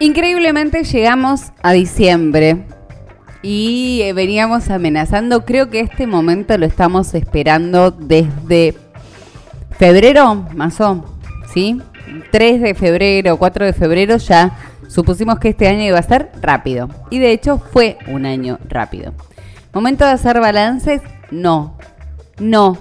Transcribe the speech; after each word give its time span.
Increíblemente 0.00 0.84
llegamos 0.84 1.52
a 1.62 1.72
diciembre 1.72 2.58
y 3.44 4.00
eh, 4.02 4.14
veníamos 4.14 4.70
amenazando, 4.70 5.44
creo 5.44 5.68
que 5.68 5.80
este 5.80 6.06
momento 6.06 6.56
lo 6.56 6.64
estamos 6.64 7.12
esperando 7.12 7.90
desde 7.90 8.74
febrero, 9.78 10.46
o, 10.80 11.04
¿sí? 11.52 11.78
3 12.32 12.62
de 12.62 12.74
febrero, 12.74 13.36
4 13.36 13.66
de 13.66 13.72
febrero 13.74 14.16
ya 14.16 14.56
supusimos 14.88 15.38
que 15.38 15.50
este 15.50 15.68
año 15.68 15.82
iba 15.82 15.98
a 15.98 16.02
ser 16.02 16.30
rápido. 16.40 16.88
Y 17.10 17.18
de 17.18 17.32
hecho 17.32 17.58
fue 17.58 17.98
un 18.08 18.24
año 18.24 18.58
rápido. 18.66 19.12
¿Momento 19.74 20.06
de 20.06 20.12
hacer 20.12 20.40
balances? 20.40 21.02
No. 21.30 21.76
No. 22.38 22.78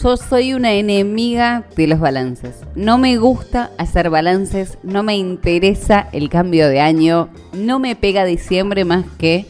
Yo 0.00 0.16
soy 0.16 0.54
una 0.54 0.74
enemiga 0.74 1.64
de 1.74 1.88
los 1.88 1.98
balances. 1.98 2.60
No 2.76 2.98
me 2.98 3.16
gusta 3.16 3.72
hacer 3.78 4.10
balances, 4.10 4.78
no 4.84 5.02
me 5.02 5.16
interesa 5.16 6.08
el 6.12 6.28
cambio 6.28 6.68
de 6.68 6.80
año, 6.80 7.30
no 7.52 7.80
me 7.80 7.96
pega 7.96 8.24
diciembre 8.24 8.84
más 8.84 9.06
que 9.18 9.46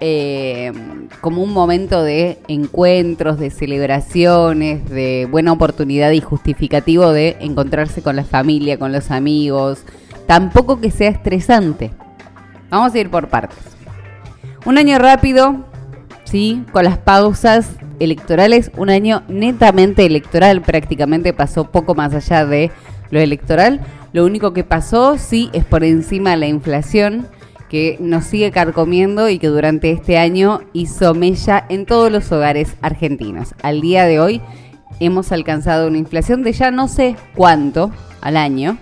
eh, 0.00 0.70
como 1.22 1.42
un 1.42 1.54
momento 1.54 2.02
de 2.02 2.36
encuentros, 2.46 3.38
de 3.38 3.48
celebraciones, 3.48 4.86
de 4.90 5.26
buena 5.30 5.52
oportunidad 5.52 6.10
y 6.10 6.20
justificativo 6.20 7.12
de 7.12 7.38
encontrarse 7.40 8.02
con 8.02 8.16
la 8.16 8.24
familia, 8.24 8.78
con 8.78 8.92
los 8.92 9.10
amigos. 9.10 9.82
Tampoco 10.26 10.78
que 10.78 10.90
sea 10.90 11.08
estresante. 11.08 11.90
Vamos 12.68 12.94
a 12.94 12.98
ir 12.98 13.10
por 13.10 13.28
partes. 13.28 13.64
Un 14.66 14.76
año 14.76 14.98
rápido, 14.98 15.64
¿sí? 16.24 16.62
Con 16.70 16.84
las 16.84 16.98
pausas 16.98 17.70
electorales, 18.00 18.70
un 18.76 18.90
año 18.90 19.22
netamente 19.28 20.06
electoral, 20.06 20.62
prácticamente 20.62 21.32
pasó 21.32 21.70
poco 21.70 21.94
más 21.94 22.14
allá 22.14 22.46
de 22.46 22.70
lo 23.10 23.20
electoral. 23.20 23.80
Lo 24.12 24.24
único 24.24 24.52
que 24.52 24.64
pasó, 24.64 25.18
sí, 25.18 25.50
es 25.52 25.64
por 25.64 25.84
encima 25.84 26.36
la 26.36 26.46
inflación 26.46 27.26
que 27.68 27.96
nos 28.00 28.24
sigue 28.24 28.50
carcomiendo 28.50 29.28
y 29.28 29.38
que 29.38 29.48
durante 29.48 29.90
este 29.90 30.18
año 30.18 30.60
hizo 30.72 31.14
mella 31.14 31.64
en 31.68 31.86
todos 31.86 32.12
los 32.12 32.30
hogares 32.30 32.76
argentinos. 32.82 33.54
Al 33.62 33.80
día 33.80 34.04
de 34.04 34.20
hoy 34.20 34.40
hemos 35.00 35.32
alcanzado 35.32 35.88
una 35.88 35.98
inflación 35.98 36.42
de 36.42 36.52
ya 36.52 36.70
no 36.70 36.88
sé 36.88 37.16
cuánto 37.34 37.90
al 38.20 38.36
año, 38.36 38.78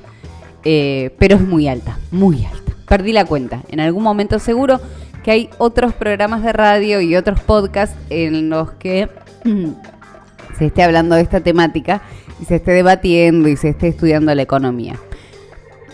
eh, 0.64 1.14
pero 1.18 1.36
es 1.36 1.42
muy 1.42 1.68
alta, 1.68 1.98
muy 2.10 2.44
alta. 2.44 2.72
Perdí 2.86 3.12
la 3.12 3.24
cuenta. 3.24 3.62
En 3.70 3.80
algún 3.80 4.02
momento 4.02 4.38
seguro 4.38 4.80
que 5.22 5.30
hay 5.30 5.50
otros 5.58 5.94
programas 5.94 6.42
de 6.42 6.52
radio 6.52 7.00
y 7.00 7.16
otros 7.16 7.40
podcasts 7.40 7.96
en 8.10 8.50
los 8.50 8.72
que 8.72 9.08
se 10.58 10.66
esté 10.66 10.82
hablando 10.82 11.14
de 11.14 11.22
esta 11.22 11.40
temática 11.40 12.02
y 12.40 12.44
se 12.44 12.56
esté 12.56 12.72
debatiendo 12.72 13.48
y 13.48 13.56
se 13.56 13.70
esté 13.70 13.88
estudiando 13.88 14.34
la 14.34 14.42
economía. 14.42 14.96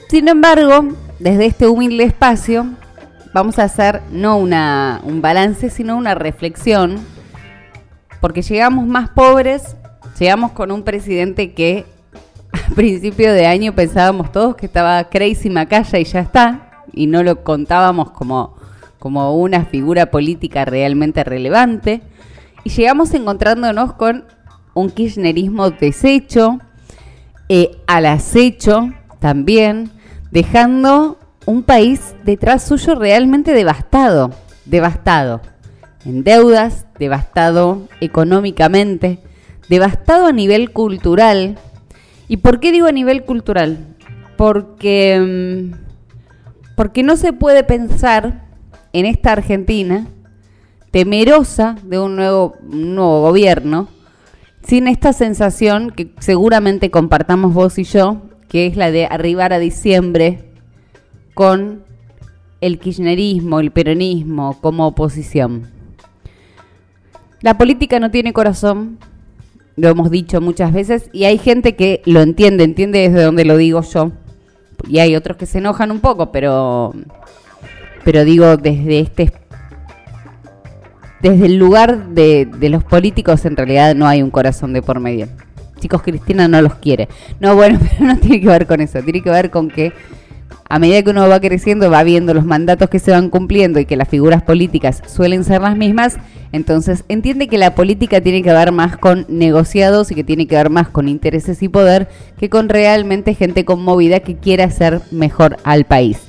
Sin 0.09 0.29
embargo, 0.29 0.89
desde 1.19 1.47
este 1.47 1.67
humilde 1.67 2.05
espacio 2.05 2.67
vamos 3.35 3.59
a 3.59 3.65
hacer 3.65 4.01
no 4.11 4.39
una, 4.39 5.01
un 5.05 5.21
balance, 5.21 5.69
sino 5.71 5.97
una 5.97 6.15
reflexión, 6.15 6.99
porque 8.21 8.43
llegamos 8.43 8.87
más 8.87 9.11
pobres, 9.11 9.77
llegamos 10.19 10.53
con 10.53 10.73
un 10.73 10.83
presidente 10.83 11.53
que 11.53 11.85
a 12.53 12.75
principio 12.75 13.33
de 13.33 13.47
año 13.47 13.75
pensábamos 13.75 14.33
todos 14.33 14.57
que 14.57 14.67
estaba 14.67 15.05
crazy 15.05 15.51
Macaya 15.51 15.99
y 15.99 16.05
ya 16.05 16.21
está, 16.21 16.85
y 16.93 17.07
no 17.07 17.23
lo 17.23 17.45
contábamos 17.45 18.11
como 18.13 18.58
como 18.99 19.37
una 19.37 19.65
figura 19.65 20.11
política 20.11 20.65
realmente 20.65 21.25
relevante. 21.25 22.03
Y 22.65 22.71
llegamos 22.71 23.15
encontrándonos 23.15 23.95
con 23.95 24.25
un 24.75 24.91
kirchnerismo 24.91 25.71
deshecho, 25.71 26.59
eh, 27.49 27.71
al 27.87 28.07
acecho 28.07 28.93
también, 29.21 29.91
dejando 30.31 31.19
un 31.47 31.63
país 31.63 32.15
detrás 32.25 32.63
suyo 32.65 32.95
realmente 32.95 33.53
devastado, 33.53 34.31
devastado 34.67 35.41
en 36.05 36.25
deudas, 36.25 36.87
devastado 36.99 37.89
económicamente, 38.01 39.19
devastado 39.69 40.27
a 40.27 40.33
nivel 40.33 40.73
cultural. 40.73 41.59
¿Y 42.29 42.39
por 42.39 42.61
qué 42.61 42.73
digo 42.73 42.87
a 42.87 42.93
nivel 42.93 43.25
cultural? 43.25 43.79
Porque, 44.37 45.73
mm, 45.73 46.75
porque 46.77 47.03
no 47.03 47.17
se 47.17 47.33
puede 47.33 47.65
pensar 47.65 48.48
en 48.93 49.07
esta 49.07 49.33
Argentina, 49.33 50.07
temerosa 50.91 51.77
de 51.85 51.99
un 51.99 52.17
nuevo, 52.17 52.57
nuevo 52.63 53.23
gobierno, 53.23 53.89
sin 54.63 54.89
esta 54.89 55.13
sensación 55.13 55.91
que 55.91 56.11
seguramente 56.19 56.91
compartamos 56.91 57.55
vos 57.55 57.79
y 57.79 57.85
yo, 57.85 58.23
que 58.49 58.67
es 58.67 58.77
la 58.77 58.91
de 58.91 59.07
arribar 59.07 59.53
a 59.53 59.59
diciembre 59.59 60.45
con 61.35 61.85
el 62.61 62.79
kirchnerismo, 62.79 63.61
el 63.61 63.71
peronismo 63.71 64.59
como 64.61 64.87
oposición. 64.87 65.69
La 67.41 67.57
política 67.57 68.01
no 68.01 68.11
tiene 68.11 68.33
corazón, 68.33 68.99
lo 69.77 69.89
hemos 69.89 70.11
dicho 70.11 70.41
muchas 70.41 70.73
veces, 70.73 71.09
y 71.13 71.25
hay 71.25 71.39
gente 71.39 71.77
que 71.77 72.03
lo 72.05 72.21
entiende, 72.21 72.65
entiende 72.65 72.99
desde 72.99 73.23
donde 73.23 73.45
lo 73.45 73.57
digo 73.57 73.81
yo, 73.83 74.11
y 74.89 74.99
hay 74.99 75.15
otros 75.15 75.37
que 75.37 75.47
se 75.47 75.59
enojan 75.59 75.91
un 75.91 76.01
poco, 76.01 76.33
pero 76.33 76.93
pero 78.09 78.25
digo 78.25 78.57
desde 78.57 79.01
este 79.01 79.31
desde 81.21 81.45
el 81.45 81.59
lugar 81.59 82.09
de, 82.09 82.49
los 82.59 82.83
políticos 82.83 83.45
en 83.45 83.55
realidad 83.55 83.95
no 83.95 84.09
hay 84.09 84.23
un 84.23 84.31
corazón 84.31 84.73
de 84.73 84.81
por 84.81 84.99
medio. 84.99 85.29
Chicos, 85.79 86.01
Cristina 86.01 86.49
no 86.49 86.63
los 86.63 86.77
quiere. 86.77 87.07
No, 87.39 87.55
bueno, 87.55 87.79
pero 87.99 88.07
no 88.07 88.19
tiene 88.19 88.41
que 88.41 88.47
ver 88.47 88.67
con 88.67 88.81
eso. 88.81 89.03
Tiene 89.03 89.21
que 89.21 89.29
ver 89.29 89.51
con 89.51 89.69
que 89.69 89.93
a 90.71 90.79
medida 90.79 91.03
que 91.03 91.11
uno 91.11 91.29
va 91.29 91.39
creciendo, 91.39 91.91
va 91.91 92.03
viendo 92.03 92.33
los 92.33 92.47
mandatos 92.47 92.89
que 92.89 92.99
se 92.99 93.11
van 93.11 93.29
cumpliendo 93.29 93.79
y 93.79 93.85
que 93.85 93.97
las 93.97 94.09
figuras 94.09 94.43
políticas 94.43 95.03
suelen 95.07 95.45
ser 95.45 95.61
las 95.61 95.77
mismas, 95.77 96.17
entonces 96.53 97.05
entiende 97.09 97.47
que 97.47 97.59
la 97.59 97.75
política 97.75 98.23
tiene 98.23 98.43
que 98.43 98.55
ver 98.55 98.73
más 98.73 98.97
con 98.97 99.27
negociados 99.29 100.11
y 100.11 100.15
que 100.15 100.25
tiene 100.25 100.47
que 100.47 100.57
ver 100.57 100.71
más 100.71 100.89
con 100.89 101.11
intereses 101.11 101.63
y 101.63 101.69
poder 101.69 102.09
que 102.39 102.49
con 102.49 102.71
realmente 102.71 103.35
gente 103.35 103.67
conmovida 103.67 104.21
que 104.21 104.37
quiere 104.37 104.63
hacer 104.63 105.03
mejor 105.11 105.59
al 105.63 105.85
país. 105.85 106.28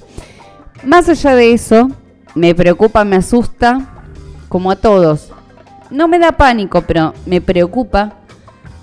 Más 0.84 1.10
allá 1.10 1.36
de 1.36 1.54
eso, 1.54 1.90
me 2.36 2.56
preocupa, 2.56 3.04
me 3.04 3.18
asusta, 3.18 4.04
como 4.48 4.72
a 4.72 4.78
todos. 4.78 5.32
No 5.90 6.08
me 6.08 6.20
da 6.20 6.34
pánico, 6.34 6.82
pero 6.82 7.14
me 7.26 7.42
preocupa 7.42 8.14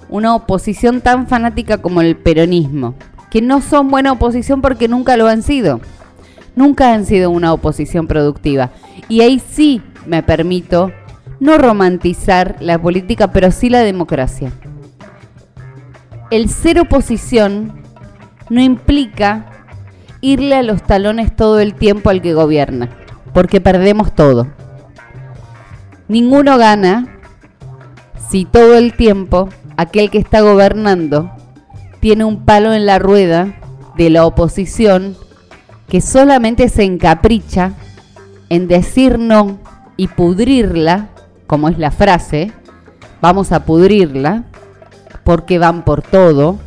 una 0.08 0.34
oposición 0.34 1.00
tan 1.00 1.26
fanática 1.26 1.78
como 1.78 2.00
el 2.00 2.16
peronismo, 2.16 2.94
que 3.30 3.40
no 3.40 3.60
son 3.60 3.88
buena 3.90 4.12
oposición 4.12 4.60
porque 4.60 4.88
nunca 4.88 5.16
lo 5.16 5.26
han 5.26 5.42
sido. 5.42 5.80
Nunca 6.54 6.92
han 6.92 7.06
sido 7.06 7.30
una 7.30 7.52
oposición 7.52 8.06
productiva. 8.06 8.70
Y 9.08 9.20
ahí 9.22 9.40
sí 9.40 9.82
me 10.06 10.22
permito 10.22 10.92
no 11.40 11.58
romantizar 11.58 12.56
la 12.60 12.80
política, 12.80 13.32
pero 13.32 13.50
sí 13.50 13.68
la 13.68 13.80
democracia. 13.80 14.52
El 16.30 16.48
ser 16.48 16.80
oposición 16.80 17.82
no 18.48 18.60
implica 18.60 19.55
irle 20.20 20.56
a 20.56 20.62
los 20.62 20.82
talones 20.82 21.34
todo 21.34 21.60
el 21.60 21.74
tiempo 21.74 22.10
al 22.10 22.22
que 22.22 22.34
gobierna, 22.34 22.90
porque 23.32 23.60
perdemos 23.60 24.14
todo. 24.14 24.48
Ninguno 26.08 26.58
gana 26.58 27.18
si 28.28 28.44
todo 28.44 28.76
el 28.76 28.94
tiempo 28.94 29.48
aquel 29.76 30.10
que 30.10 30.18
está 30.18 30.40
gobernando 30.40 31.30
tiene 32.00 32.24
un 32.24 32.44
palo 32.44 32.72
en 32.72 32.86
la 32.86 32.98
rueda 32.98 33.54
de 33.96 34.10
la 34.10 34.26
oposición 34.26 35.16
que 35.88 36.00
solamente 36.00 36.68
se 36.68 36.84
encapricha 36.84 37.72
en 38.48 38.68
decir 38.68 39.18
no 39.18 39.58
y 39.96 40.08
pudrirla, 40.08 41.08
como 41.46 41.68
es 41.68 41.78
la 41.78 41.90
frase, 41.90 42.52
vamos 43.20 43.52
a 43.52 43.64
pudrirla, 43.64 44.44
porque 45.24 45.58
van 45.58 45.84
por 45.84 46.02
todo, 46.02 46.58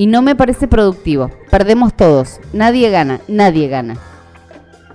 y 0.00 0.06
no 0.06 0.22
me 0.22 0.34
parece 0.34 0.66
productivo. 0.66 1.30
Perdemos 1.50 1.94
todos, 1.94 2.40
nadie 2.54 2.88
gana, 2.88 3.20
nadie 3.28 3.68
gana. 3.68 3.98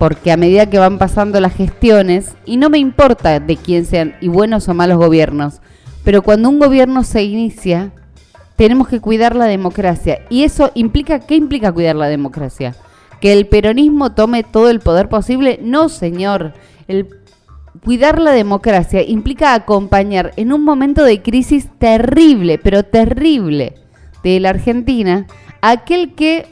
Porque 0.00 0.32
a 0.32 0.36
medida 0.36 0.68
que 0.68 0.80
van 0.80 0.98
pasando 0.98 1.40
las 1.40 1.54
gestiones, 1.54 2.34
y 2.44 2.56
no 2.56 2.70
me 2.70 2.78
importa 2.78 3.38
de 3.38 3.56
quién 3.56 3.86
sean 3.86 4.16
y 4.20 4.26
buenos 4.26 4.68
o 4.68 4.74
malos 4.74 4.98
gobiernos, 4.98 5.60
pero 6.02 6.22
cuando 6.22 6.48
un 6.48 6.58
gobierno 6.58 7.04
se 7.04 7.22
inicia, 7.22 7.92
tenemos 8.56 8.88
que 8.88 9.00
cuidar 9.00 9.36
la 9.36 9.44
democracia. 9.44 10.22
¿Y 10.28 10.42
eso 10.42 10.72
implica 10.74 11.20
qué 11.20 11.36
implica 11.36 11.70
cuidar 11.70 11.94
la 11.94 12.08
democracia? 12.08 12.74
¿Que 13.20 13.32
el 13.32 13.46
peronismo 13.46 14.10
tome 14.10 14.42
todo 14.42 14.70
el 14.70 14.80
poder 14.80 15.08
posible? 15.08 15.60
No, 15.62 15.88
señor. 15.88 16.52
El 16.88 17.06
cuidar 17.84 18.20
la 18.20 18.32
democracia 18.32 19.04
implica 19.04 19.54
acompañar 19.54 20.32
en 20.36 20.52
un 20.52 20.64
momento 20.64 21.04
de 21.04 21.22
crisis 21.22 21.68
terrible, 21.78 22.58
pero 22.58 22.82
terrible, 22.82 23.85
de 24.22 24.40
la 24.40 24.50
Argentina, 24.50 25.26
aquel 25.60 26.14
que 26.14 26.46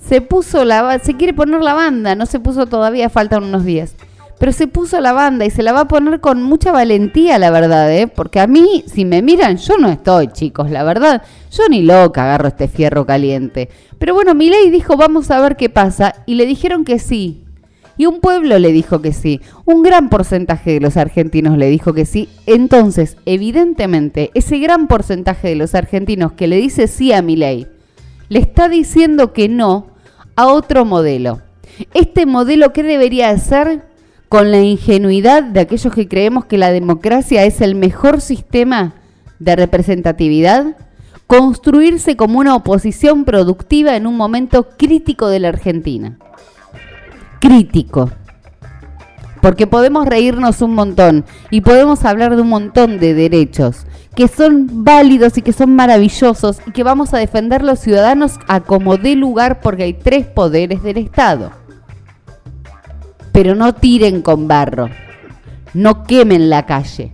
se 0.00 0.20
puso 0.20 0.64
la 0.64 0.98
se 1.00 1.16
quiere 1.16 1.34
poner 1.34 1.60
la 1.60 1.74
banda, 1.74 2.14
no 2.14 2.26
se 2.26 2.40
puso 2.40 2.66
todavía, 2.66 3.10
faltan 3.10 3.44
unos 3.44 3.64
días. 3.64 3.94
Pero 4.38 4.52
se 4.52 4.68
puso 4.68 5.00
la 5.00 5.12
banda 5.12 5.44
y 5.44 5.50
se 5.50 5.64
la 5.64 5.72
va 5.72 5.80
a 5.80 5.88
poner 5.88 6.20
con 6.20 6.42
mucha 6.44 6.70
valentía, 6.70 7.38
la 7.38 7.50
verdad, 7.50 7.92
¿eh? 7.92 8.06
Porque 8.06 8.38
a 8.38 8.46
mí, 8.46 8.84
si 8.86 9.04
me 9.04 9.20
miran, 9.20 9.56
yo 9.56 9.76
no 9.78 9.88
estoy, 9.88 10.28
chicos, 10.28 10.70
la 10.70 10.84
verdad. 10.84 11.22
Yo 11.50 11.64
ni 11.68 11.82
loca 11.82 12.22
agarro 12.22 12.46
este 12.46 12.68
fierro 12.68 13.04
caliente. 13.04 13.68
Pero 13.98 14.14
bueno, 14.14 14.34
ley 14.34 14.70
dijo, 14.70 14.96
vamos 14.96 15.32
a 15.32 15.40
ver 15.40 15.56
qué 15.56 15.68
pasa. 15.68 16.14
Y 16.24 16.36
le 16.36 16.46
dijeron 16.46 16.84
que 16.84 17.00
sí. 17.00 17.47
Y 17.98 18.06
un 18.06 18.20
pueblo 18.20 18.60
le 18.60 18.72
dijo 18.72 19.02
que 19.02 19.12
sí. 19.12 19.40
Un 19.64 19.82
gran 19.82 20.08
porcentaje 20.08 20.74
de 20.74 20.80
los 20.80 20.96
argentinos 20.96 21.58
le 21.58 21.68
dijo 21.68 21.92
que 21.92 22.06
sí. 22.06 22.28
Entonces, 22.46 23.16
evidentemente, 23.26 24.30
ese 24.34 24.58
gran 24.58 24.86
porcentaje 24.86 25.48
de 25.48 25.56
los 25.56 25.74
argentinos 25.74 26.32
que 26.32 26.46
le 26.46 26.56
dice 26.56 26.86
sí 26.86 27.12
a 27.12 27.22
mi 27.22 27.34
ley, 27.34 27.66
le 28.28 28.38
está 28.38 28.68
diciendo 28.68 29.32
que 29.32 29.48
no 29.48 29.88
a 30.36 30.46
otro 30.46 30.84
modelo. 30.84 31.40
Este 31.92 32.24
modelo, 32.24 32.72
¿qué 32.72 32.84
debería 32.84 33.36
ser? 33.36 33.82
Con 34.28 34.52
la 34.52 34.60
ingenuidad 34.60 35.42
de 35.42 35.60
aquellos 35.60 35.92
que 35.92 36.06
creemos 36.06 36.44
que 36.44 36.58
la 36.58 36.70
democracia 36.70 37.44
es 37.44 37.60
el 37.60 37.74
mejor 37.74 38.20
sistema 38.20 38.94
de 39.40 39.56
representatividad, 39.56 40.76
construirse 41.26 42.16
como 42.16 42.38
una 42.38 42.54
oposición 42.54 43.24
productiva 43.24 43.96
en 43.96 44.06
un 44.06 44.16
momento 44.16 44.68
crítico 44.76 45.28
de 45.28 45.40
la 45.40 45.48
Argentina 45.48 46.18
crítico. 47.40 48.10
Porque 49.40 49.66
podemos 49.66 50.06
reírnos 50.06 50.62
un 50.62 50.74
montón 50.74 51.24
y 51.50 51.60
podemos 51.60 52.04
hablar 52.04 52.34
de 52.34 52.42
un 52.42 52.48
montón 52.48 52.98
de 52.98 53.14
derechos 53.14 53.86
que 54.18 54.26
son 54.26 54.82
válidos 54.82 55.38
y 55.38 55.42
que 55.42 55.52
son 55.52 55.76
maravillosos 55.76 56.60
y 56.66 56.72
que 56.72 56.82
vamos 56.82 57.14
a 57.14 57.18
defender 57.18 57.62
los 57.62 57.78
ciudadanos 57.78 58.40
a 58.48 58.58
como 58.58 58.96
dé 58.96 59.14
lugar 59.14 59.60
porque 59.60 59.84
hay 59.84 59.92
tres 59.92 60.26
poderes 60.26 60.82
del 60.82 60.98
Estado. 60.98 61.52
Pero 63.30 63.54
no 63.54 63.76
tiren 63.76 64.22
con 64.22 64.48
barro, 64.48 64.88
no 65.72 66.02
quemen 66.02 66.50
la 66.50 66.66
calle, 66.66 67.12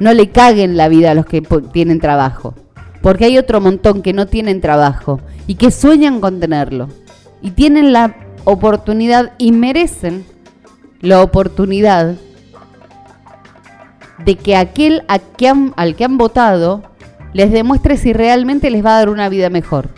no 0.00 0.12
le 0.12 0.30
caguen 0.30 0.76
la 0.76 0.88
vida 0.88 1.12
a 1.12 1.14
los 1.14 1.26
que 1.26 1.40
tienen 1.72 2.00
trabajo, 2.00 2.54
porque 3.00 3.26
hay 3.26 3.38
otro 3.38 3.60
montón 3.60 4.02
que 4.02 4.12
no 4.12 4.26
tienen 4.26 4.60
trabajo 4.60 5.20
y 5.46 5.54
que 5.54 5.70
sueñan 5.70 6.20
con 6.20 6.40
tenerlo 6.40 6.88
y 7.42 7.52
tienen 7.52 7.92
la 7.92 8.16
oportunidad 8.44 9.32
y 9.38 9.52
merecen 9.52 10.24
la 11.00 11.22
oportunidad 11.22 12.16
de 14.24 14.36
que 14.36 14.56
aquel 14.56 15.04
al 15.08 15.96
que 15.96 16.04
han 16.04 16.18
votado 16.18 16.82
les 17.32 17.50
demuestre 17.50 17.96
si 17.96 18.12
realmente 18.12 18.70
les 18.70 18.84
va 18.84 18.94
a 18.94 18.98
dar 18.98 19.08
una 19.08 19.28
vida 19.28 19.50
mejor. 19.50 19.88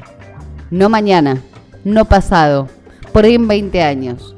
No 0.71 0.89
mañana, 0.89 1.43
no 1.85 2.05
pasado, 2.07 2.69
por 3.13 3.25
ahí 3.25 3.35
en 3.35 3.49
20 3.49 3.83
años. 3.83 4.35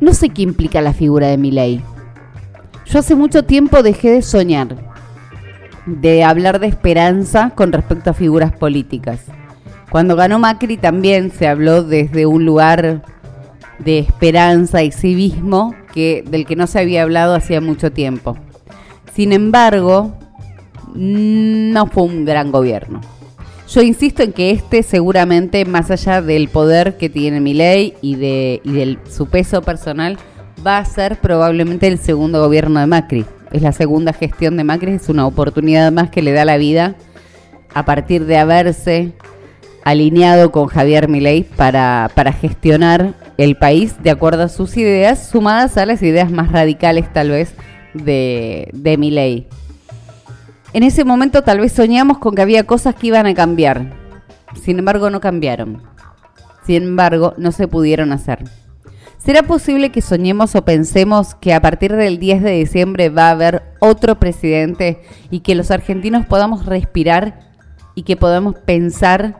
No 0.00 0.14
sé 0.14 0.30
qué 0.30 0.42
implica 0.42 0.80
la 0.80 0.94
figura 0.94 1.26
de 1.26 1.36
mi 1.36 1.50
ley. 1.50 1.82
Yo 2.86 2.98
hace 2.98 3.14
mucho 3.14 3.44
tiempo 3.44 3.82
dejé 3.82 4.10
de 4.10 4.22
soñar, 4.22 4.76
de 5.86 6.24
hablar 6.24 6.58
de 6.58 6.68
esperanza 6.68 7.50
con 7.54 7.72
respecto 7.72 8.10
a 8.10 8.14
figuras 8.14 8.52
políticas. 8.52 9.20
Cuando 9.90 10.14
ganó 10.14 10.38
Macri 10.38 10.76
también 10.76 11.32
se 11.32 11.48
habló 11.48 11.82
desde 11.82 12.24
un 12.24 12.44
lugar 12.44 13.02
de 13.80 13.98
esperanza 13.98 14.82
y 14.84 14.92
civismo 14.92 15.74
que, 15.92 16.22
del 16.26 16.46
que 16.46 16.54
no 16.54 16.66
se 16.68 16.78
había 16.78 17.02
hablado 17.02 17.34
hacía 17.34 17.60
mucho 17.60 17.90
tiempo. 17.90 18.36
Sin 19.12 19.32
embargo, 19.32 20.14
no 20.94 21.86
fue 21.88 22.04
un 22.04 22.24
gran 22.24 22.52
gobierno. 22.52 23.00
Yo 23.68 23.82
insisto 23.82 24.22
en 24.22 24.32
que 24.32 24.50
este 24.50 24.82
seguramente, 24.82 25.64
más 25.64 25.90
allá 25.90 26.22
del 26.22 26.48
poder 26.48 26.96
que 26.96 27.08
tiene 27.08 27.40
mi 27.40 27.54
ley 27.54 27.94
y 28.00 28.16
de, 28.16 28.60
y 28.64 28.72
de 28.72 28.98
su 29.08 29.26
peso 29.26 29.62
personal, 29.62 30.18
va 30.64 30.78
a 30.78 30.84
ser 30.84 31.20
probablemente 31.20 31.88
el 31.88 31.98
segundo 31.98 32.40
gobierno 32.40 32.78
de 32.78 32.86
Macri. 32.86 33.24
Es 33.50 33.62
la 33.62 33.72
segunda 33.72 34.12
gestión 34.12 34.56
de 34.56 34.64
Macri, 34.64 34.92
es 34.92 35.08
una 35.08 35.26
oportunidad 35.26 35.90
más 35.90 36.10
que 36.10 36.22
le 36.22 36.32
da 36.32 36.44
la 36.44 36.58
vida 36.58 36.94
a 37.74 37.84
partir 37.84 38.26
de 38.26 38.38
haberse 38.38 39.12
alineado 39.84 40.52
con 40.52 40.66
Javier 40.66 41.08
Milei 41.08 41.44
para, 41.44 42.10
para 42.14 42.32
gestionar 42.32 43.14
el 43.38 43.56
país 43.56 44.02
de 44.02 44.10
acuerdo 44.10 44.42
a 44.42 44.48
sus 44.48 44.76
ideas, 44.76 45.28
sumadas 45.28 45.76
a 45.76 45.86
las 45.86 46.02
ideas 46.02 46.30
más 46.30 46.52
radicales 46.52 47.12
tal 47.12 47.30
vez 47.30 47.54
de, 47.94 48.68
de 48.72 48.96
Milei. 48.98 49.48
En 50.72 50.82
ese 50.82 51.04
momento 51.04 51.42
tal 51.42 51.60
vez 51.60 51.72
soñamos 51.72 52.18
con 52.18 52.34
que 52.34 52.42
había 52.42 52.64
cosas 52.64 52.94
que 52.94 53.08
iban 53.08 53.26
a 53.26 53.34
cambiar, 53.34 53.92
sin 54.62 54.78
embargo 54.78 55.10
no 55.10 55.20
cambiaron, 55.20 55.82
sin 56.66 56.84
embargo 56.84 57.34
no 57.38 57.50
se 57.52 57.66
pudieron 57.66 58.12
hacer. 58.12 58.44
¿Será 59.18 59.42
posible 59.42 59.90
que 59.90 60.00
soñemos 60.00 60.54
o 60.54 60.64
pensemos 60.64 61.34
que 61.34 61.52
a 61.52 61.60
partir 61.60 61.94
del 61.94 62.18
10 62.18 62.42
de 62.42 62.52
diciembre 62.52 63.10
va 63.10 63.28
a 63.28 63.32
haber 63.32 63.62
otro 63.78 64.18
presidente 64.18 65.02
y 65.30 65.40
que 65.40 65.54
los 65.54 65.70
argentinos 65.70 66.24
podamos 66.24 66.64
respirar 66.64 67.40
y 67.94 68.04
que 68.04 68.16
podamos 68.16 68.54
pensar 68.54 69.39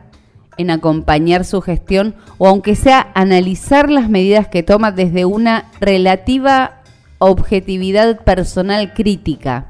en 0.57 0.69
acompañar 0.69 1.45
su 1.45 1.61
gestión 1.61 2.15
o 2.37 2.47
aunque 2.47 2.75
sea 2.75 3.11
analizar 3.15 3.89
las 3.89 4.09
medidas 4.09 4.47
que 4.47 4.63
toma 4.63 4.91
desde 4.91 5.25
una 5.25 5.71
relativa 5.79 6.81
objetividad 7.19 8.23
personal 8.23 8.93
crítica, 8.93 9.69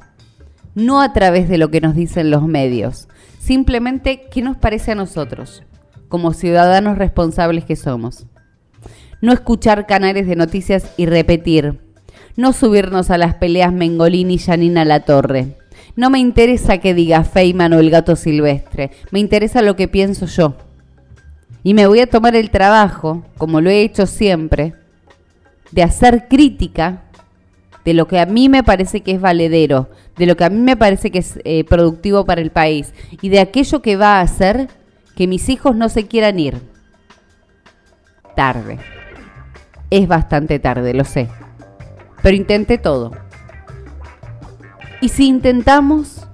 no 0.73 1.01
a 1.01 1.13
través 1.13 1.49
de 1.49 1.57
lo 1.57 1.69
que 1.69 1.81
nos 1.81 1.95
dicen 1.95 2.31
los 2.31 2.43
medios, 2.43 3.07
simplemente 3.39 4.27
qué 4.31 4.41
nos 4.41 4.57
parece 4.57 4.93
a 4.93 4.95
nosotros, 4.95 5.63
como 6.07 6.33
ciudadanos 6.33 6.97
responsables 6.97 7.65
que 7.65 7.75
somos. 7.75 8.25
No 9.21 9.33
escuchar 9.33 9.85
canales 9.85 10.27
de 10.27 10.35
noticias 10.35 10.93
y 10.97 11.05
repetir, 11.05 11.81
no 12.37 12.53
subirnos 12.53 13.11
a 13.11 13.17
las 13.17 13.35
peleas 13.35 13.73
Mengolini 13.73 14.35
y 14.35 14.37
Janina 14.39 14.85
La 14.85 15.01
Torre. 15.01 15.57
No 15.95 16.09
me 16.09 16.19
interesa 16.19 16.77
que 16.77 16.93
diga 16.93 17.25
Feynman 17.25 17.73
o 17.73 17.79
el 17.79 17.89
gato 17.89 18.15
silvestre, 18.15 18.91
me 19.11 19.19
interesa 19.19 19.61
lo 19.61 19.75
que 19.75 19.89
pienso 19.89 20.25
yo 20.25 20.55
y 21.63 21.73
me 21.73 21.87
voy 21.87 21.99
a 21.99 22.07
tomar 22.07 22.35
el 22.35 22.49
trabajo, 22.49 23.23
como 23.37 23.61
lo 23.61 23.69
he 23.69 23.81
hecho 23.81 24.07
siempre, 24.07 24.73
de 25.71 25.83
hacer 25.83 26.27
crítica 26.27 27.03
de 27.85 27.93
lo 27.93 28.07
que 28.07 28.19
a 28.19 28.25
mí 28.25 28.49
me 28.49 28.63
parece 28.63 29.01
que 29.01 29.11
es 29.11 29.21
valedero, 29.21 29.89
de 30.17 30.25
lo 30.25 30.35
que 30.35 30.43
a 30.43 30.49
mí 30.49 30.59
me 30.59 30.77
parece 30.77 31.11
que 31.11 31.19
es 31.19 31.39
eh, 31.43 31.63
productivo 31.63 32.25
para 32.25 32.41
el 32.41 32.51
país 32.51 32.93
y 33.21 33.29
de 33.29 33.39
aquello 33.39 33.81
que 33.81 33.95
va 33.95 34.17
a 34.17 34.21
hacer 34.21 34.67
que 35.15 35.27
mis 35.27 35.49
hijos 35.49 35.75
no 35.75 35.89
se 35.89 36.07
quieran 36.07 36.39
ir. 36.39 36.61
Tarde. 38.35 38.79
Es 39.89 40.07
bastante 40.07 40.59
tarde, 40.59 40.93
lo 40.93 41.03
sé. 41.03 41.27
Pero 42.21 42.35
intenté 42.37 42.77
todo. 42.77 43.11
Y 45.01 45.09
si 45.09 45.27
intentamos, 45.27 46.27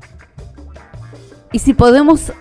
y 1.52 1.60
si 1.60 1.74
podemos 1.74 2.34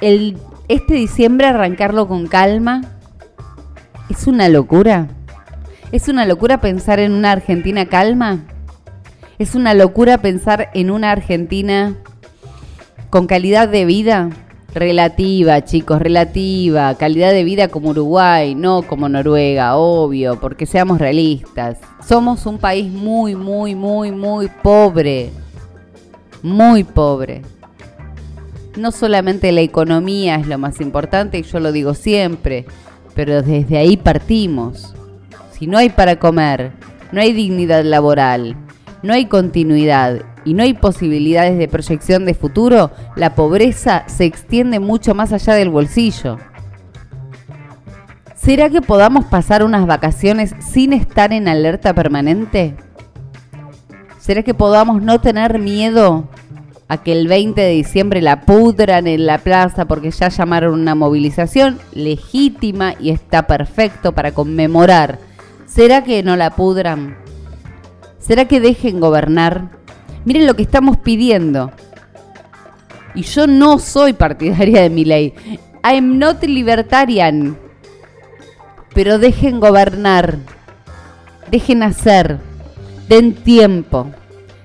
el 0.00 0.38
este 0.70 0.94
diciembre 0.94 1.48
arrancarlo 1.48 2.06
con 2.06 2.28
calma 2.28 2.82
es 4.08 4.28
una 4.28 4.48
locura. 4.48 5.08
Es 5.90 6.06
una 6.06 6.24
locura 6.26 6.60
pensar 6.60 7.00
en 7.00 7.10
una 7.10 7.32
Argentina 7.32 7.86
calma. 7.86 8.46
Es 9.40 9.56
una 9.56 9.74
locura 9.74 10.18
pensar 10.18 10.70
en 10.72 10.92
una 10.92 11.10
Argentina 11.10 11.96
con 13.10 13.26
calidad 13.26 13.68
de 13.68 13.84
vida 13.84 14.30
relativa, 14.72 15.64
chicos, 15.64 16.00
relativa, 16.00 16.94
calidad 16.94 17.32
de 17.32 17.42
vida 17.42 17.66
como 17.66 17.90
Uruguay, 17.90 18.54
no 18.54 18.82
como 18.82 19.08
Noruega, 19.08 19.74
obvio, 19.74 20.38
porque 20.38 20.66
seamos 20.66 21.00
realistas. 21.00 21.78
Somos 22.06 22.46
un 22.46 22.58
país 22.58 22.92
muy, 22.92 23.34
muy, 23.34 23.74
muy, 23.74 24.12
muy 24.12 24.48
pobre. 24.62 25.32
Muy 26.44 26.84
pobre 26.84 27.42
no 28.76 28.92
solamente 28.92 29.52
la 29.52 29.60
economía 29.60 30.36
es 30.36 30.46
lo 30.46 30.58
más 30.58 30.80
importante, 30.80 31.38
y 31.38 31.42
yo 31.42 31.60
lo 31.60 31.72
digo 31.72 31.94
siempre, 31.94 32.66
pero 33.14 33.42
desde 33.42 33.78
ahí 33.78 33.96
partimos. 33.96 34.94
Si 35.52 35.66
no 35.66 35.78
hay 35.78 35.90
para 35.90 36.18
comer, 36.18 36.72
no 37.12 37.20
hay 37.20 37.32
dignidad 37.32 37.84
laboral, 37.84 38.56
no 39.02 39.12
hay 39.12 39.26
continuidad 39.26 40.22
y 40.44 40.54
no 40.54 40.62
hay 40.62 40.74
posibilidades 40.74 41.58
de 41.58 41.68
proyección 41.68 42.24
de 42.24 42.34
futuro, 42.34 42.90
la 43.16 43.34
pobreza 43.34 44.04
se 44.06 44.24
extiende 44.24 44.80
mucho 44.80 45.14
más 45.14 45.32
allá 45.32 45.54
del 45.54 45.70
bolsillo. 45.70 46.38
¿Será 48.34 48.70
que 48.70 48.80
podamos 48.80 49.26
pasar 49.26 49.62
unas 49.62 49.86
vacaciones 49.86 50.54
sin 50.60 50.94
estar 50.94 51.32
en 51.32 51.46
alerta 51.46 51.92
permanente? 51.92 52.74
¿Será 54.18 54.42
que 54.42 54.54
podamos 54.54 55.02
no 55.02 55.20
tener 55.20 55.58
miedo 55.58 56.28
a 56.90 57.04
que 57.04 57.12
el 57.12 57.28
20 57.28 57.60
de 57.60 57.70
diciembre 57.70 58.20
la 58.20 58.40
pudran 58.40 59.06
en 59.06 59.24
la 59.24 59.38
plaza 59.38 59.84
porque 59.84 60.10
ya 60.10 60.28
llamaron 60.28 60.74
una 60.74 60.96
movilización 60.96 61.78
legítima 61.92 62.96
y 62.98 63.10
está 63.10 63.46
perfecto 63.46 64.10
para 64.10 64.32
conmemorar. 64.32 65.20
¿Será 65.66 66.02
que 66.02 66.24
no 66.24 66.36
la 66.36 66.50
pudran? 66.56 67.16
¿Será 68.18 68.46
que 68.46 68.58
dejen 68.58 68.98
gobernar? 68.98 69.70
Miren 70.24 70.48
lo 70.48 70.54
que 70.54 70.64
estamos 70.64 70.96
pidiendo. 70.96 71.70
Y 73.14 73.22
yo 73.22 73.46
no 73.46 73.78
soy 73.78 74.12
partidaria 74.12 74.82
de 74.82 74.90
mi 74.90 75.04
ley. 75.04 75.32
I'm 75.84 76.18
not 76.18 76.42
libertarian. 76.42 77.56
Pero 78.92 79.20
dejen 79.20 79.60
gobernar. 79.60 80.38
Dejen 81.52 81.84
hacer. 81.84 82.40
Den 83.08 83.32
tiempo. 83.32 84.10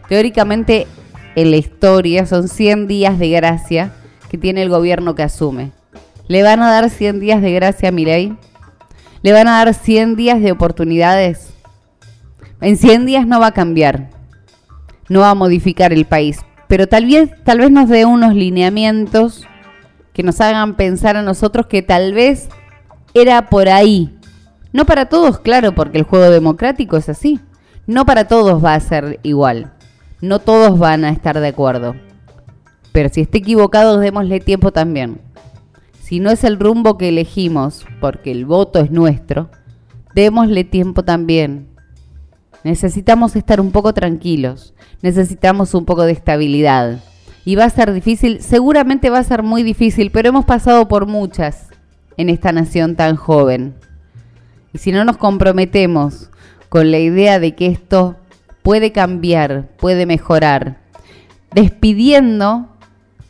Teóricamente 0.10 0.88
en 1.35 1.51
la 1.51 1.57
historia 1.57 2.25
son 2.25 2.47
100 2.47 2.87
días 2.87 3.19
de 3.19 3.29
gracia 3.29 3.93
que 4.29 4.37
tiene 4.37 4.61
el 4.61 4.69
gobierno 4.69 5.15
que 5.15 5.23
asume. 5.23 5.71
¿Le 6.27 6.43
van 6.43 6.61
a 6.61 6.71
dar 6.71 6.89
100 6.89 7.19
días 7.19 7.41
de 7.41 7.53
gracia 7.53 7.91
a? 7.91 8.37
¿Le 9.21 9.31
van 9.31 9.47
a 9.47 9.63
dar 9.63 9.73
100 9.73 10.15
días 10.15 10.41
de 10.41 10.51
oportunidades? 10.51 11.53
En 12.61 12.77
100 12.77 13.05
días 13.05 13.27
no 13.27 13.39
va 13.39 13.47
a 13.47 13.53
cambiar. 13.53 14.09
No 15.09 15.19
va 15.19 15.31
a 15.31 15.35
modificar 15.35 15.93
el 15.93 16.05
país 16.05 16.39
pero 16.67 16.87
tal 16.87 17.05
vez, 17.05 17.29
tal 17.43 17.59
vez 17.59 17.71
nos 17.71 17.89
dé 17.89 18.05
unos 18.05 18.33
lineamientos 18.33 19.45
que 20.13 20.23
nos 20.23 20.41
hagan 20.41 20.75
pensar 20.75 21.17
a 21.17 21.21
nosotros 21.21 21.67
que 21.67 21.81
tal 21.81 22.13
vez 22.13 22.49
era 23.13 23.49
por 23.49 23.69
ahí. 23.69 24.17
No 24.73 24.85
para 24.85 25.07
todos, 25.07 25.39
claro, 25.39 25.73
porque 25.73 25.97
el 25.97 26.03
juego 26.03 26.29
democrático 26.29 26.97
es 26.97 27.09
así. 27.09 27.39
No 27.85 28.05
para 28.05 28.27
todos 28.27 28.63
va 28.63 28.73
a 28.73 28.79
ser 28.79 29.19
igual. 29.23 29.73
No 30.25 30.39
todos 30.39 30.79
van 30.79 31.05
a 31.05 31.12
estar 31.12 31.39
de 31.39 31.48
acuerdo. 31.48 31.96
Pero 32.91 33.10
si 33.10 33.22
está 33.22 33.38
equivocado, 33.38 34.00
démosle 34.00 34.39
tiempo 34.39 34.72
también. 34.72 35.20
Si 36.01 36.20
no 36.20 36.32
es 36.32 36.44
el 36.44 36.60
rumbo 36.60 36.98
que 36.98 37.10
elegimos, 37.10 37.86
porque 38.00 38.32
el 38.32 38.46
voto 38.46 38.79
es 38.79 38.91
nuestro, 38.91 39.50
démosle 40.13 40.63
tiempo 40.63 41.03
también. 41.03 41.67
Necesitamos 42.63 43.36
estar 43.36 43.62
un 43.62 43.72
poco 43.72 43.94
tranquilos 43.94 44.74
necesitamos 45.05 45.75
un 45.75 45.86
poco 45.86 46.03
de 46.03 46.13
estabilidad. 46.13 47.00
Y 47.46 47.55
va 47.55 47.65
a 47.65 47.70
ser 47.70 47.94
difícil, 47.94 48.41
seguramente 48.41 49.12
va 49.12 49.20
a 49.20 49.24
ser 49.24 49.44
muy 49.44 49.62
difícil, 49.62 50.10
pero 50.10 50.29
hemos 50.29 50.46
pasado 50.46 50.88
por 50.88 51.05
muchas 51.05 51.67
en 52.17 52.29
esta 52.29 52.51
nación 52.51 52.96
tan 52.96 53.15
joven. 53.15 53.75
Y 54.74 54.79
si 54.79 54.91
no 54.91 55.05
nos 55.05 55.17
comprometemos 55.17 56.32
con 56.70 56.89
la 56.89 56.98
idea 56.98 57.39
de 57.39 57.53
que 57.53 57.67
esto 57.67 58.15
puede 58.65 58.91
cambiar, 58.91 59.67
puede 59.77 60.07
mejorar, 60.07 60.77
despidiendo 61.53 62.67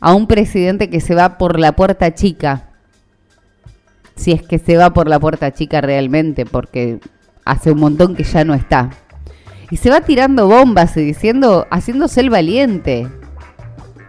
a 0.00 0.14
un 0.14 0.26
presidente 0.28 0.88
que 0.88 1.00
se 1.00 1.14
va 1.14 1.36
por 1.36 1.60
la 1.60 1.76
puerta 1.76 2.14
chica, 2.14 2.70
si 4.14 4.32
es 4.32 4.40
que 4.42 4.58
se 4.58 4.78
va 4.78 4.94
por 4.94 5.10
la 5.10 5.20
puerta 5.20 5.52
chica 5.52 5.82
realmente, 5.82 6.46
porque 6.46 7.00
hace 7.44 7.70
un 7.70 7.80
montón 7.80 8.16
que 8.16 8.24
ya 8.24 8.44
no 8.44 8.54
está 8.54 8.88
y 9.70 9.76
se 9.76 9.90
va 9.90 10.00
tirando 10.00 10.46
bombas 10.46 10.96
y 10.96 11.02
diciendo, 11.02 11.66
haciéndose 11.70 12.20
el 12.20 12.30
valiente. 12.30 13.06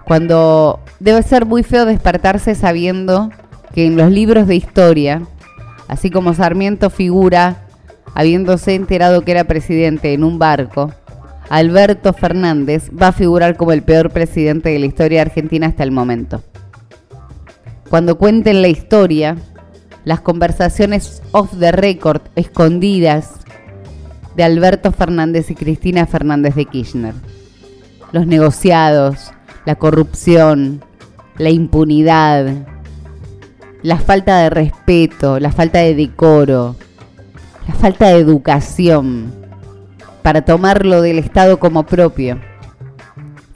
Cuando 0.06 0.80
debe 1.02 1.24
ser 1.24 1.46
muy 1.46 1.64
feo 1.64 1.84
despertarse 1.84 2.56
sabiendo 2.56 3.32
que 3.74 3.86
en 3.86 3.98
los 3.98 4.10
libros 4.12 4.48
de 4.48 4.56
historia, 4.56 5.24
así 5.90 6.10
como 6.10 6.34
Sarmiento 6.34 6.90
figura 6.90 7.66
habiéndose 8.14 8.76
enterado 8.76 9.24
que 9.24 9.32
era 9.32 9.44
presidente 9.44 10.14
en 10.14 10.24
un 10.24 10.40
barco, 10.40 10.94
Alberto 11.50 12.14
Fernández 12.14 12.90
va 12.92 13.10
a 13.10 13.14
figurar 13.14 13.56
como 13.56 13.72
el 13.72 13.84
peor 13.84 14.12
presidente 14.12 14.70
de 14.70 14.80
la 14.80 14.86
historia 14.86 15.22
argentina 15.22 15.68
hasta 15.68 15.84
el 15.84 15.92
momento. 15.92 16.44
Cuando 17.90 18.18
cuenten 18.18 18.62
la 18.62 18.68
historia, 18.68 19.38
las 20.04 20.20
conversaciones 20.20 21.22
off 21.32 21.58
the 21.58 21.72
record, 21.72 22.22
escondidas, 22.36 23.32
de 24.36 24.44
Alberto 24.44 24.92
Fernández 24.92 25.50
y 25.50 25.56
Cristina 25.56 26.06
Fernández 26.06 26.54
de 26.56 26.66
Kirchner. 26.66 27.16
Los 28.12 28.28
negociados, 28.28 29.32
la 29.66 29.76
corrupción, 29.76 30.84
la 31.38 31.50
impunidad, 31.50 32.68
la 33.82 33.98
falta 33.98 34.40
de 34.42 34.50
respeto, 34.52 35.40
la 35.40 35.52
falta 35.52 35.80
de 35.80 35.96
decoro, 35.96 36.76
la 37.68 37.74
falta 37.74 38.10
de 38.10 38.20
educación 38.20 39.37
para 40.28 40.42
tomarlo 40.42 41.02
del 41.02 41.20
Estado 41.20 41.58
como 41.58 41.86
propio, 41.86 42.38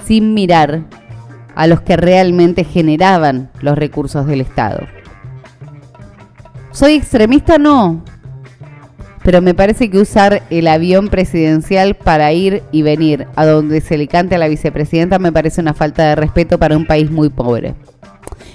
sin 0.05 0.33
mirar 0.33 0.85
a 1.53 1.67
los 1.67 1.81
que 1.81 1.97
realmente 1.97 2.63
generaban 2.63 3.51
los 3.59 3.77
recursos 3.77 4.25
del 4.25 4.39
Estado. 4.39 4.87
¿Soy 6.71 6.93
extremista? 6.93 7.57
No, 7.57 8.05
pero 9.21 9.41
me 9.41 9.53
parece 9.53 9.89
que 9.89 9.97
usar 9.97 10.43
el 10.49 10.65
avión 10.69 11.09
presidencial 11.09 11.95
para 11.95 12.31
ir 12.31 12.63
y 12.71 12.83
venir 12.83 13.27
a 13.35 13.45
donde 13.45 13.81
se 13.81 13.97
le 13.97 14.07
cante 14.07 14.35
a 14.35 14.37
la 14.37 14.47
vicepresidenta 14.47 15.19
me 15.19 15.33
parece 15.33 15.59
una 15.59 15.73
falta 15.73 16.03
de 16.07 16.15
respeto 16.15 16.57
para 16.57 16.77
un 16.77 16.85
país 16.85 17.11
muy 17.11 17.27
pobre. 17.27 17.75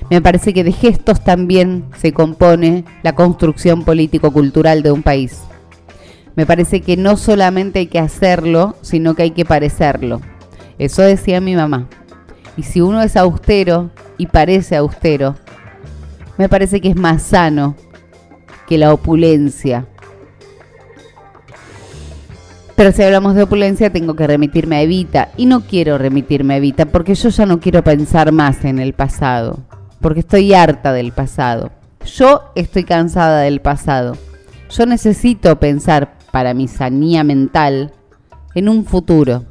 Me 0.08 0.22
parece 0.22 0.54
que 0.54 0.64
de 0.64 0.72
gestos 0.72 1.22
también 1.22 1.84
se 1.98 2.14
compone 2.14 2.86
la 3.02 3.14
construcción 3.14 3.84
político-cultural 3.84 4.82
de 4.82 4.92
un 4.92 5.02
país. 5.02 5.45
Me 6.36 6.46
parece 6.46 6.82
que 6.82 6.96
no 6.96 7.16
solamente 7.16 7.80
hay 7.80 7.86
que 7.86 7.98
hacerlo, 7.98 8.76
sino 8.82 9.14
que 9.14 9.24
hay 9.24 9.30
que 9.32 9.44
parecerlo. 9.44 10.20
Eso 10.78 11.02
decía 11.02 11.40
mi 11.40 11.56
mamá. 11.56 11.88
Y 12.56 12.62
si 12.62 12.80
uno 12.80 13.02
es 13.02 13.16
austero 13.16 13.90
y 14.18 14.26
parece 14.26 14.76
austero, 14.76 15.34
me 16.38 16.48
parece 16.48 16.80
que 16.80 16.90
es 16.90 16.96
más 16.96 17.22
sano 17.22 17.74
que 18.68 18.78
la 18.78 18.92
opulencia 18.92 19.86
pero 22.76 22.92
si 22.92 23.02
hablamos 23.02 23.34
de 23.34 23.42
opulencia, 23.42 23.90
tengo 23.90 24.14
que 24.14 24.26
remitirme 24.26 24.76
a 24.76 24.82
Evita. 24.82 25.30
Y 25.38 25.46
no 25.46 25.62
quiero 25.62 25.96
remitirme 25.96 26.54
a 26.54 26.56
Evita 26.58 26.84
porque 26.84 27.14
yo 27.14 27.30
ya 27.30 27.46
no 27.46 27.58
quiero 27.58 27.82
pensar 27.82 28.32
más 28.32 28.66
en 28.66 28.78
el 28.78 28.92
pasado. 28.92 29.60
Porque 30.02 30.20
estoy 30.20 30.52
harta 30.52 30.92
del 30.92 31.12
pasado. 31.12 31.72
Yo 32.04 32.52
estoy 32.54 32.84
cansada 32.84 33.40
del 33.40 33.62
pasado. 33.62 34.18
Yo 34.68 34.84
necesito 34.84 35.58
pensar 35.58 36.15
para 36.36 36.52
mi 36.52 36.68
sanía 36.68 37.24
mental 37.24 37.94
en 38.54 38.68
un 38.68 38.84
futuro. 38.84 39.46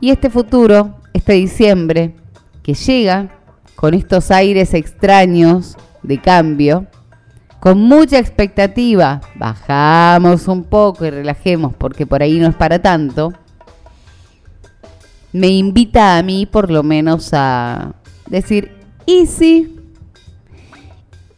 Y 0.00 0.10
este 0.10 0.30
futuro, 0.30 0.96
este 1.12 1.34
diciembre, 1.34 2.16
que 2.64 2.74
llega 2.74 3.38
con 3.76 3.94
estos 3.94 4.32
aires 4.32 4.74
extraños 4.74 5.76
de 6.02 6.20
cambio, 6.20 6.88
con 7.60 7.78
mucha 7.78 8.18
expectativa, 8.18 9.20
bajamos 9.36 10.48
un 10.48 10.64
poco 10.64 11.04
y 11.04 11.10
relajemos 11.10 11.72
porque 11.76 12.04
por 12.04 12.20
ahí 12.20 12.40
no 12.40 12.48
es 12.48 12.56
para 12.56 12.82
tanto, 12.82 13.32
me 15.32 15.46
invita 15.46 16.18
a 16.18 16.22
mí 16.24 16.46
por 16.46 16.68
lo 16.68 16.82
menos 16.82 17.30
a 17.32 17.94
decir, 18.28 18.72
easy, 19.06 19.72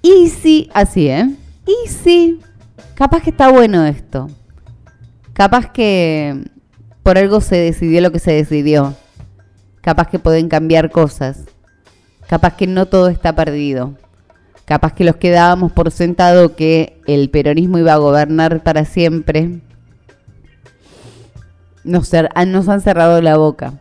easy, 0.02 0.70
así, 0.72 1.08
¿eh? 1.08 1.36
Easy, 1.84 2.40
capaz 2.94 3.20
que 3.20 3.28
está 3.28 3.52
bueno 3.52 3.84
esto, 3.84 4.30
capaz 5.38 5.72
que 5.72 6.44
por 7.02 7.16
algo 7.16 7.40
se 7.40 7.56
decidió 7.56 8.02
lo 8.02 8.12
que 8.12 8.18
se 8.18 8.32
decidió, 8.32 8.94
capaz 9.80 10.08
que 10.08 10.18
pueden 10.18 10.50
cambiar 10.50 10.90
cosas, 10.90 11.44
capaz 12.28 12.56
que 12.56 12.66
no 12.66 12.84
todo 12.84 13.08
está 13.08 13.34
perdido 13.34 13.96
capaz 14.68 14.92
que 14.92 15.02
los 15.02 15.16
quedábamos 15.16 15.72
por 15.72 15.90
sentado 15.90 16.54
que 16.54 17.00
el 17.06 17.30
peronismo 17.30 17.78
iba 17.78 17.94
a 17.94 17.96
gobernar 17.96 18.62
para 18.62 18.84
siempre, 18.84 19.60
nos, 21.84 22.12
nos 22.46 22.68
han 22.68 22.80
cerrado 22.82 23.22
la 23.22 23.38
boca. 23.38 23.80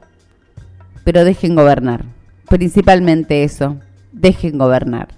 Pero 1.03 1.25
dejen 1.25 1.55
gobernar. 1.55 2.05
Principalmente 2.47 3.43
eso, 3.43 3.75
dejen 4.13 4.57
gobernar. 4.57 5.09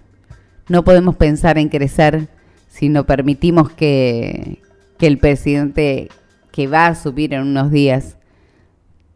No 0.69 0.83
podemos 0.83 1.15
pensar 1.17 1.59
en 1.59 1.69
crecer 1.69 2.29
si 2.67 2.89
no 2.89 3.05
permitimos 3.05 3.69
que, 3.69 4.63
que 4.97 5.05
el 5.05 5.19
presidente 5.19 6.09
que 6.51 6.67
va 6.67 6.87
a 6.87 6.95
subir 6.95 7.33
en 7.33 7.41
unos 7.41 7.71
días 7.71 8.17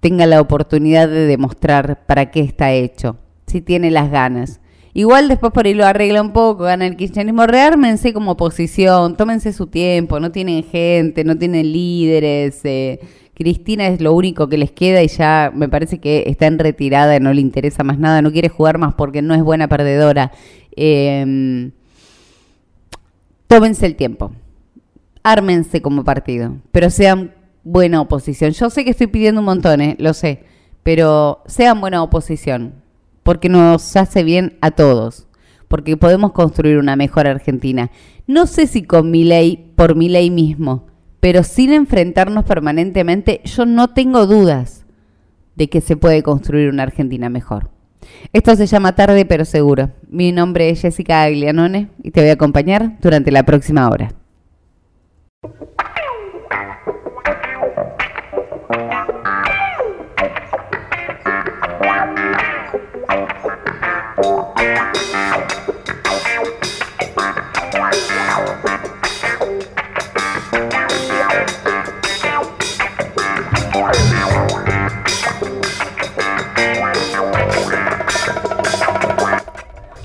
tenga 0.03 0.25
la 0.25 0.41
oportunidad 0.41 1.07
de 1.07 1.27
demostrar 1.27 2.05
para 2.05 2.29
qué 2.29 2.41
está 2.41 2.73
hecho, 2.73 3.15
si 3.47 3.61
tiene 3.61 3.89
las 3.89 4.11
ganas. 4.11 4.59
Igual 4.93 5.29
después 5.29 5.53
por 5.53 5.65
ahí 5.65 5.73
lo 5.73 5.85
arregla 5.85 6.21
un 6.21 6.33
poco, 6.33 6.65
gana 6.65 6.85
el 6.85 6.97
kirchnerismo. 6.97 7.47
Reármense 7.47 8.11
como 8.11 8.31
oposición, 8.31 9.15
tómense 9.15 9.53
su 9.53 9.67
tiempo, 9.67 10.19
no 10.19 10.29
tienen 10.31 10.63
gente, 10.65 11.23
no 11.23 11.37
tienen 11.37 11.71
líderes. 11.71 12.59
Eh. 12.65 12.99
Cristina 13.33 13.87
es 13.87 14.01
lo 14.01 14.13
único 14.13 14.49
que 14.49 14.57
les 14.57 14.71
queda 14.71 15.01
y 15.01 15.07
ya 15.07 15.51
me 15.55 15.69
parece 15.69 15.99
que 15.99 16.25
está 16.27 16.47
en 16.47 16.59
retirada 16.59 17.17
no 17.19 17.33
le 17.33 17.39
interesa 17.39 17.83
más 17.83 17.97
nada, 17.97 18.21
no 18.21 18.31
quiere 18.31 18.49
jugar 18.49 18.77
más 18.77 18.93
porque 18.95 19.21
no 19.21 19.33
es 19.33 19.41
buena 19.41 19.69
perdedora. 19.69 20.33
Em, 20.75 21.71
tómense 23.47 23.85
el 23.85 23.95
tiempo, 23.95 24.33
ármense 25.24 25.82
como 25.82 26.03
partido, 26.03 26.58
pero 26.72 26.89
sean 26.89 27.34
buena 27.63 28.01
oposición. 28.01 28.51
Yo 28.51 28.70
sé 28.70 28.84
que 28.84 28.92
estoy 28.92 29.08
pidiendo 29.08 29.39
un 29.42 29.46
montón, 29.46 29.82
eh, 29.82 29.96
lo 30.00 30.13
sé, 30.13 30.44
pero 30.84 31.42
sean 31.46 31.82
buena 31.82 32.03
oposición, 32.03 32.75
porque 33.24 33.50
nos 33.50 33.96
hace 33.96 34.24
bien 34.24 34.58
a 34.62 34.72
todos, 34.72 35.27
porque 35.68 35.98
podemos 35.98 36.34
construir 36.34 36.77
una 36.77 36.96
mejor 36.96 37.27
Argentina. 37.27 37.89
No 38.27 38.46
sé 38.46 38.68
si 38.68 38.84
con 38.84 39.12
mi 39.12 39.24
ley, 39.24 39.72
por 39.75 39.96
mi 39.96 40.10
ley 40.10 40.30
mismo, 40.30 40.88
pero 41.20 41.44
sin 41.44 41.72
enfrentarnos 41.72 42.44
permanentemente, 42.44 43.42
yo 43.46 43.65
no 43.65 43.89
tengo 43.89 44.27
dudas 44.27 44.86
de 45.56 45.70
que 45.70 45.82
se 45.82 45.96
puede 45.96 46.22
construir 46.22 46.70
una 46.70 46.84
Argentina 46.84 47.30
mejor. 47.30 47.70
Esto 48.34 48.56
se 48.56 48.68
llama 48.68 48.96
Tarde 48.96 49.24
pero 49.25 49.46
Seguro. 49.46 49.92
Mi 50.10 50.34
nombre 50.34 50.70
es 50.70 50.82
Jessica 50.82 51.24
Aglianone 51.24 51.89
y 52.03 52.12
te 52.12 52.20
voy 52.20 52.30
a 52.30 52.34
acompañar 52.34 52.98
durante 53.01 53.32
la 53.32 53.44
próxima 53.44 53.88
hora. 53.89 54.13
Thank 55.43 55.62
you. 63.45 63.52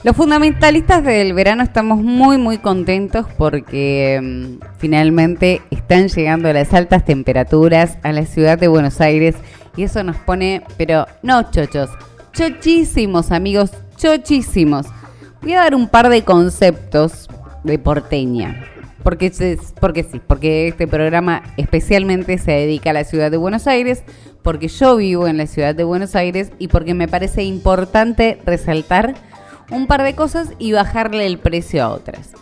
Los 0.08 0.16
fundamentalistas 0.16 1.04
del 1.04 1.34
verano 1.34 1.62
estamos 1.62 1.98
muy 1.98 2.38
muy 2.38 2.56
contentos 2.56 3.26
porque 3.36 4.18
mm, 4.22 4.64
finalmente 4.78 5.60
están 5.70 6.08
llegando 6.08 6.50
las 6.50 6.72
altas 6.72 7.04
temperaturas 7.04 7.98
a 8.02 8.12
la 8.12 8.24
ciudad 8.24 8.58
de 8.58 8.68
Buenos 8.68 9.02
Aires 9.02 9.36
y 9.76 9.82
eso 9.82 10.02
nos 10.04 10.16
pone, 10.16 10.62
pero 10.78 11.06
no 11.22 11.50
chochos, 11.50 11.90
chochísimos 12.32 13.30
amigos, 13.32 13.70
chochísimos. 13.98 14.86
Voy 15.42 15.52
a 15.52 15.58
dar 15.58 15.74
un 15.74 15.88
par 15.88 16.08
de 16.08 16.24
conceptos 16.24 17.28
de 17.62 17.78
porteña. 17.78 18.64
Porque, 19.02 19.30
porque 19.78 20.04
sí, 20.04 20.22
porque 20.26 20.68
este 20.68 20.86
programa 20.86 21.42
especialmente 21.58 22.38
se 22.38 22.52
dedica 22.52 22.90
a 22.90 22.94
la 22.94 23.04
ciudad 23.04 23.30
de 23.30 23.36
Buenos 23.36 23.66
Aires, 23.66 24.04
porque 24.42 24.68
yo 24.68 24.96
vivo 24.96 25.28
en 25.28 25.36
la 25.36 25.46
ciudad 25.46 25.74
de 25.74 25.84
Buenos 25.84 26.16
Aires 26.16 26.50
y 26.58 26.68
porque 26.68 26.94
me 26.94 27.08
parece 27.08 27.42
importante 27.42 28.38
resaltar 28.46 29.14
un 29.70 29.86
par 29.86 30.02
de 30.02 30.14
cosas 30.14 30.52
y 30.58 30.72
bajarle 30.72 31.26
el 31.26 31.38
precio 31.38 31.84
a 31.84 31.90
otras. 31.90 32.32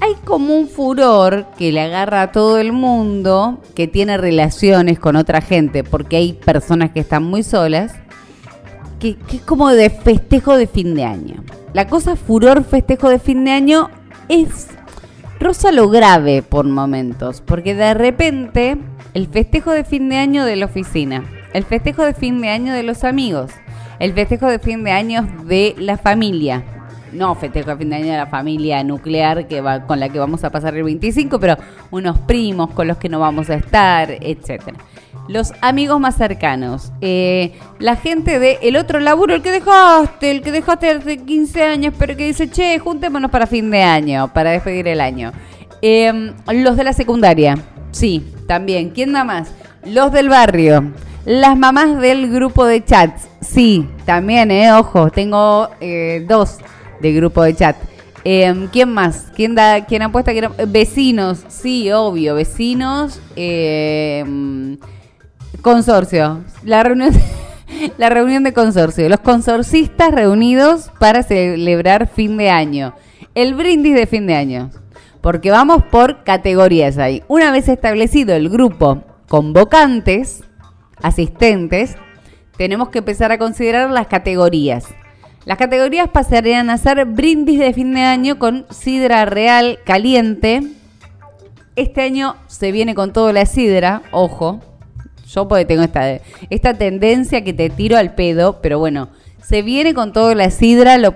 Hay 0.00 0.14
como 0.24 0.54
un 0.54 0.68
furor 0.68 1.46
que 1.56 1.72
le 1.72 1.80
agarra 1.80 2.22
a 2.22 2.32
todo 2.32 2.58
el 2.58 2.72
mundo 2.72 3.60
que 3.74 3.88
tiene 3.88 4.18
relaciones 4.18 4.98
con 4.98 5.16
otra 5.16 5.40
gente, 5.40 5.84
porque 5.84 6.16
hay 6.16 6.32
personas 6.34 6.90
que 6.90 7.00
están 7.00 7.24
muy 7.24 7.42
solas, 7.42 7.94
que, 9.00 9.16
es 9.32 9.40
como 9.42 9.70
de 9.70 9.90
festejo 9.90 10.56
de 10.56 10.66
fin 10.66 10.94
de 10.94 11.04
año. 11.04 11.42
La 11.72 11.86
cosa 11.86 12.16
furor 12.16 12.64
festejo 12.64 13.08
de 13.08 13.18
fin 13.18 13.44
de 13.44 13.52
año 13.52 13.90
es 14.28 14.68
rosa 15.40 15.72
lo 15.72 15.88
grave 15.88 16.42
por 16.42 16.66
momentos, 16.66 17.40
porque 17.40 17.74
de 17.74 17.94
repente 17.94 18.76
el 19.14 19.28
festejo 19.28 19.72
de 19.72 19.84
fin 19.84 20.08
de 20.08 20.16
año 20.16 20.44
de 20.44 20.56
la 20.56 20.66
oficina, 20.66 21.24
el 21.52 21.64
festejo 21.64 22.04
de 22.04 22.14
fin 22.14 22.40
de 22.40 22.50
año 22.50 22.72
de 22.72 22.82
los 22.82 23.02
amigos, 23.02 23.50
el 23.98 24.12
festejo 24.12 24.46
de 24.46 24.58
fin 24.58 24.84
de 24.84 24.90
año 24.90 25.26
de 25.44 25.74
la 25.78 25.96
familia. 25.96 26.64
No 27.12 27.34
festejo 27.34 27.70
de 27.70 27.76
fin 27.76 27.90
de 27.90 27.96
año 27.96 28.12
de 28.12 28.18
la 28.18 28.26
familia 28.26 28.82
nuclear 28.84 29.46
que 29.48 29.60
va, 29.60 29.86
con 29.86 30.00
la 30.00 30.08
que 30.08 30.18
vamos 30.18 30.44
a 30.44 30.50
pasar 30.50 30.74
el 30.74 30.82
25, 30.82 31.38
pero 31.40 31.56
unos 31.90 32.18
primos 32.20 32.70
con 32.70 32.88
los 32.88 32.98
que 32.98 33.08
no 33.08 33.20
vamos 33.20 33.48
a 33.48 33.54
estar, 33.54 34.10
etcétera. 34.10 34.78
Los 35.28 35.52
amigos 35.60 35.98
más 35.98 36.16
cercanos, 36.16 36.92
eh, 37.00 37.52
la 37.80 37.96
gente 37.96 38.38
de 38.38 38.58
el 38.62 38.76
otro 38.76 39.00
laburo, 39.00 39.34
el 39.34 39.42
que 39.42 39.50
dejaste, 39.50 40.30
el 40.30 40.40
que 40.40 40.52
dejaste 40.52 40.90
hace 40.90 41.18
15 41.18 41.62
años, 41.64 41.94
pero 41.98 42.16
que 42.16 42.26
dice, 42.26 42.48
che, 42.48 42.78
juntémonos 42.78 43.30
para 43.30 43.46
fin 43.46 43.70
de 43.70 43.82
año, 43.82 44.32
para 44.32 44.50
despedir 44.50 44.86
el 44.86 45.00
año. 45.00 45.32
Em, 45.82 46.32
los 46.52 46.76
de 46.76 46.84
la 46.84 46.92
secundaria, 46.92 47.58
sí, 47.90 48.32
también. 48.46 48.90
¿Quién 48.90 49.12
da 49.12 49.24
más? 49.24 49.52
Los 49.84 50.12
del 50.12 50.28
barrio. 50.28 50.92
Las 51.26 51.58
mamás 51.58 52.00
del 52.00 52.30
grupo 52.30 52.64
de 52.66 52.84
chats, 52.84 53.26
sí, 53.40 53.88
también, 54.04 54.52
eh, 54.52 54.72
ojo, 54.72 55.10
tengo 55.10 55.68
eh, 55.80 56.24
dos 56.28 56.58
de 57.00 57.12
grupo 57.14 57.42
de 57.42 57.52
chat. 57.52 57.76
Em, 58.22 58.68
¿Quién 58.68 58.92
más? 58.92 59.32
¿Quién 59.34 59.56
da, 59.56 59.84
quién 59.86 60.02
apuesta? 60.02 60.30
¿Quién 60.30 60.52
Vecinos, 60.68 61.42
sí, 61.48 61.90
obvio, 61.90 62.36
vecinos. 62.36 63.20
Em, 63.34 64.78
consorcio, 65.62 66.44
la 66.62 66.84
reunión, 66.84 67.10
la 67.98 68.08
reunión 68.08 68.44
de 68.44 68.52
consorcio, 68.52 69.08
los 69.08 69.18
consorcistas 69.18 70.12
reunidos 70.12 70.92
para 71.00 71.24
celebrar 71.24 72.06
fin 72.06 72.36
de 72.36 72.50
año, 72.50 72.94
el 73.34 73.54
brindis 73.54 73.96
de 73.96 74.06
fin 74.06 74.28
de 74.28 74.36
año, 74.36 74.70
porque 75.22 75.50
vamos 75.50 75.82
por 75.90 76.22
categorías 76.22 76.98
ahí. 76.98 77.24
Una 77.26 77.50
vez 77.50 77.68
establecido 77.68 78.36
el 78.36 78.48
grupo 78.48 79.02
convocantes, 79.28 80.44
asistentes, 81.02 81.96
tenemos 82.56 82.88
que 82.88 82.98
empezar 82.98 83.32
a 83.32 83.38
considerar 83.38 83.90
las 83.90 84.06
categorías. 84.06 84.86
Las 85.44 85.58
categorías 85.58 86.08
pasarían 86.08 86.70
a 86.70 86.78
ser 86.78 87.04
brindis 87.04 87.60
de 87.60 87.72
fin 87.72 87.94
de 87.94 88.02
año 88.02 88.38
con 88.38 88.66
sidra 88.70 89.24
real 89.26 89.78
caliente. 89.84 90.62
Este 91.76 92.02
año 92.02 92.34
se 92.48 92.72
viene 92.72 92.94
con 92.94 93.12
todo 93.12 93.32
la 93.32 93.46
sidra, 93.46 94.02
ojo. 94.10 94.60
Yo 95.28 95.46
porque 95.46 95.64
tengo 95.64 95.82
esta, 95.82 96.18
esta 96.50 96.74
tendencia 96.74 97.44
que 97.44 97.52
te 97.52 97.70
tiro 97.70 97.96
al 97.96 98.14
pedo, 98.14 98.60
pero 98.60 98.78
bueno, 98.78 99.08
se 99.40 99.62
viene 99.62 99.94
con 99.94 100.12
todo 100.12 100.34
la 100.34 100.50
sidra. 100.50 100.98
La, 100.98 101.12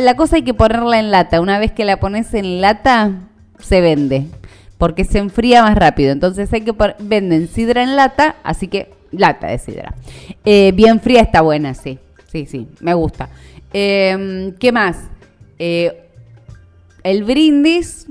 la 0.00 0.16
cosa 0.16 0.36
hay 0.36 0.42
que 0.42 0.54
ponerla 0.54 0.98
en 0.98 1.10
lata. 1.10 1.42
Una 1.42 1.58
vez 1.58 1.72
que 1.72 1.84
la 1.84 2.00
pones 2.00 2.32
en 2.32 2.62
lata, 2.62 3.28
se 3.58 3.82
vende. 3.82 4.26
Porque 4.78 5.04
se 5.04 5.18
enfría 5.18 5.62
más 5.62 5.74
rápido. 5.74 6.12
Entonces 6.12 6.50
hay 6.54 6.62
que 6.62 6.74
venden 6.98 7.48
sidra 7.48 7.82
en 7.82 7.96
lata, 7.96 8.36
así 8.42 8.68
que 8.68 8.99
lata 9.12 9.48
de 9.48 9.58
sidra. 9.58 9.94
Eh, 10.44 10.72
bien 10.74 11.00
fría 11.00 11.20
está 11.22 11.40
buena, 11.40 11.74
sí. 11.74 11.98
Sí, 12.30 12.46
sí, 12.46 12.68
me 12.80 12.94
gusta. 12.94 13.28
Em, 13.72 14.52
¿Qué 14.54 14.72
más? 14.72 14.96
Eh, 15.58 16.08
el 17.02 17.24
brindis. 17.24 18.06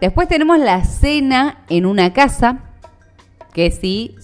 Después 0.00 0.28
tenemos 0.28 0.58
la 0.58 0.84
cena 0.84 1.64
en 1.68 1.86
una 1.86 2.12
casa. 2.12 2.58
Que 3.54 3.70
si 3.70 4.14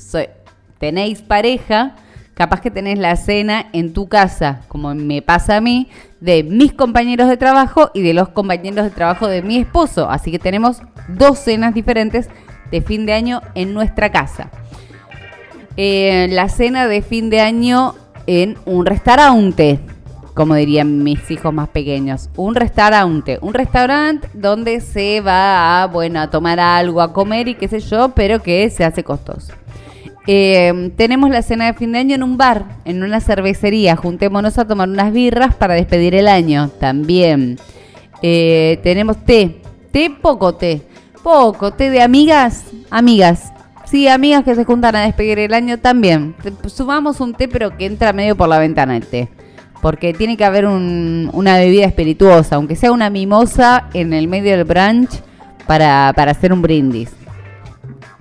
tenéis 0.79 1.21
pareja, 1.21 1.97
capaz 2.35 2.61
que 2.61 2.71
tenés 2.71 2.99
la 2.99 3.17
cena 3.17 3.67
en 3.73 3.93
tu 3.93 4.09
casa, 4.09 4.61
como 4.69 4.95
me 4.95 5.23
pasa 5.23 5.57
a 5.57 5.61
mí, 5.61 5.89
de 6.21 6.45
mis 6.45 6.73
compañeros 6.73 7.29
de 7.29 7.37
trabajo 7.37 7.91
y 7.95 8.03
de 8.03 8.15
los 8.15 8.29
compañeros 8.29 8.85
de 8.85 8.91
trabajo 8.91 9.29
de 9.29 9.43
mi 9.43 9.59
esposo. 9.59 10.09
Así 10.09 10.31
que 10.31 10.39
tenemos 10.39 10.81
dos 11.09 11.41
cenas 11.41 11.75
diferentes 11.75 12.29
de 12.71 12.81
fin 12.81 13.07
de 13.07 13.13
año 13.13 13.43
en 13.55 13.75
nuestra 13.75 14.11
casa. 14.11 14.51
Eh, 15.81 16.27
la 16.33 16.49
cena 16.49 16.89
de 16.89 17.03
fin 17.03 17.31
de 17.31 17.41
año 17.41 17.95
en 18.27 18.59
un 18.67 18.85
restaurante, 18.85 19.79
como 20.35 20.57
dirían 20.57 21.05
mis 21.05 21.31
hijos 21.31 21.55
más 21.55 21.69
pequeños. 21.69 22.31
Un 22.35 22.57
restaurante, 22.57 23.39
un 23.43 23.55
restaurante 23.55 24.29
donde 24.35 24.81
se 24.81 25.21
va 25.21 25.85
a, 25.85 25.87
bueno, 25.87 26.19
a 26.19 26.31
tomar 26.31 26.59
algo, 26.59 27.01
a 27.01 27.13
comer 27.13 27.47
y 27.47 27.55
qué 27.55 27.69
sé 27.69 27.79
yo, 27.79 28.09
pero 28.09 28.43
que 28.43 28.69
se 28.71 28.85
hace 28.85 29.05
costoso. 29.05 29.53
Eh, 30.27 30.91
tenemos 30.97 31.31
la 31.31 31.43
cena 31.43 31.67
de 31.67 31.75
fin 31.75 31.93
de 31.93 32.01
año 32.01 32.17
en 32.17 32.25
un 32.25 32.37
bar, 32.37 32.65
en 32.85 33.05
una 33.05 33.21
cervecería. 33.21 33.95
Juntémonos 33.95 34.59
a 34.59 34.67
tomar 34.67 34.89
unas 34.89 35.13
birras 35.13 35.55
para 35.55 35.75
despedir 35.75 36.17
el 36.17 36.27
año 36.27 36.71
también. 36.81 37.57
Eh, 38.21 38.81
tenemos 38.83 39.25
té, 39.25 39.63
té, 39.93 40.11
poco 40.11 40.57
té, 40.57 40.83
poco 41.23 41.71
té 41.71 41.89
de 41.89 42.03
amigas, 42.03 42.65
amigas. 42.91 43.53
Sí, 43.91 44.07
amigas 44.07 44.45
que 44.45 44.55
se 44.55 44.67
juntan 44.67 44.97
a 44.97 45.05
despedir 45.05 45.39
el 45.39 45.55
año 45.55 45.79
también. 45.79 46.35
Sumamos 46.67 47.21
un 47.21 47.33
té, 47.33 47.49
pero 47.49 47.75
que 47.75 47.87
entra 47.87 48.13
medio 48.13 48.37
por 48.37 48.47
la 48.47 48.59
ventana 48.59 48.95
el 48.99 49.07
té. 49.07 49.31
Porque 49.81 50.13
tiene 50.13 50.37
que 50.37 50.45
haber 50.45 50.67
una 50.67 51.57
bebida 51.57 51.87
espirituosa, 51.87 52.57
aunque 52.57 52.77
sea 52.77 52.93
una 52.93 53.09
mimosa 53.09 53.89
en 53.95 54.13
el 54.13 54.29
medio 54.29 54.51
del 54.51 54.65
brunch 54.65 55.23
para, 55.67 56.13
para 56.15 56.33
hacer 56.33 56.53
un 56.53 56.61
brindis. 56.61 57.11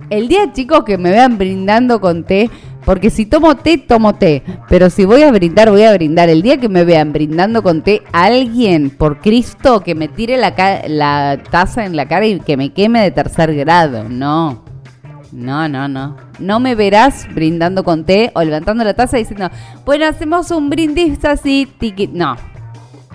El 0.08 0.28
día, 0.28 0.50
chicos, 0.54 0.84
que 0.84 0.96
me 0.96 1.10
vean 1.10 1.36
brindando 1.36 2.00
con 2.00 2.24
té, 2.24 2.48
porque 2.86 3.10
si 3.10 3.26
tomo 3.26 3.54
té, 3.56 3.76
tomo 3.76 4.14
té. 4.14 4.42
Pero 4.70 4.88
si 4.88 5.04
voy 5.04 5.22
a 5.22 5.30
brindar, 5.30 5.68
voy 5.68 5.82
a 5.82 5.92
brindar. 5.92 6.30
El 6.30 6.40
día 6.40 6.56
que 6.56 6.70
me 6.70 6.84
vean 6.84 7.12
brindando 7.12 7.62
con 7.62 7.82
té, 7.82 8.02
alguien, 8.12 8.88
por 8.88 9.20
Cristo, 9.20 9.82
que 9.82 9.94
me 9.94 10.08
tire 10.08 10.38
la, 10.38 10.54
la 10.86 11.42
taza 11.50 11.84
en 11.84 11.94
la 11.94 12.08
cara 12.08 12.24
y 12.24 12.40
que 12.40 12.56
me 12.56 12.72
queme 12.72 13.02
de 13.02 13.10
tercer 13.10 13.54
grado. 13.54 14.08
No. 14.08 14.67
No, 15.32 15.68
no, 15.68 15.88
no. 15.88 16.16
No 16.38 16.60
me 16.60 16.74
verás 16.74 17.26
brindando 17.34 17.84
con 17.84 18.04
té 18.04 18.30
o 18.34 18.42
levantando 18.42 18.84
la 18.84 18.94
taza 18.94 19.16
diciendo, 19.16 19.50
bueno, 19.84 20.06
hacemos 20.06 20.50
un 20.50 20.70
brindis 20.70 21.24
así, 21.24 21.68
tiki. 21.78 22.08
No, 22.08 22.36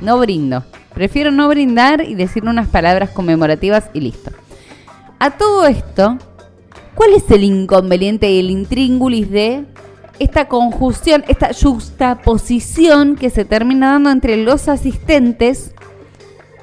no 0.02 0.20
brindo. 0.20 0.64
Prefiero 0.94 1.32
no 1.32 1.48
brindar 1.48 2.02
y 2.02 2.14
decir 2.14 2.44
unas 2.44 2.68
palabras 2.68 3.10
conmemorativas 3.10 3.90
y 3.94 4.02
listo. 4.02 4.32
A 5.20 5.32
todo 5.32 5.66
esto, 5.66 6.18
¿cuál 6.94 7.14
es 7.14 7.30
el 7.32 7.44
inconveniente 7.44 8.30
y 8.32 8.40
el 8.40 8.52
intríngulis 8.52 9.32
de 9.32 9.66
esta 10.20 10.48
conjunción, 10.48 11.24
esta 11.28 11.52
juxtaposición 11.54 13.16
que 13.16 13.30
se 13.30 13.46
termina 13.46 13.94
dando 13.94 14.12
entre 14.12 14.38
los 14.38 14.68
asistentes, 14.68 15.74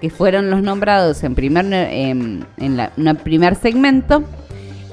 que 0.01 0.11
fueron 0.11 0.51
los 0.51 0.63
nombrados 0.63 1.23
en 1.25 1.35
primer, 1.35 1.67
en, 1.73 2.47
primer 3.23 3.57
segmento, 3.57 4.23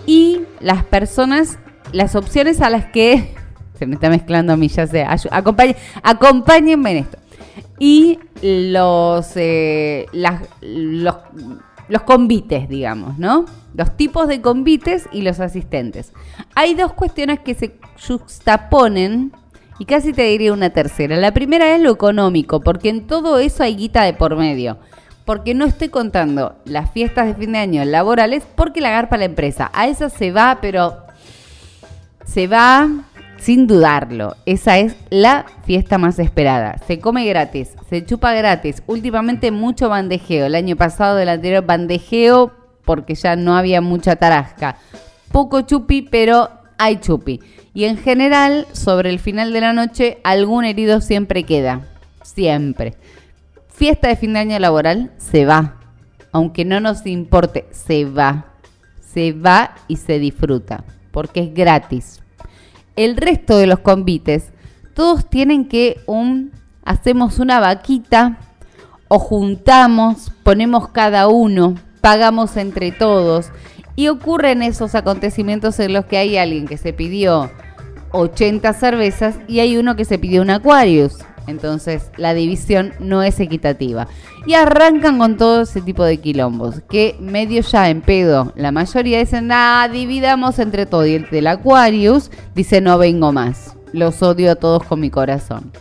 y 0.06 0.37
las 0.60 0.84
personas, 0.84 1.60
las 1.92 2.16
opciones 2.16 2.62
a 2.62 2.70
las 2.70 2.86
que 2.86 3.36
se 3.80 3.86
me 3.86 3.96
está 3.96 4.10
mezclando 4.10 4.54
a 4.54 4.58
mí, 4.58 4.68
ya 4.68 4.88
sé, 4.88 5.06
acompáñenme 6.02 6.92
en 6.92 6.98
esto. 6.98 7.18
Y 7.80 8.20
los, 8.42 9.32
eh, 9.36 10.08
los, 10.12 11.16
los 11.90 12.02
convites, 12.04 12.68
digamos, 12.68 13.18
¿no? 13.20 13.46
Los 13.76 13.96
tipos 13.96 14.28
de 14.28 14.42
convites 14.42 15.08
y 15.12 15.22
los 15.22 15.40
asistentes. 15.40 16.12
Hay 16.56 16.74
dos 16.74 16.94
cuestiones 16.94 17.40
que 17.40 17.54
se 17.54 17.76
juxtaponen 18.08 19.32
y 19.80 19.86
casi 19.86 20.12
te 20.12 20.24
diría 20.24 20.54
una 20.54 20.72
tercera. 20.72 21.16
La 21.18 21.34
primera 21.34 21.76
es 21.76 21.82
lo 21.82 21.92
económico, 21.92 22.62
porque 22.62 22.90
en 22.90 23.06
todo 23.06 23.38
eso 23.40 23.64
hay 23.64 23.76
guita 23.76 24.04
de 24.04 24.14
por 24.14 24.36
medio. 24.36 24.78
Porque 25.28 25.54
no 25.54 25.66
estoy 25.66 25.90
contando 25.90 26.56
las 26.64 26.90
fiestas 26.90 27.28
de 27.28 27.36
fin 27.36 27.52
de 27.52 27.60
año 27.60 27.84
laborales 27.84 28.44
porque 28.56 28.80
la 28.80 28.92
garpa 28.92 29.18
la 29.18 29.26
empresa. 29.26 29.70
A 29.74 29.90
esa 29.90 30.10
se 30.10 30.32
va, 30.32 30.60
pero 30.62 31.04
se 32.26 32.48
va 32.48 32.88
sin 33.36 33.68
dudarlo. 33.68 34.38
Esa 34.46 34.78
es 34.78 34.96
la 35.10 35.46
fiesta 35.66 35.98
más 35.98 36.18
esperada. 36.18 36.78
Se 36.88 37.00
come 37.00 37.26
gratis, 37.26 37.76
se 37.90 38.06
chupa 38.06 38.32
gratis. 38.32 38.82
Últimamente 38.88 39.52
mucho 39.52 39.90
bandejeo. 39.90 40.46
El 40.46 40.56
año 40.56 40.78
pasado 40.78 41.18
del 41.18 41.28
anterior 41.28 41.66
bandejeo 41.66 42.54
porque 42.86 43.14
ya 43.14 43.36
no 43.36 43.58
había 43.58 43.82
mucha 43.82 44.16
tarasca. 44.16 44.78
Poco 45.34 45.60
chupi, 45.60 46.04
pero 46.04 46.50
hay 46.78 47.02
chupi. 47.02 47.42
Y 47.74 47.84
en 47.84 47.98
general, 47.98 48.66
sobre 48.72 49.10
el 49.10 49.20
final 49.20 49.52
de 49.52 49.60
la 49.60 49.74
noche, 49.74 50.20
algún 50.24 50.64
herido 50.64 51.02
siempre 51.02 51.44
queda. 51.44 51.82
Siempre. 52.24 52.96
Fiesta 53.78 54.10
de 54.10 54.18
fin 54.18 54.34
de 54.34 54.40
año 54.40 54.60
laboral, 54.60 55.12
se 55.18 55.46
va. 55.46 55.80
Aunque 56.34 56.66
no 56.66 56.82
nos 56.82 57.06
importe, 57.06 57.66
se 57.72 58.04
va. 58.04 58.54
Se 59.00 59.32
va 59.32 59.76
y 59.88 59.96
se 59.96 60.20
disfruta. 60.20 60.84
Porque 61.12 61.40
es 61.42 61.54
gratis 61.54 62.22
el 62.98 63.16
resto 63.16 63.58
de 63.58 63.68
los 63.68 63.80
convites, 63.80 64.52
todos 64.94 65.30
tienen 65.30 65.66
que 65.70 66.02
un, 66.08 66.52
hacemos 66.84 67.40
una 67.40 67.62
vaquita 67.62 68.40
o 69.08 69.20
juntamos, 69.20 70.34
ponemos 70.44 70.90
cada 70.90 71.28
uno, 71.28 71.76
pagamos 72.02 72.58
entre 72.58 72.92
todos 72.92 73.52
y 73.96 74.10
ocurren 74.10 74.64
esos 74.64 74.96
acontecimientos 74.96 75.80
en 75.80 75.94
los 75.94 76.06
que 76.06 76.18
hay 76.18 76.38
alguien 76.38 76.68
que 76.68 76.78
se 76.78 76.92
pidió 76.92 77.52
80 78.12 78.74
cervezas 78.74 79.36
y 79.48 79.60
hay 79.60 79.78
uno 79.78 79.96
que 79.96 80.04
se 80.04 80.18
pidió 80.18 80.42
un 80.42 80.50
Aquarius. 80.50 81.20
Entonces 81.48 82.12
la 82.18 82.34
división 82.34 82.94
no 83.00 83.24
es 83.24 83.40
equitativa. 83.40 84.08
Y 84.46 84.54
arrancan 84.54 85.18
con 85.18 85.38
todo 85.38 85.62
ese 85.62 85.82
tipo 85.82 86.04
de 86.04 86.18
quilombos, 86.18 86.82
que 86.90 87.16
medio 87.20 87.62
ya 87.62 87.90
en 87.90 88.02
pedo. 88.02 88.54
La 88.56 88.72
mayoría 88.72 89.20
dicen, 89.20 89.50
ah, 89.52 89.90
dividamos 89.92 90.60
entre 90.60 90.86
todo. 90.86 91.06
Y 91.06 91.16
el 91.16 91.30
del 91.30 91.48
Aquarius 91.48 92.30
dice, 92.54 92.82
no 92.82 92.98
vengo 92.98 93.32
más. 93.32 93.76
Los 93.94 94.22
odio 94.22 94.52
a 94.52 94.56
todos 94.56 94.84
con 94.84 95.00
mi 95.00 95.10
corazón. 95.10 95.72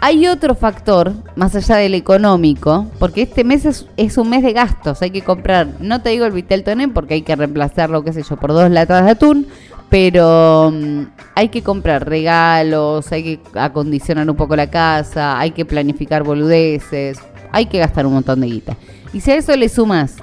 Hay 0.00 0.26
otro 0.26 0.54
factor, 0.54 1.14
más 1.34 1.56
allá 1.56 1.76
del 1.76 1.94
económico, 1.94 2.86
porque 2.98 3.22
este 3.22 3.42
mes 3.42 3.64
es, 3.64 4.18
un 4.18 4.28
mes 4.28 4.42
de 4.42 4.52
gastos. 4.52 5.00
Hay 5.00 5.10
que 5.10 5.22
comprar, 5.22 5.68
no 5.80 6.02
te 6.02 6.10
digo 6.10 6.26
el 6.26 6.32
Vitel 6.32 6.62
porque 6.92 7.14
hay 7.14 7.22
que 7.22 7.34
reemplazarlo, 7.34 8.04
qué 8.04 8.12
sé 8.12 8.22
yo, 8.22 8.36
por 8.36 8.52
dos 8.52 8.70
latas 8.70 9.04
de 9.06 9.12
atún 9.12 9.46
pero 9.88 10.72
mm, 10.72 11.02
hay 11.34 11.48
que 11.48 11.62
comprar 11.62 12.08
regalos, 12.08 13.10
hay 13.12 13.22
que 13.22 13.40
acondicionar 13.58 14.28
un 14.28 14.36
poco 14.36 14.56
la 14.56 14.70
casa, 14.70 15.38
hay 15.38 15.50
que 15.50 15.64
planificar 15.64 16.22
boludeces, 16.22 17.18
hay 17.52 17.66
que 17.66 17.78
gastar 17.78 18.06
un 18.06 18.14
montón 18.14 18.40
de 18.40 18.48
guita. 18.48 18.76
Y 19.12 19.20
si 19.20 19.30
a 19.30 19.36
eso 19.36 19.54
le 19.56 19.68
sumas 19.68 20.16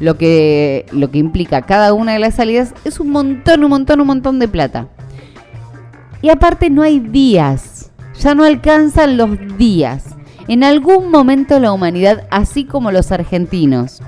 lo 0.00 0.16
que, 0.16 0.86
lo 0.92 1.10
que 1.10 1.18
implica 1.18 1.62
cada 1.62 1.92
una 1.92 2.12
de 2.12 2.18
las 2.18 2.34
salidas, 2.34 2.74
es 2.84 2.98
un 2.98 3.10
montón, 3.10 3.62
un 3.62 3.70
montón, 3.70 4.00
un 4.00 4.06
montón 4.06 4.38
de 4.38 4.48
plata. 4.48 4.88
Y 6.22 6.30
aparte 6.30 6.70
no 6.70 6.82
hay 6.82 6.98
días, 6.98 7.90
ya 8.18 8.34
no 8.34 8.44
alcanzan 8.44 9.16
los 9.16 9.30
días. 9.58 10.04
En 10.48 10.64
algún 10.64 11.10
momento 11.10 11.60
la 11.60 11.72
humanidad, 11.72 12.26
así 12.30 12.64
como 12.64 12.90
los 12.90 13.12
argentinos, 13.12 14.02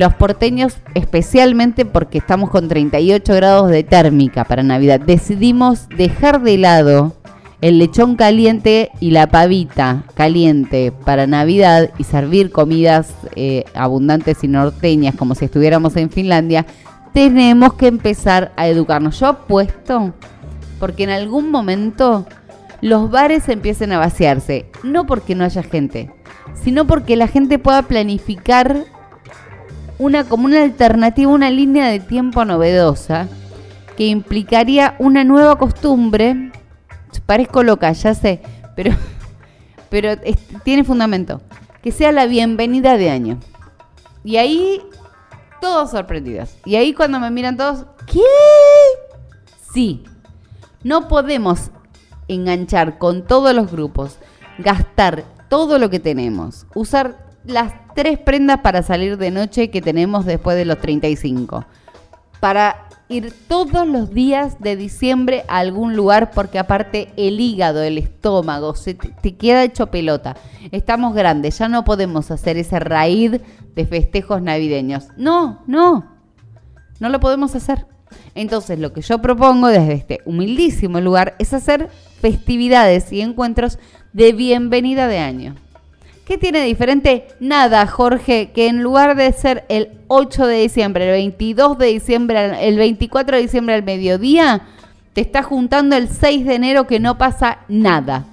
los 0.00 0.14
porteños, 0.14 0.78
especialmente 0.94 1.84
porque 1.84 2.16
estamos 2.16 2.48
con 2.48 2.68
38 2.68 3.34
grados 3.34 3.70
de 3.70 3.84
térmica 3.84 4.44
para 4.44 4.62
Navidad, 4.62 4.98
decidimos 4.98 5.90
dejar 5.90 6.40
de 6.40 6.56
lado 6.56 7.12
el 7.60 7.78
lechón 7.78 8.16
caliente 8.16 8.90
y 9.00 9.10
la 9.10 9.26
pavita 9.26 10.04
caliente 10.14 10.90
para 11.04 11.26
Navidad 11.26 11.90
y 11.98 12.04
servir 12.04 12.50
comidas 12.50 13.12
eh, 13.36 13.66
abundantes 13.74 14.42
y 14.42 14.48
norteñas 14.48 15.16
como 15.16 15.34
si 15.34 15.44
estuviéramos 15.44 15.94
en 15.96 16.08
Finlandia, 16.08 16.64
tenemos 17.12 17.74
que 17.74 17.88
empezar 17.88 18.52
a 18.56 18.68
educarnos. 18.68 19.20
Yo 19.20 19.26
apuesto 19.26 20.14
porque 20.78 21.04
en 21.04 21.10
algún 21.10 21.50
momento 21.50 22.26
los 22.80 23.10
bares 23.10 23.50
empiecen 23.50 23.92
a 23.92 23.98
vaciarse, 23.98 24.64
no 24.82 25.04
porque 25.06 25.34
no 25.34 25.44
haya 25.44 25.62
gente, 25.62 26.10
sino 26.54 26.86
porque 26.86 27.16
la 27.16 27.28
gente 27.28 27.58
pueda 27.58 27.82
planificar 27.82 28.86
una 30.00 30.24
como 30.24 30.46
una 30.46 30.62
alternativa, 30.62 31.30
una 31.30 31.50
línea 31.50 31.88
de 31.88 32.00
tiempo 32.00 32.46
novedosa 32.46 33.28
que 33.98 34.06
implicaría 34.06 34.96
una 34.98 35.24
nueva 35.24 35.58
costumbre. 35.58 36.52
Parezco 37.26 37.62
loca, 37.62 37.92
ya 37.92 38.14
sé, 38.14 38.40
pero, 38.74 38.92
pero 39.90 40.14
tiene 40.64 40.84
fundamento. 40.84 41.42
Que 41.82 41.92
sea 41.92 42.12
la 42.12 42.24
bienvenida 42.26 42.96
de 42.96 43.10
año. 43.10 43.38
Y 44.24 44.38
ahí 44.38 44.80
todos 45.60 45.90
sorprendidos. 45.90 46.56
Y 46.64 46.76
ahí 46.76 46.94
cuando 46.94 47.20
me 47.20 47.30
miran 47.30 47.58
todos, 47.58 47.84
¿qué? 48.06 48.20
Sí, 49.72 50.04
no 50.82 51.08
podemos 51.08 51.70
enganchar 52.26 52.96
con 52.96 53.26
todos 53.26 53.54
los 53.54 53.70
grupos, 53.70 54.16
gastar 54.58 55.24
todo 55.50 55.78
lo 55.78 55.90
que 55.90 56.00
tenemos, 56.00 56.66
usar 56.74 57.29
las 57.44 57.72
tres 57.94 58.18
prendas 58.18 58.60
para 58.60 58.82
salir 58.82 59.16
de 59.16 59.30
noche 59.30 59.70
que 59.70 59.82
tenemos 59.82 60.24
después 60.26 60.56
de 60.56 60.64
los 60.64 60.78
35. 60.78 61.64
Para 62.40 62.88
ir 63.08 63.34
todos 63.48 63.86
los 63.88 64.14
días 64.14 64.60
de 64.60 64.76
diciembre 64.76 65.44
a 65.48 65.58
algún 65.58 65.96
lugar 65.96 66.30
porque 66.30 66.58
aparte 66.58 67.12
el 67.16 67.40
hígado, 67.40 67.82
el 67.82 67.98
estómago, 67.98 68.76
se 68.76 68.94
te, 68.94 69.36
queda 69.36 69.64
hecho 69.64 69.88
pelota. 69.88 70.36
Estamos 70.70 71.14
grandes, 71.14 71.58
ya 71.58 71.68
no 71.68 71.84
podemos 71.84 72.30
hacer 72.30 72.56
ese 72.56 72.78
raíz 72.78 73.32
de 73.74 73.86
festejos 73.86 74.40
navideños. 74.42 75.08
No, 75.16 75.64
no, 75.66 76.06
no 77.00 77.08
lo 77.08 77.20
podemos 77.20 77.54
hacer. 77.56 77.86
Entonces 78.34 78.78
lo 78.78 78.92
que 78.92 79.02
yo 79.02 79.20
propongo 79.20 79.68
desde 79.68 79.92
este 79.92 80.20
humildísimo 80.24 81.00
lugar 81.00 81.34
es 81.38 81.52
hacer 81.52 81.88
festividades 82.20 83.12
y 83.12 83.20
encuentros 83.20 83.78
de 84.12 84.32
bienvenida 84.32 85.08
de 85.08 85.18
año. 85.18 85.54
¿Qué 86.30 86.38
tiene 86.38 86.62
diferente? 86.62 87.26
Nada, 87.40 87.84
Jorge, 87.88 88.52
que 88.54 88.68
en 88.68 88.84
lugar 88.84 89.16
de 89.16 89.32
ser 89.32 89.64
el 89.68 89.88
8 90.06 90.46
de 90.46 90.60
diciembre, 90.60 91.06
el 91.06 91.10
22 91.10 91.76
de 91.76 91.86
diciembre, 91.86 92.68
el 92.68 92.76
24 92.76 93.36
de 93.36 93.42
diciembre 93.42 93.74
al 93.74 93.82
mediodía, 93.82 94.62
te 95.12 95.22
está 95.22 95.42
juntando 95.42 95.96
el 95.96 96.08
6 96.08 96.46
de 96.46 96.54
enero 96.54 96.86
que 96.86 97.00
no 97.00 97.18
pasa 97.18 97.58
nada. 97.66 98.26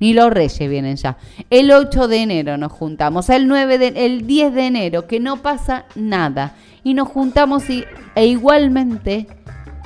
Ni 0.00 0.12
los 0.12 0.32
reyes 0.32 0.68
vienen 0.68 0.96
ya. 0.96 1.18
El 1.48 1.70
8 1.70 2.08
de 2.08 2.16
enero 2.16 2.56
nos 2.56 2.72
juntamos, 2.72 3.30
el 3.30 3.46
9 3.46 3.78
de, 3.78 3.86
el 3.94 4.26
10 4.26 4.52
de 4.52 4.66
enero 4.66 5.06
que 5.06 5.20
no 5.20 5.36
pasa 5.36 5.84
nada. 5.94 6.56
Y 6.82 6.94
nos 6.94 7.06
juntamos 7.06 7.70
y, 7.70 7.84
e 8.16 8.26
igualmente 8.26 9.28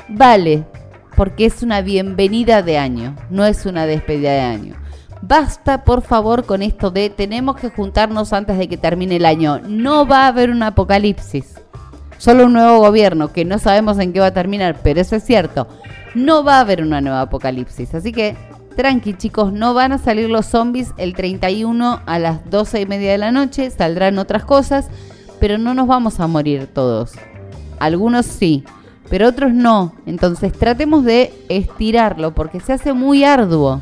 vale, 0.09 0.65
porque 1.15 1.45
es 1.45 1.63
una 1.63 1.83
bienvenida 1.83 2.63
de 2.63 2.79
año, 2.79 3.17
no 3.29 3.45
es 3.45 3.67
una 3.67 3.85
despedida 3.85 4.33
de 4.33 4.41
año. 4.41 4.80
Basta, 5.31 5.85
por 5.85 6.03
favor, 6.03 6.45
con 6.45 6.61
esto 6.61 6.91
de 6.91 7.09
tenemos 7.09 7.55
que 7.55 7.71
juntarnos 7.71 8.33
antes 8.33 8.59
de 8.59 8.69
que 8.69 8.77
termine 8.77 9.15
el 9.15 9.25
año. 9.25 9.61
No 9.61 10.05
va 10.05 10.25
a 10.25 10.27
haber 10.27 10.51
un 10.51 10.65
apocalipsis. 10.65 11.55
Solo 12.19 12.47
un 12.47 12.53
nuevo 12.53 12.81
gobierno 12.81 13.33
que 13.33 13.45
no 13.45 13.61
sabemos 13.61 14.01
en 14.01 14.13
qué 14.13 14.19
va 14.19 14.27
a 14.27 14.35
terminar, 14.35 14.81
pero 14.83 15.01
eso 15.01 15.15
es 15.15 15.23
cierto. 15.23 15.69
No 16.17 16.43
va 16.43 16.57
a 16.57 16.61
haber 16.63 16.83
una 16.83 17.01
nueva 17.01 17.21
apocalipsis. 17.21 17.95
Así 17.95 18.11
que, 18.11 18.37
tranqui 18.75 19.15
chicos, 19.15 19.53
no 19.53 19.73
van 19.73 19.93
a 19.93 19.99
salir 19.99 20.29
los 20.29 20.47
zombies 20.47 20.93
el 20.97 21.15
31 21.15 22.01
a 22.05 22.19
las 22.19 22.51
12 22.51 22.81
y 22.81 22.87
media 22.87 23.13
de 23.13 23.19
la 23.19 23.31
noche. 23.31 23.71
Saldrán 23.71 24.19
otras 24.19 24.45
cosas, 24.45 24.89
pero 25.39 25.59
no 25.59 25.75
nos 25.75 25.87
vamos 25.87 26.19
a 26.19 26.27
morir 26.27 26.67
todos. 26.67 27.13
Algunos 27.79 28.27
sí, 28.27 28.65
pero 29.09 29.29
otros 29.29 29.55
no. 29.55 29.95
Entonces 30.07 30.53
tratemos 30.53 31.05
de 31.05 31.33
estirarlo 31.49 32.35
porque 32.35 32.59
se 32.59 32.73
hace 32.73 32.93
muy 32.95 33.23
arduo 33.23 33.81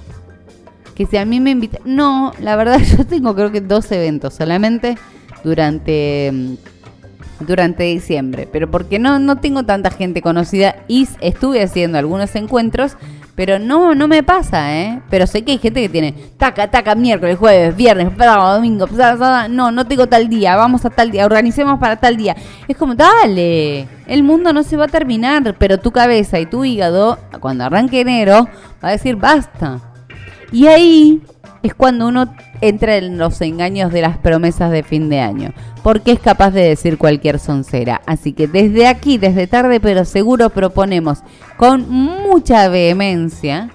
que 0.99 1.07
si 1.07 1.17
a 1.17 1.25
mí 1.25 1.39
me 1.39 1.53
invitan... 1.53 1.81
No, 1.85 2.33
la 2.41 2.57
verdad 2.57 2.81
yo 2.99 3.07
tengo 3.07 3.35
creo 3.37 3.53
que 3.53 3.61
dos 3.61 3.91
eventos 3.93 4.35
solamente 4.35 4.99
durante 5.45 6.31
mm, 6.33 6.55
durante 7.41 7.85
diciembre, 7.85 8.49
pero 8.51 8.69
porque 8.69 8.99
no, 8.99 9.21
no 9.21 9.37
tengo 9.37 9.63
tanta 9.63 9.93
gente 9.93 10.23
conocida 10.23 10.75
y 10.89 11.07
estuve 11.21 11.63
haciendo 11.63 11.97
algunos 11.97 12.35
encuentros, 12.35 12.97
pero 13.37 13.61
no, 13.61 13.95
no 13.95 14.09
me 14.09 14.25
pasa, 14.25 14.77
¿eh? 14.77 15.01
Pero 15.09 15.29
sé 15.29 15.43
que 15.43 15.53
hay 15.53 15.59
gente 15.59 15.81
que 15.81 15.89
tiene 15.89 16.13
taca, 16.37 16.69
taca, 16.69 16.97
miércoles, 16.97 17.39
jueves, 17.39 17.77
viernes, 17.77 18.09
sábado, 18.19 18.57
domingo, 18.57 18.89
no, 19.51 19.71
no 19.71 19.87
tengo 19.87 20.09
tal 20.09 20.29
día, 20.29 20.57
vamos 20.57 20.85
a 20.85 20.91
tal 20.91 21.13
día, 21.13 21.25
organicemos 21.25 21.79
para 21.79 21.95
tal 21.95 22.17
día. 22.17 22.35
Es 22.67 22.77
como, 22.77 22.97
dale, 22.97 23.87
el 24.09 24.25
mundo 24.25 24.53
no 24.53 24.65
se 24.65 24.77
va 24.77 24.87
a 24.87 24.89
terminar, 24.89 25.55
pero 25.57 25.79
tu 25.79 25.93
cabeza 25.93 26.41
y 26.41 26.47
tu 26.47 26.65
hígado, 26.65 27.19
cuando 27.39 27.63
arranque 27.63 28.01
enero, 28.01 28.49
va 28.83 28.89
a 28.89 28.93
decir 28.93 29.15
basta. 29.15 29.88
Y 30.51 30.67
ahí 30.67 31.23
es 31.63 31.75
cuando 31.75 32.09
uno 32.09 32.35
entra 32.61 32.97
en 32.97 33.19
los 33.19 33.41
engaños 33.41 33.93
de 33.93 34.03
las 34.03 34.19
promesas 34.19 34.71
de 34.71 34.83
fin 34.83 35.09
de 35.09 35.21
año, 35.21 35.53
porque 35.83 36.13
es 36.13 36.21
capaz 36.21 36.51
de 36.51 36.63
decir 36.63 36.99
cualquier 36.99 37.39
soncera. 37.39 38.01
Así 38.07 38.33
que 38.33 38.47
desde 38.47 38.87
aquí, 38.87 39.19
desde 39.19 39.47
tarde 39.47 39.81
pero 39.81 40.05
seguro, 40.05 40.51
proponemos 40.51 41.21
con 41.57 41.89
mucha 41.89 42.69
vehemencia 42.69 43.71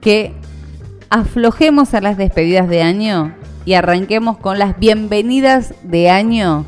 que 0.00 0.34
aflojemos 1.10 1.94
a 1.94 2.00
las 2.00 2.16
despedidas 2.16 2.68
de 2.68 2.82
año 2.82 3.34
y 3.64 3.74
arranquemos 3.74 4.38
con 4.38 4.58
las 4.58 4.78
bienvenidas 4.78 5.74
de 5.82 6.10
año 6.10 6.64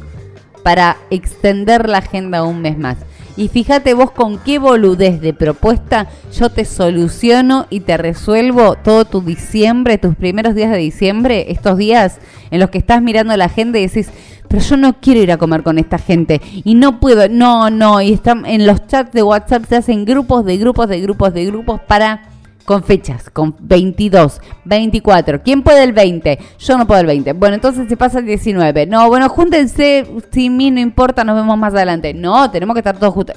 para 0.63 0.97
extender 1.11 1.89
la 1.89 1.99
agenda 1.99 2.45
un 2.45 2.61
mes 2.61 2.79
más. 2.79 2.99
Y 3.37 3.49
fíjate 3.49 3.95
vos 3.95 4.11
con 4.11 4.39
qué 4.39 4.59
boludez 4.59 5.21
de 5.21 5.33
propuesta 5.33 6.09
yo 6.39 6.51
te 6.51 6.65
soluciono 6.65 7.67
y 7.71 7.81
te 7.81 7.97
resuelvo 7.97 8.75
todo 8.75 9.05
tu 9.05 9.23
diciembre, 9.23 9.99
tus 9.99 10.15
primeros 10.15 10.55
días 10.55 10.71
de 10.71 10.79
diciembre, 10.79 11.47
estos 11.51 11.79
días 11.79 12.19
en 12.51 12.61
los 12.61 12.71
que 12.71 12.79
estás 12.79 13.01
mirando 13.01 13.37
la 13.37 13.47
agenda 13.47 13.79
y 13.79 13.87
decís, 13.87 14.11
pero 14.49 14.63
yo 14.63 14.77
no 14.77 15.01
quiero 15.01 15.21
ir 15.21 15.33
a 15.33 15.39
comer 15.39 15.63
con 15.63 15.79
esta 15.79 15.97
gente 15.97 16.43
y 16.63 16.75
no 16.75 17.01
puedo, 17.01 17.27
no, 17.29 17.71
no, 17.71 18.03
y 18.03 18.13
están 18.13 18.45
en 18.45 18.67
los 18.67 18.87
chats 18.87 19.13
de 19.13 19.23
WhatsApp 19.23 19.65
se 19.67 19.77
hacen 19.77 20.05
grupos 20.05 20.45
de 20.45 20.59
grupos 20.59 20.89
de 20.89 21.01
grupos 21.01 21.33
de 21.33 21.47
grupos 21.47 21.81
para 21.81 22.32
con 22.65 22.83
fechas, 22.83 23.31
con 23.31 23.55
22, 23.61 24.41
24. 24.65 25.43
¿Quién 25.43 25.63
puede 25.63 25.85
el 25.85 25.93
20? 25.93 26.39
Yo 26.59 26.79
no 26.79 26.87
puedo 26.87 27.01
el 27.01 27.07
20. 27.07 27.33
Bueno, 27.35 27.55
entonces 27.55 27.89
se 27.89 27.97
pasa 27.97 28.19
el 28.19 28.27
19. 28.27 28.87
No, 28.87 29.09
bueno, 29.09 29.29
júntense, 29.29 30.07
si 30.31 30.51
mí 30.51 30.71
no 30.71 30.81
importa, 30.81 31.25
nos 31.25 31.37
vemos 31.37 31.59
más 31.59 31.75
adelante. 31.75 32.15
No, 32.15 32.51
tenemos 32.51 32.75
que 32.75 32.81
estar 32.81 32.99
todos 32.99 33.15
juntos. 33.15 33.37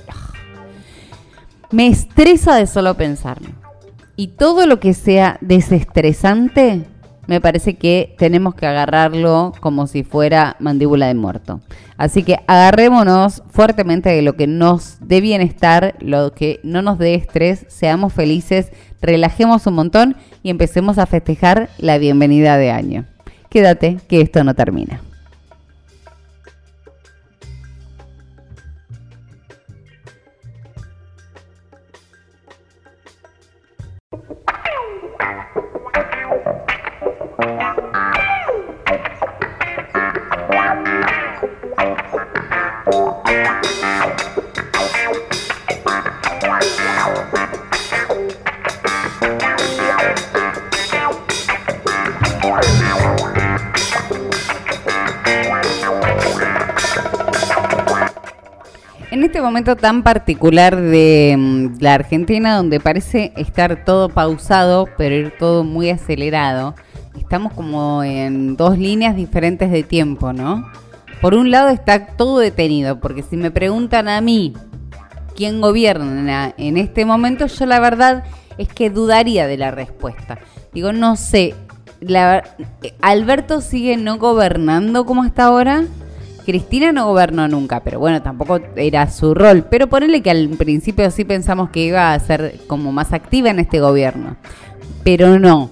Me 1.72 1.88
estresa 1.88 2.56
de 2.56 2.68
solo 2.68 2.96
pensarlo. 2.96 3.50
Y 4.16 4.30
todo 4.30 4.66
lo 4.66 4.80
que 4.80 4.94
sea 4.94 5.38
desestresante 5.42 6.86
me 7.28 7.42
parece 7.42 7.76
que 7.76 8.16
tenemos 8.18 8.56
que 8.56 8.66
agarrarlo 8.66 9.54
como 9.60 9.88
si 9.88 10.04
fuera 10.04 10.56
mandíbula 10.60 11.08
de 11.08 11.16
muerto. 11.16 11.62
Así 11.98 12.24
que 12.24 12.40
agarrémonos 12.48 13.44
fuertemente 13.50 14.10
de 14.10 14.22
lo 14.22 14.36
que 14.36 14.48
nos 14.48 14.98
dé 15.02 15.22
bienestar, 15.22 15.96
lo 16.00 16.34
que 16.34 16.60
no 16.64 16.82
nos 16.82 17.00
dé 17.00 17.16
estrés, 17.16 17.66
seamos 17.70 18.14
felices, 18.14 18.72
relajemos 19.02 19.66
un 19.68 19.76
montón 19.76 20.16
y 20.44 20.50
empecemos 20.50 20.98
a 20.98 21.06
festejar 21.06 21.70
la 21.78 21.98
bienvenida 21.98 22.58
de 22.58 22.72
año. 22.72 23.06
Quédate 23.50 23.98
que 24.08 24.22
esto 24.22 24.44
no 24.44 24.54
termina. 24.54 25.05
Este 59.26 59.42
momento 59.42 59.76
tan 59.76 60.04
particular 60.04 60.80
de 60.80 61.36
mm, 61.38 61.78
la 61.80 61.96
Argentina, 61.96 62.56
donde 62.56 62.80
parece 62.80 63.34
estar 63.36 63.84
todo 63.84 64.10
pausado, 64.10 64.88
pero 64.98 65.16
ir 65.16 65.34
todo 65.38 65.64
muy 65.64 65.90
acelerado, 65.90 66.76
estamos 67.20 67.54
como 67.54 68.04
en 68.04 68.56
dos 68.56 68.78
líneas 68.78 69.16
diferentes 69.16 69.72
de 69.72 69.84
tiempo, 69.84 70.32
¿no? 70.32 70.70
Por 71.22 71.34
un 71.34 71.50
lado 71.50 71.70
está 71.70 72.08
todo 72.08 72.40
detenido, 72.40 73.00
porque 73.00 73.24
si 73.24 73.36
me 73.36 73.50
preguntan 73.50 74.08
a 74.08 74.22
mí 74.22 74.54
quién 75.36 75.60
gobierna 75.60 76.54
en 76.58 76.78
este 76.78 77.04
momento, 77.06 77.48
yo 77.48 77.66
la 77.66 77.80
verdad 77.80 78.24
es 78.58 78.68
que 78.68 78.90
dudaría 78.90 79.48
de 79.48 79.58
la 79.58 79.72
respuesta. 79.72 80.38
Digo, 80.72 80.94
no 80.94 81.16
sé, 81.16 81.56
Alberto 83.02 83.62
sigue 83.62 83.98
no 83.98 84.18
gobernando 84.18 85.06
como 85.06 85.24
hasta 85.24 85.46
ahora. 85.46 85.86
Cristina 86.46 86.92
no 86.92 87.08
gobernó 87.08 87.48
nunca, 87.48 87.82
pero 87.82 88.00
bueno, 88.00 88.22
tampoco 88.22 88.60
era 88.76 89.10
su 89.10 89.34
rol. 89.34 89.66
Pero 89.70 89.88
ponele 89.88 90.22
que 90.22 90.32
al 90.32 90.50
principio 90.50 91.10
sí 91.12 91.26
pensamos 91.26 91.70
que 91.72 91.82
iba 91.82 92.14
a 92.14 92.20
ser 92.20 92.60
como 92.68 92.92
más 92.92 93.14
activa 93.14 93.50
en 93.50 93.60
este 93.60 93.80
gobierno. 93.80 94.38
Pero 95.04 95.40
no. 95.40 95.72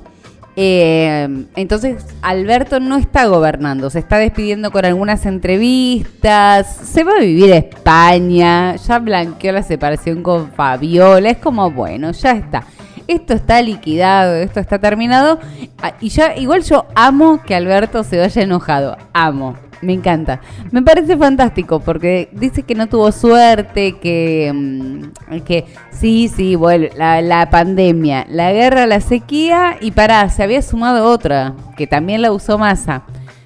Eh, 0.56 1.46
entonces 1.56 2.06
Alberto 2.22 2.80
no 2.80 2.98
está 2.98 3.26
gobernando, 3.26 3.90
se 3.90 3.98
está 3.98 4.18
despidiendo 4.18 4.70
con 4.72 4.86
algunas 4.86 5.26
entrevistas, 5.26 6.68
se 6.76 7.04
va 7.04 7.14
a 7.14 7.22
vivir 7.22 7.52
a 7.54 7.58
España, 7.58 8.76
ya 8.76 9.00
blanqueó 9.00 9.52
la 9.52 9.64
separación 9.64 10.22
con 10.22 10.52
Fabiola, 10.52 11.30
es 11.30 11.38
como 11.40 11.72
bueno, 11.72 12.12
ya 12.12 12.34
está. 12.34 12.66
Esto 13.08 13.34
está 13.34 13.62
liquidado, 13.62 14.36
esto 14.36 14.60
está 14.60 14.80
terminado. 14.80 15.40
Ah, 15.82 15.94
y 16.00 16.10
ya, 16.10 16.38
igual 16.38 16.64
yo 16.64 16.86
amo 16.96 17.42
que 17.44 17.56
Alberto 17.56 18.04
se 18.04 18.18
vaya 18.18 18.44
enojado. 18.44 18.98
Amo 19.12 19.58
me 19.84 19.94
encanta. 19.94 20.42
Me 20.72 20.82
parece 20.82 21.18
fantástico 21.18 21.80
porque 21.80 22.30
dice 22.32 22.64
que 22.64 22.76
no 22.76 22.88
tuvo 22.88 23.12
suerte, 23.12 23.98
que, 24.00 24.52
mm, 24.54 25.40
que 25.42 25.66
sí, 25.92 26.32
sí, 26.34 26.56
bueno, 26.56 26.88
la, 26.96 27.50
pandemia, 27.52 28.26
la 28.30 28.52
guerra, 28.52 28.88
la 28.88 29.02
sequía 29.02 29.78
y 29.80 29.92
pará, 29.92 30.30
se 30.30 30.44
había 30.44 30.62
sumado 30.62 31.06
otra 31.06 31.54
que 31.78 31.88
también 31.88 32.22
la 32.22 32.32
usó 32.32 32.58
Massa. 32.58 33.04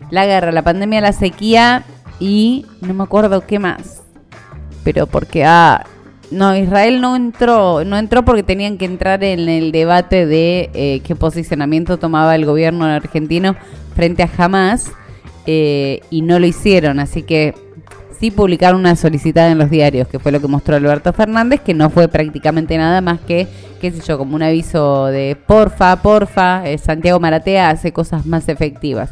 La 0.09 0.25
guerra, 0.25 0.51
la 0.51 0.61
pandemia, 0.61 1.01
la 1.01 1.11
sequía 1.11 1.83
y 2.19 2.65
no 2.81 2.93
me 2.93 3.03
acuerdo 3.03 3.45
qué 3.45 3.59
más. 3.59 4.03
Pero 4.83 5.05
porque, 5.07 5.43
ah, 5.43 5.85
no, 6.31 6.55
Israel 6.55 7.01
no 7.01 7.15
entró, 7.15 7.83
no 7.83 7.97
entró 7.97 8.23
porque 8.23 8.43
tenían 8.43 8.77
que 8.77 8.85
entrar 8.85 9.23
en 9.23 9.49
el 9.49 9.71
debate 9.71 10.25
de 10.25 10.69
eh, 10.73 11.01
qué 11.03 11.15
posicionamiento 11.15 11.97
tomaba 11.97 12.35
el 12.35 12.45
gobierno 12.45 12.85
argentino 12.85 13.55
frente 13.95 14.23
a 14.23 14.29
Hamas 14.37 14.91
eh, 15.47 16.01
y 16.11 16.21
no 16.21 16.39
lo 16.39 16.45
hicieron, 16.45 16.99
así 16.99 17.23
que 17.23 17.55
sí 18.19 18.31
publicaron 18.31 18.79
una 18.79 18.95
solicitada 18.95 19.49
en 19.49 19.57
los 19.57 19.69
diarios, 19.69 20.07
que 20.07 20.19
fue 20.19 20.31
lo 20.31 20.41
que 20.41 20.47
mostró 20.47 20.75
Alberto 20.75 21.13
Fernández, 21.13 21.61
que 21.61 21.73
no 21.73 21.89
fue 21.89 22.07
prácticamente 22.07 22.77
nada 22.77 23.01
más 23.01 23.19
que, 23.21 23.47
qué 23.79 23.91
sé 23.91 24.01
yo, 24.05 24.17
como 24.17 24.35
un 24.35 24.43
aviso 24.43 25.05
de 25.05 25.37
porfa, 25.47 26.01
porfa, 26.01 26.67
eh, 26.67 26.77
Santiago 26.77 27.19
Maratea 27.19 27.69
hace 27.69 27.91
cosas 27.91 28.25
más 28.25 28.49
efectivas. 28.49 29.09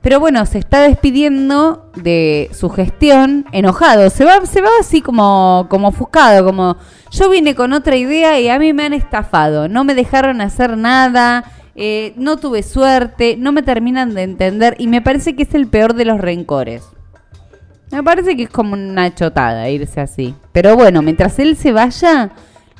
Pero 0.00 0.20
bueno, 0.20 0.46
se 0.46 0.58
está 0.58 0.80
despidiendo 0.82 1.90
de 1.96 2.50
su 2.52 2.70
gestión 2.70 3.46
enojado. 3.52 4.08
Se 4.10 4.24
va, 4.24 4.46
se 4.46 4.60
va 4.60 4.68
así 4.80 5.02
como, 5.02 5.66
como 5.68 5.88
ofuscado, 5.88 6.44
como 6.44 6.76
yo 7.10 7.28
vine 7.28 7.54
con 7.54 7.72
otra 7.72 7.96
idea 7.96 8.38
y 8.38 8.48
a 8.48 8.58
mí 8.58 8.72
me 8.72 8.84
han 8.84 8.92
estafado. 8.92 9.68
No 9.68 9.82
me 9.82 9.94
dejaron 9.94 10.40
hacer 10.40 10.76
nada. 10.76 11.44
Eh, 11.80 12.12
no 12.16 12.38
tuve 12.38 12.64
suerte, 12.64 13.36
no 13.38 13.52
me 13.52 13.62
terminan 13.62 14.12
de 14.12 14.24
entender 14.24 14.74
y 14.80 14.88
me 14.88 15.00
parece 15.00 15.36
que 15.36 15.44
es 15.44 15.54
el 15.54 15.68
peor 15.68 15.94
de 15.94 16.04
los 16.04 16.20
rencores. 16.20 16.82
Me 17.92 18.02
parece 18.02 18.36
que 18.36 18.42
es 18.42 18.50
como 18.50 18.72
una 18.72 19.14
chotada 19.14 19.70
irse 19.70 20.00
así. 20.00 20.34
Pero 20.50 20.74
bueno, 20.74 21.02
mientras 21.02 21.38
él 21.38 21.56
se 21.56 21.70
vaya, 21.70 22.30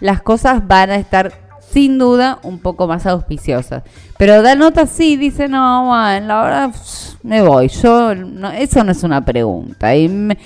las 0.00 0.20
cosas 0.20 0.66
van 0.66 0.90
a 0.90 0.96
estar 0.96 1.32
sin 1.70 1.96
duda 1.96 2.40
un 2.42 2.58
poco 2.58 2.88
más 2.88 3.06
auspiciosas. 3.06 3.84
Pero 4.18 4.42
da 4.42 4.56
nota 4.56 4.84
sí, 4.86 5.16
dice, 5.16 5.46
no, 5.46 5.86
bueno, 5.86 6.26
la 6.26 6.42
verdad 6.42 6.74
me 7.22 7.40
voy. 7.40 7.68
Yo, 7.68 8.10
eso 8.10 8.82
no 8.82 8.90
es 8.90 9.02
una 9.04 9.24
pregunta. 9.24 9.94
Y 9.94 10.36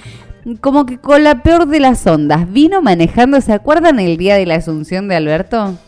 como 0.60 0.84
que 0.84 0.98
con 0.98 1.24
la 1.24 1.42
peor 1.42 1.68
de 1.68 1.80
las 1.80 2.06
ondas, 2.06 2.52
vino 2.52 2.82
manejando, 2.82 3.40
¿se 3.40 3.54
acuerdan 3.54 3.98
el 3.98 4.18
día 4.18 4.36
de 4.36 4.44
la 4.44 4.56
asunción 4.56 5.08
de 5.08 5.16
Alberto? 5.16 5.78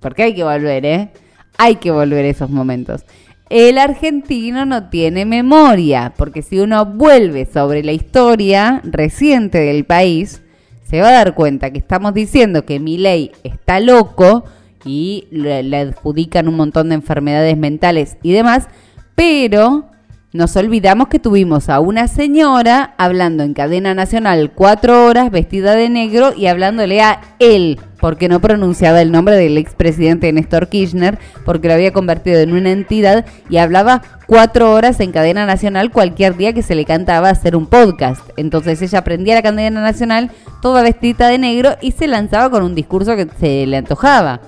Porque 0.00 0.24
hay 0.24 0.34
que 0.34 0.42
volver, 0.42 0.84
¿eh? 0.84 1.12
Hay 1.58 1.76
que 1.76 1.90
volver 1.90 2.24
a 2.24 2.28
esos 2.28 2.48
momentos. 2.48 3.04
El 3.50 3.78
argentino 3.78 4.66
no 4.66 4.88
tiene 4.88 5.24
memoria, 5.24 6.12
porque 6.16 6.42
si 6.42 6.60
uno 6.60 6.84
vuelve 6.86 7.46
sobre 7.46 7.82
la 7.82 7.92
historia 7.92 8.80
reciente 8.84 9.58
del 9.58 9.84
país, 9.84 10.42
se 10.88 11.00
va 11.00 11.08
a 11.08 11.12
dar 11.12 11.34
cuenta 11.34 11.70
que 11.70 11.78
estamos 11.78 12.14
diciendo 12.14 12.64
que 12.64 12.80
mi 12.80 12.98
ley 12.98 13.32
está 13.44 13.80
loco 13.80 14.44
y 14.84 15.28
le, 15.30 15.76
adjudican 15.76 16.48
un 16.48 16.56
montón 16.56 16.88
de 16.90 16.96
enfermedades 16.96 17.56
mentales 17.56 18.16
y 18.22 18.32
demás, 18.32 18.68
pero 19.14 19.86
nos 20.32 20.54
olvidamos 20.56 21.08
que 21.08 21.18
tuvimos 21.18 21.68
a 21.68 21.80
una 21.80 22.06
señora 22.06 22.94
hablando 22.98 23.44
en 23.44 23.54
cadena 23.54 23.94
nacional 23.94 24.52
cuatro 24.54 25.06
horas 25.06 25.30
vestida 25.30 25.74
de 25.74 25.88
negro 25.88 26.32
y 26.36 26.46
hablándole 26.46 27.00
a 27.00 27.20
él, 27.38 27.80
porque 28.00 28.28
no 28.28 28.40
pronunciaba 28.40 29.02
el 29.02 29.12
nombre 29.12 29.36
del 29.36 29.58
expresidente 29.58 30.32
Néstor 30.32 30.68
Kirchner, 30.68 31.18
porque 31.44 31.68
lo 31.68 31.74
había 31.74 31.92
convertido 31.92 32.40
en 32.40 32.52
una 32.52 32.70
entidad 32.70 33.26
y 33.48 33.58
hablaba 33.58 34.02
cuatro 34.26 34.72
horas 34.72 35.00
en 35.00 35.12
cadena 35.12 35.46
nacional 35.46 35.90
cualquier 35.90 36.36
día 36.36 36.52
que 36.52 36.62
se 36.62 36.74
le 36.74 36.84
cantaba 36.84 37.30
hacer 37.30 37.56
un 37.56 37.66
podcast. 37.66 38.22
Entonces 38.36 38.80
ella 38.82 39.04
prendía 39.04 39.34
la 39.34 39.42
cadena 39.42 39.80
nacional 39.80 40.30
toda 40.62 40.82
vestida 40.82 41.28
de 41.28 41.38
negro 41.38 41.76
y 41.80 41.92
se 41.92 42.06
lanzaba 42.06 42.50
con 42.50 42.62
un 42.62 42.74
discurso 42.74 43.16
que 43.16 43.28
se 43.38 43.66
le 43.66 43.76
antojaba. 43.76 44.40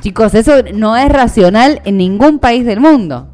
Chicos, 0.00 0.34
eso 0.34 0.62
no 0.74 0.96
es 0.96 1.08
racional 1.08 1.80
en 1.84 1.96
ningún 1.96 2.38
país 2.38 2.64
del 2.64 2.80
mundo 2.80 3.28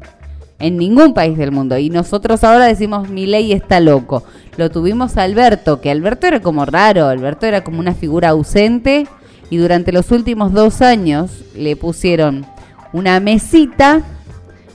en 0.59 0.77
ningún 0.77 1.13
país 1.13 1.37
del 1.37 1.51
mundo. 1.51 1.77
Y 1.77 1.89
nosotros 1.89 2.41
ahora 2.45 2.65
decimos, 2.65 3.09
mi 3.09 3.25
ley 3.25 3.51
está 3.51 3.81
loco. 3.81 4.23
Lo 4.55 4.71
tuvimos 4.71 5.17
a 5.17 5.23
Alberto, 5.23 5.81
que 5.81 5.91
Alberto 5.91 6.25
era 6.25 6.39
como 6.39 6.63
raro, 6.63 7.07
Alberto 7.07 7.45
era 7.45 7.65
como 7.65 7.81
una 7.81 7.93
figura 7.93 8.29
ausente 8.29 9.05
y 9.49 9.57
durante 9.57 9.91
los 9.91 10.11
últimos 10.11 10.53
dos 10.53 10.81
años 10.81 11.43
le 11.55 11.75
pusieron 11.75 12.45
una 12.91 13.19
mesita, 13.19 14.01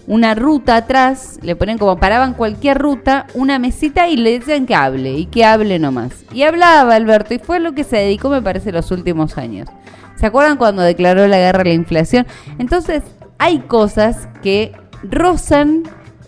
una 0.07 0.35
ruta 0.35 0.76
atrás, 0.76 1.38
le 1.42 1.54
ponen 1.57 1.78
como 1.78 1.98
paraban 1.98 2.35
cualquier 2.35 2.78
ruta, 2.78 3.26
una 3.35 3.59
mesita 3.59 4.09
y 4.09 4.16
le 4.16 4.38
decían 4.38 4.66
que 4.66 4.74
hable 4.74 5.12
y 5.12 5.26
que 5.26 5.44
hable 5.44 5.78
nomás. 5.78 6.24
Y 6.33 6.42
hablaba 6.42 6.94
Alberto 6.94 7.35
y 7.35 7.38
fue 7.38 7.61
lo 7.61 7.72
que 7.72 7.85
se 7.85 7.96
dedicó 7.96 8.28
me 8.28 8.42
parece 8.42 8.72
los 8.72 8.90
últimos 8.90 9.38
años. 9.38 9.68
¿Se 10.16 10.26
acuerdan 10.26 10.57
cuando 10.57 10.83
declaró 10.83 11.26
la 11.28 11.38
guerra 11.38 11.61
a 11.61 11.64
la 11.64 11.74
inflación? 11.74 12.26
Entonces, 12.59 13.02
hay 13.38 13.61
cosas 13.61 14.28
que 14.42 14.72
rozan 15.02 15.85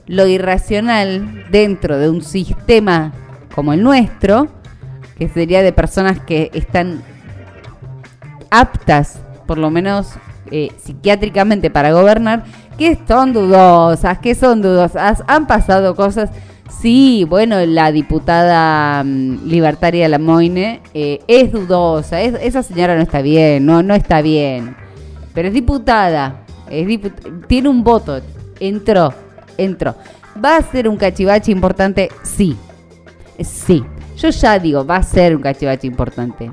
lo 0.07 0.26
irracional 0.26 1.46
dentro 1.50 1.98
de 1.98 2.09
un 2.09 2.22
sistema 2.22 3.12
como 3.55 3.72
el 3.72 3.83
nuestro, 3.83 4.48
que 5.18 5.29
sería 5.29 5.62
de 5.62 5.72
personas 5.72 6.20
que 6.20 6.50
están 6.55 7.03
aptas, 8.50 9.20
por 9.46 9.58
lo 9.58 9.70
menos 9.70 10.14
eh, 10.50 10.70
psiquiátricamente, 10.82 11.70
para 11.70 11.92
gobernar, 11.92 12.44
que 12.76 12.98
son 13.06 13.32
dudosas, 13.32 14.18
que 14.18 14.34
son 14.34 14.62
dudosas. 14.62 15.22
Han 15.26 15.46
pasado 15.46 15.94
cosas. 15.94 16.30
Sí, 16.80 17.26
bueno, 17.28 17.64
la 17.66 17.92
diputada 17.92 19.02
mm, 19.04 19.46
libertaria 19.46 20.08
Lamoine 20.08 20.80
eh, 20.94 21.20
es 21.26 21.52
dudosa. 21.52 22.20
esa 22.20 22.62
señora 22.62 22.96
no 22.96 23.02
está 23.02 23.22
bien, 23.22 23.66
no, 23.66 23.82
no 23.82 23.94
está 23.94 24.22
bien. 24.22 24.76
Pero 25.34 25.48
es 25.48 25.54
diputada. 25.54 26.44
Tiene 27.48 27.68
un 27.68 27.82
voto, 27.82 28.20
entró, 28.60 29.12
entró. 29.58 29.94
¿Va 30.42 30.56
a 30.56 30.62
ser 30.62 30.88
un 30.88 30.96
cachivache 30.96 31.50
importante? 31.50 32.08
Sí. 32.22 32.56
Sí. 33.42 33.84
Yo 34.16 34.30
ya 34.30 34.58
digo, 34.58 34.84
va 34.84 34.96
a 34.96 35.02
ser 35.02 35.34
un 35.34 35.42
cachivache 35.42 35.86
importante. 35.86 36.50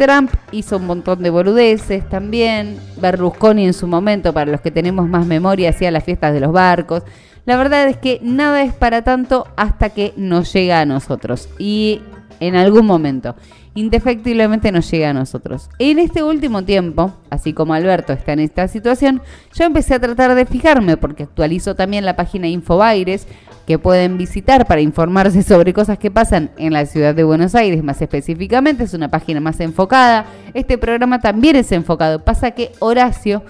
Trump 0.00 0.30
hizo 0.50 0.78
un 0.78 0.86
montón 0.86 1.22
de 1.22 1.28
boludeces 1.28 2.08
también. 2.08 2.78
Berlusconi 2.98 3.66
en 3.66 3.74
su 3.74 3.86
momento, 3.86 4.32
para 4.32 4.50
los 4.50 4.62
que 4.62 4.70
tenemos 4.70 5.06
más 5.06 5.26
memoria, 5.26 5.68
hacía 5.68 5.90
las 5.90 6.04
fiestas 6.04 6.32
de 6.32 6.40
los 6.40 6.52
barcos. 6.52 7.02
La 7.44 7.58
verdad 7.58 7.86
es 7.86 7.98
que 7.98 8.18
nada 8.22 8.62
es 8.62 8.72
para 8.72 9.04
tanto 9.04 9.46
hasta 9.58 9.90
que 9.90 10.14
nos 10.16 10.50
llega 10.54 10.80
a 10.80 10.86
nosotros. 10.86 11.50
Y 11.58 12.00
en 12.40 12.56
algún 12.56 12.86
momento 12.86 13.36
indefectiblemente 13.74 14.72
nos 14.72 14.90
llega 14.90 15.10
a 15.10 15.14
nosotros. 15.14 15.68
En 15.78 15.98
este 15.98 16.22
último 16.22 16.64
tiempo, 16.64 17.12
así 17.28 17.52
como 17.52 17.74
Alberto 17.74 18.12
está 18.12 18.32
en 18.32 18.40
esta 18.40 18.68
situación, 18.68 19.22
yo 19.54 19.64
empecé 19.64 19.94
a 19.94 20.00
tratar 20.00 20.34
de 20.34 20.46
fijarme 20.46 20.96
porque 20.96 21.24
actualizo 21.24 21.74
también 21.74 22.04
la 22.04 22.16
página 22.16 22.48
Infobaires 22.48 23.28
que 23.70 23.78
pueden 23.78 24.18
visitar 24.18 24.66
para 24.66 24.80
informarse 24.80 25.42
sobre 25.44 25.72
cosas 25.72 25.96
que 25.96 26.10
pasan 26.10 26.50
en 26.56 26.72
la 26.72 26.86
ciudad 26.86 27.14
de 27.14 27.22
Buenos 27.22 27.54
Aires, 27.54 27.84
más 27.84 28.02
específicamente, 28.02 28.82
es 28.82 28.94
una 28.94 29.12
página 29.12 29.38
más 29.38 29.60
enfocada. 29.60 30.26
Este 30.54 30.76
programa 30.76 31.20
también 31.20 31.54
es 31.54 31.70
enfocado, 31.70 32.24
pasa 32.24 32.50
que 32.50 32.72
Horacio 32.80 33.44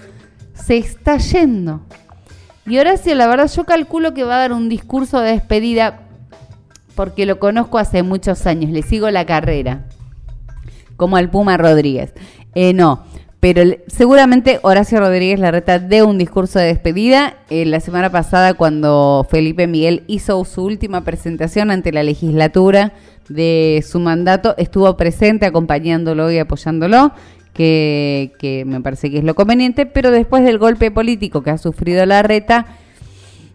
se 0.53 0.77
está 0.77 1.17
yendo. 1.17 1.81
Y 2.67 2.77
Horacio, 2.77 3.15
la 3.15 3.25
verdad, 3.25 3.49
yo 3.51 3.63
calculo 3.63 4.13
que 4.13 4.23
va 4.23 4.35
a 4.35 4.39
dar 4.41 4.53
un 4.53 4.69
discurso 4.69 5.19
de 5.21 5.31
despedida 5.31 6.01
porque 6.93 7.25
lo 7.25 7.39
conozco 7.39 7.79
hace 7.79 8.03
muchos 8.03 8.45
años, 8.45 8.69
le 8.69 8.83
sigo 8.83 9.09
la 9.09 9.25
carrera 9.25 9.87
como 10.97 11.17
al 11.17 11.31
Puma 11.31 11.57
Rodríguez. 11.57 12.13
Eh, 12.53 12.73
no, 12.73 13.05
pero 13.41 13.63
seguramente 13.87 14.59
Horacio 14.61 14.99
Rodríguez 14.99 15.39
Larreta 15.39 15.79
de 15.79 16.03
un 16.03 16.19
discurso 16.19 16.59
de 16.59 16.65
despedida. 16.65 17.37
Eh, 17.49 17.65
la 17.65 17.79
semana 17.79 18.11
pasada, 18.11 18.53
cuando 18.53 19.25
Felipe 19.31 19.65
Miguel 19.65 20.03
hizo 20.05 20.45
su 20.45 20.63
última 20.63 21.01
presentación 21.03 21.71
ante 21.71 21.91
la 21.91 22.03
legislatura 22.03 22.93
de 23.29 23.83
su 23.85 23.99
mandato, 23.99 24.53
estuvo 24.57 24.95
presente 24.95 25.47
acompañándolo 25.47 26.31
y 26.31 26.37
apoyándolo. 26.37 27.11
Que, 27.51 28.31
que 28.39 28.63
me 28.63 28.79
parece 28.79 29.11
que 29.11 29.17
es 29.17 29.23
lo 29.25 29.35
conveniente, 29.35 29.85
pero 29.85 30.09
después 30.09 30.43
del 30.45 30.57
golpe 30.57 30.89
político 30.89 31.41
que 31.41 31.49
ha 31.49 31.57
sufrido 31.57 32.05
Larreta, 32.05 32.65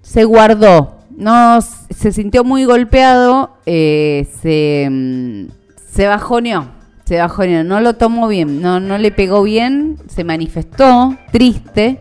se 0.03 0.25
guardó, 0.25 0.99
no 1.17 1.61
se 1.63 2.13
sintió 2.13 2.45
muy 2.45 2.65
golpeado, 2.65 3.57
eh, 3.65 4.29
se, 4.43 4.89
mm, 4.91 5.47
se 5.91 6.07
bajoneó, 6.07 6.76
se 7.07 7.19
bajó, 7.19 7.47
no 7.47 7.81
lo 7.81 7.95
tomó 7.95 8.27
bien, 8.27 8.61
no, 8.61 8.81
no 8.81 8.99
le 8.99 9.13
pegó 9.13 9.45
bien, 9.45 9.97
se 10.09 10.25
manifestó 10.25 11.17
triste 11.31 12.01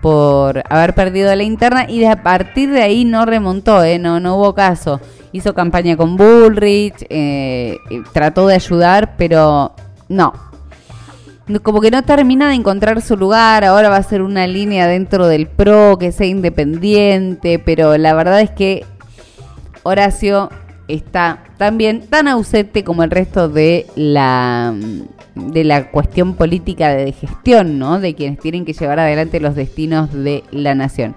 por 0.00 0.62
haber 0.68 0.94
perdido 0.94 1.34
la 1.34 1.42
interna 1.42 1.90
y 1.90 2.04
a 2.04 2.22
partir 2.22 2.70
de 2.70 2.82
ahí 2.82 3.04
no 3.04 3.26
remontó, 3.26 3.82
¿eh? 3.82 3.98
no, 3.98 4.20
no 4.20 4.36
hubo 4.36 4.54
caso. 4.54 5.00
Hizo 5.32 5.54
campaña 5.54 5.96
con 5.96 6.16
Bullrich, 6.16 7.04
eh, 7.10 7.78
trató 8.12 8.46
de 8.46 8.54
ayudar, 8.54 9.16
pero 9.16 9.74
no. 10.08 10.32
Como 11.64 11.80
que 11.80 11.90
no 11.90 12.02
termina 12.02 12.48
de 12.48 12.54
encontrar 12.54 13.02
su 13.02 13.16
lugar, 13.16 13.64
ahora 13.64 13.88
va 13.88 13.96
a 13.96 14.02
ser 14.04 14.22
una 14.22 14.46
línea 14.46 14.86
dentro 14.86 15.26
del 15.26 15.48
PRO 15.48 15.98
que 15.98 16.12
sea 16.12 16.28
independiente, 16.28 17.58
pero 17.58 17.98
la 17.98 18.14
verdad 18.14 18.40
es 18.40 18.50
que 18.50 18.86
Horacio 19.82 20.48
está 20.88 21.44
también 21.56 22.06
tan 22.08 22.28
ausente 22.28 22.84
como 22.84 23.02
el 23.02 23.10
resto 23.10 23.48
de 23.48 23.86
la 23.96 24.74
de 25.34 25.64
la 25.64 25.90
cuestión 25.90 26.34
política 26.34 26.90
de 26.90 27.12
gestión, 27.12 27.78
¿no? 27.78 27.98
De 27.98 28.14
quienes 28.14 28.38
tienen 28.38 28.64
que 28.64 28.72
llevar 28.72 29.00
adelante 29.00 29.40
los 29.40 29.54
destinos 29.54 30.12
de 30.12 30.44
la 30.50 30.74
nación. 30.74 31.14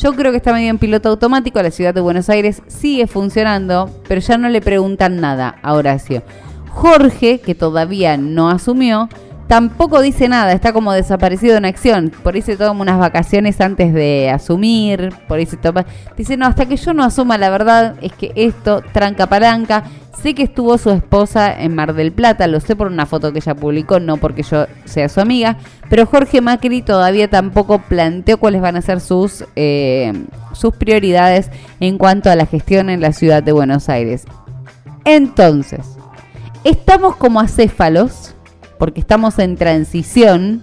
Yo 0.00 0.14
creo 0.14 0.30
que 0.30 0.38
está 0.38 0.52
medio 0.52 0.70
en 0.70 0.78
piloto 0.78 1.08
automático, 1.08 1.62
la 1.62 1.70
ciudad 1.70 1.94
de 1.94 2.00
Buenos 2.00 2.28
Aires 2.30 2.62
sigue 2.68 3.06
funcionando, 3.06 3.90
pero 4.08 4.20
ya 4.20 4.38
no 4.38 4.48
le 4.48 4.60
preguntan 4.60 5.20
nada 5.20 5.56
a 5.62 5.74
Horacio. 5.74 6.22
Jorge, 6.70 7.40
que 7.40 7.54
todavía 7.54 8.16
no 8.16 8.48
asumió, 8.48 9.08
tampoco 9.50 10.00
dice 10.00 10.28
nada, 10.28 10.52
está 10.52 10.72
como 10.72 10.92
desaparecido 10.92 11.56
en 11.56 11.64
acción. 11.64 12.12
Por 12.22 12.36
ahí 12.36 12.40
se 12.40 12.56
toma 12.56 12.82
unas 12.82 13.00
vacaciones 13.00 13.60
antes 13.60 13.92
de 13.92 14.30
asumir, 14.30 15.12
por 15.26 15.38
ahí 15.38 15.46
se 15.46 15.56
toma... 15.56 15.84
Dice, 16.16 16.36
no, 16.36 16.46
hasta 16.46 16.66
que 16.66 16.76
yo 16.76 16.94
no 16.94 17.02
asuma 17.02 17.36
la 17.36 17.50
verdad 17.50 17.96
es 18.00 18.12
que 18.12 18.30
esto, 18.36 18.80
tranca 18.92 19.26
palanca. 19.26 19.82
Sé 20.22 20.36
que 20.36 20.44
estuvo 20.44 20.78
su 20.78 20.90
esposa 20.90 21.52
en 21.52 21.74
Mar 21.74 21.94
del 21.94 22.12
Plata, 22.12 22.46
lo 22.46 22.60
sé 22.60 22.76
por 22.76 22.86
una 22.86 23.06
foto 23.06 23.32
que 23.32 23.40
ella 23.40 23.56
publicó, 23.56 23.98
no 23.98 24.18
porque 24.18 24.44
yo 24.44 24.66
sea 24.84 25.08
su 25.08 25.20
amiga, 25.20 25.56
pero 25.88 26.06
Jorge 26.06 26.40
Macri 26.40 26.82
todavía 26.82 27.28
tampoco 27.28 27.80
planteó 27.80 28.38
cuáles 28.38 28.60
van 28.60 28.76
a 28.76 28.82
ser 28.82 29.00
sus, 29.00 29.44
eh, 29.56 30.12
sus 30.52 30.76
prioridades 30.76 31.50
en 31.80 31.98
cuanto 31.98 32.30
a 32.30 32.36
la 32.36 32.46
gestión 32.46 32.88
en 32.88 33.00
la 33.00 33.12
ciudad 33.12 33.42
de 33.42 33.50
Buenos 33.50 33.88
Aires. 33.88 34.26
Entonces, 35.04 35.96
estamos 36.62 37.16
como 37.16 37.40
acéfalos 37.40 38.29
porque 38.80 38.98
estamos 38.98 39.38
en 39.38 39.56
transición 39.56 40.62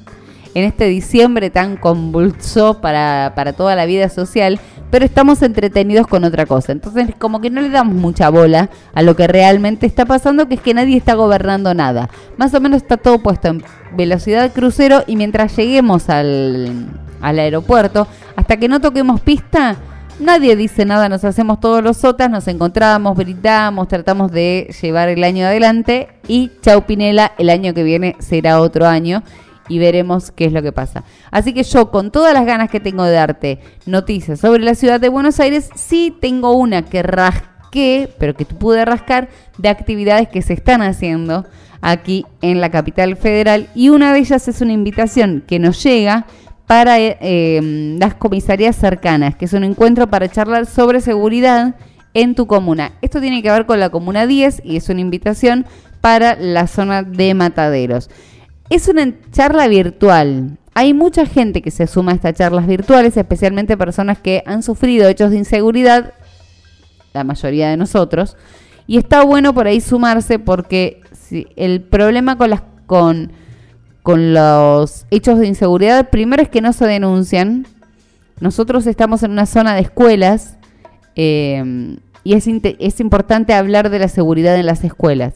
en 0.56 0.64
este 0.64 0.86
diciembre 0.86 1.52
tan 1.52 1.78
convulso 1.78 2.82
para, 2.82 3.34
para 3.36 3.54
toda 3.54 3.76
la 3.76 3.86
vida 3.86 4.10
social, 4.10 4.60
pero 4.90 5.06
estamos 5.06 5.44
entretenidos 5.44 6.08
con 6.08 6.24
otra 6.24 6.48
cosa. 6.48 6.72
Entonces, 6.72 7.10
como 7.20 7.42
que 7.42 7.52
no 7.52 7.62
le 7.62 7.70
damos 7.70 7.94
mucha 7.94 8.32
bola 8.32 8.72
a 8.96 9.04
lo 9.04 9.16
que 9.16 9.28
realmente 9.28 9.86
está 9.86 10.06
pasando, 10.08 10.48
que 10.48 10.56
es 10.56 10.62
que 10.62 10.74
nadie 10.74 10.98
está 10.98 11.14
gobernando 11.14 11.76
nada. 11.76 12.10
Más 12.38 12.56
o 12.56 12.60
menos 12.60 12.82
está 12.82 12.98
todo 12.98 13.20
puesto 13.20 13.50
en 13.50 13.64
velocidad 13.96 14.52
crucero 14.52 15.04
y 15.06 15.16
mientras 15.16 15.56
lleguemos 15.56 16.10
al, 16.10 16.88
al 17.22 17.38
aeropuerto, 17.38 18.08
hasta 18.36 18.58
que 18.58 18.68
no 18.68 18.82
toquemos 18.82 19.22
pista, 19.22 19.76
Nadie 20.20 20.56
dice 20.56 20.84
nada, 20.84 21.10
nos 21.10 21.24
hacemos 21.24 21.60
todos 21.60 21.84
los 21.84 21.98
sotas, 21.98 22.28
nos 22.28 22.48
encontramos, 22.48 23.16
brindamos, 23.16 23.88
tratamos 23.88 24.32
de 24.32 24.74
llevar 24.82 25.10
el 25.10 25.24
año 25.24 25.46
adelante 25.46 26.08
y 26.28 26.50
chau 26.62 26.88
Pinela, 26.88 27.34
el 27.38 27.52
año 27.52 27.76
que 27.76 27.84
viene 27.84 28.16
será 28.18 28.60
otro 28.60 28.88
año 28.88 29.22
y 29.70 29.78
veremos 29.78 30.32
qué 30.32 30.46
es 30.46 30.54
lo 30.54 30.64
que 30.64 30.72
pasa. 30.72 31.04
Así 31.30 31.54
que 31.54 31.62
yo, 31.62 31.92
con 31.92 32.10
todas 32.10 32.34
las 32.34 32.48
ganas 32.48 32.72
que 32.72 32.80
tengo 32.80 33.04
de 33.04 33.14
darte 33.14 33.60
noticias 33.86 34.40
sobre 34.40 34.64
la 34.64 34.74
ciudad 34.74 35.00
de 35.00 35.10
Buenos 35.10 35.40
Aires, 35.40 35.70
sí 35.76 36.16
tengo 36.20 36.54
una 36.54 36.82
que 36.82 37.04
rasqué, 37.04 38.10
pero 38.18 38.34
que 38.34 38.46
pude 38.46 38.86
rascar, 38.86 39.30
de 39.60 39.70
actividades 39.70 40.30
que 40.30 40.42
se 40.42 40.54
están 40.54 40.82
haciendo 40.82 41.46
aquí 41.82 42.26
en 42.42 42.60
la 42.60 42.72
capital 42.72 43.18
federal 43.18 43.68
y 43.76 43.90
una 43.90 44.14
de 44.14 44.20
ellas 44.20 44.48
es 44.48 44.62
una 44.62 44.74
invitación 44.74 45.44
que 45.46 45.60
nos 45.60 45.84
llega 45.84 46.26
para 46.68 47.00
eh, 47.00 47.96
las 47.98 48.14
comisarías 48.16 48.76
cercanas, 48.76 49.36
que 49.36 49.46
es 49.46 49.54
un 49.54 49.64
encuentro 49.64 50.08
para 50.08 50.30
charlar 50.30 50.66
sobre 50.66 51.00
seguridad 51.00 51.76
en 52.14 52.36
tu 52.36 52.46
comuna. 52.46 52.92
Esto 53.02 53.22
tiene 53.22 53.42
que 53.42 53.50
ver 53.50 53.66
con 53.66 53.80
la 53.80 53.90
comuna 53.90 54.28
10 54.28 54.62
y 54.66 54.76
es 54.76 54.90
una 54.90 55.00
invitación 55.00 55.66
para 56.02 56.36
la 56.36 56.68
zona 56.68 57.04
de 57.04 57.34
mataderos. 57.34 58.10
Es 58.70 58.90
una 58.90 59.14
charla 59.32 59.68
virtual. 59.70 60.58
Hay 60.74 60.94
mucha 60.94 61.26
gente 61.26 61.62
que 61.62 61.72
se 61.72 61.88
suma 61.88 62.12
a 62.12 62.16
estas 62.16 62.36
charlas 62.36 62.68
virtuales, 62.68 63.16
especialmente 63.16 63.78
personas 63.78 64.20
que 64.20 64.44
han 64.46 64.62
sufrido 64.62 65.08
hechos 65.08 65.32
de 65.32 65.38
inseguridad, 65.38 66.14
la 67.14 67.24
mayoría 67.24 67.70
de 67.70 67.78
nosotros, 67.78 68.36
y 68.88 68.98
está 68.98 69.24
bueno 69.24 69.54
por 69.54 69.68
ahí 69.68 69.80
sumarse 69.80 70.38
porque 70.38 71.02
si, 71.14 71.48
el 71.56 71.82
problema 71.82 72.38
con 72.38 72.50
las 72.50 72.62
con 72.86 73.32
con 74.08 74.34
los 74.34 75.06
hechos 75.12 75.38
de 75.38 75.48
inseguridad, 75.48 76.10
primero 76.10 76.42
es 76.42 76.48
que 76.48 76.62
no 76.62 76.72
se 76.72 76.86
denuncian. 76.86 77.68
Nosotros 78.40 78.88
estamos 78.88 79.22
en 79.22 79.32
una 79.32 79.46
zona 79.46 79.76
de 79.76 79.82
escuelas 79.82 80.56
eh, 81.18 81.98
y 82.24 82.34
es, 82.34 82.48
es 82.48 83.02
importante 83.02 83.54
hablar 83.54 83.90
de 83.90 84.00
la 84.00 84.08
seguridad 84.08 84.56
en 84.56 84.66
las 84.66 84.86
escuelas. 84.86 85.34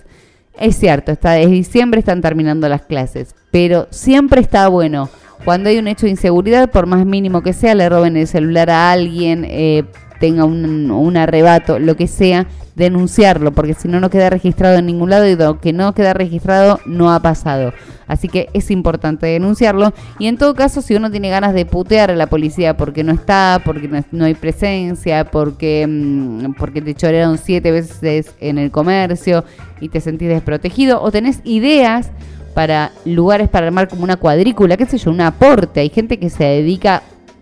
Es 0.58 0.78
cierto, 0.78 1.12
está 1.12 1.34
desde 1.34 1.52
diciembre 1.52 2.00
están 2.00 2.22
terminando 2.22 2.70
las 2.70 2.84
clases, 2.84 3.36
pero 3.52 3.90
siempre 3.90 4.40
está 4.40 4.70
bueno 4.70 5.10
cuando 5.44 5.68
hay 5.68 5.78
un 5.78 5.90
hecho 5.90 6.06
de 6.06 6.12
inseguridad, 6.12 6.72
por 6.72 6.86
más 6.86 7.06
mínimo 7.06 7.44
que 7.44 7.52
sea, 7.52 7.76
le 7.76 7.90
roben 7.90 8.16
el 8.16 8.26
celular 8.26 8.70
a 8.70 8.94
alguien, 8.94 9.46
eh, 9.50 9.84
tenga 10.22 10.46
un, 10.46 10.90
un, 10.92 11.18
arrebato, 11.18 11.80
lo 11.80 11.98
que 11.98 12.08
sea, 12.08 12.46
denunciarlo, 12.76 13.52
porque 13.52 13.74
si 13.74 13.88
no, 13.88 14.00
no 14.00 14.10
queda 14.10 14.30
registrado 14.30 14.78
en 14.78 14.86
ningún 14.86 15.10
lado 15.10 15.28
y 15.28 15.36
lo 15.36 15.60
que 15.60 15.74
no 15.74 15.94
queda 15.94 16.14
registrado 16.14 16.80
no 16.86 17.12
ha 17.12 17.20
pasado. 17.20 17.74
Así 18.08 18.28
que 18.28 18.50
es 18.54 18.72
importante 18.72 19.26
denunciarlo. 19.26 19.94
Y 20.20 20.28
en 20.28 20.38
todo 20.38 20.54
caso, 20.54 20.82
si 20.82 20.96
uno 20.96 21.10
tiene 21.10 21.30
ganas 21.30 21.54
de 21.54 21.66
putear 21.66 22.12
a 22.12 22.16
la 22.16 22.28
policía 22.28 22.78
porque 22.78 23.04
no 23.04 23.12
está, 23.12 23.62
porque 23.66 23.90
no, 24.12 24.26
hay 24.26 24.36
presencia, 24.36 25.26
porque, 25.26 25.88
mm, 25.90 26.54
porque 26.54 26.82
te 26.82 26.94
chorearon 26.94 27.38
siete 27.38 27.72
veces 27.72 28.34
en 28.40 28.58
el 28.58 28.70
comercio 28.70 29.44
y 29.80 29.90
te 29.90 30.00
sentís 30.00 30.30
desprotegido, 30.30 31.02
o 31.02 31.12
tenés 31.12 31.40
ideas 31.44 32.12
para 32.54 32.92
lugares 33.06 33.50
para 33.50 33.68
armar 33.68 33.88
como 33.88 34.04
una 34.04 34.18
cuadrícula, 34.18 34.78
qué 34.78 34.86
sé 34.86 34.98
yo, 34.98 35.10
un 35.10 35.22
aporte. 35.22 35.80
Hay 35.80 35.90
gente 35.90 36.20
que 36.20 36.30
se 36.30 36.44
dedica 36.44 37.02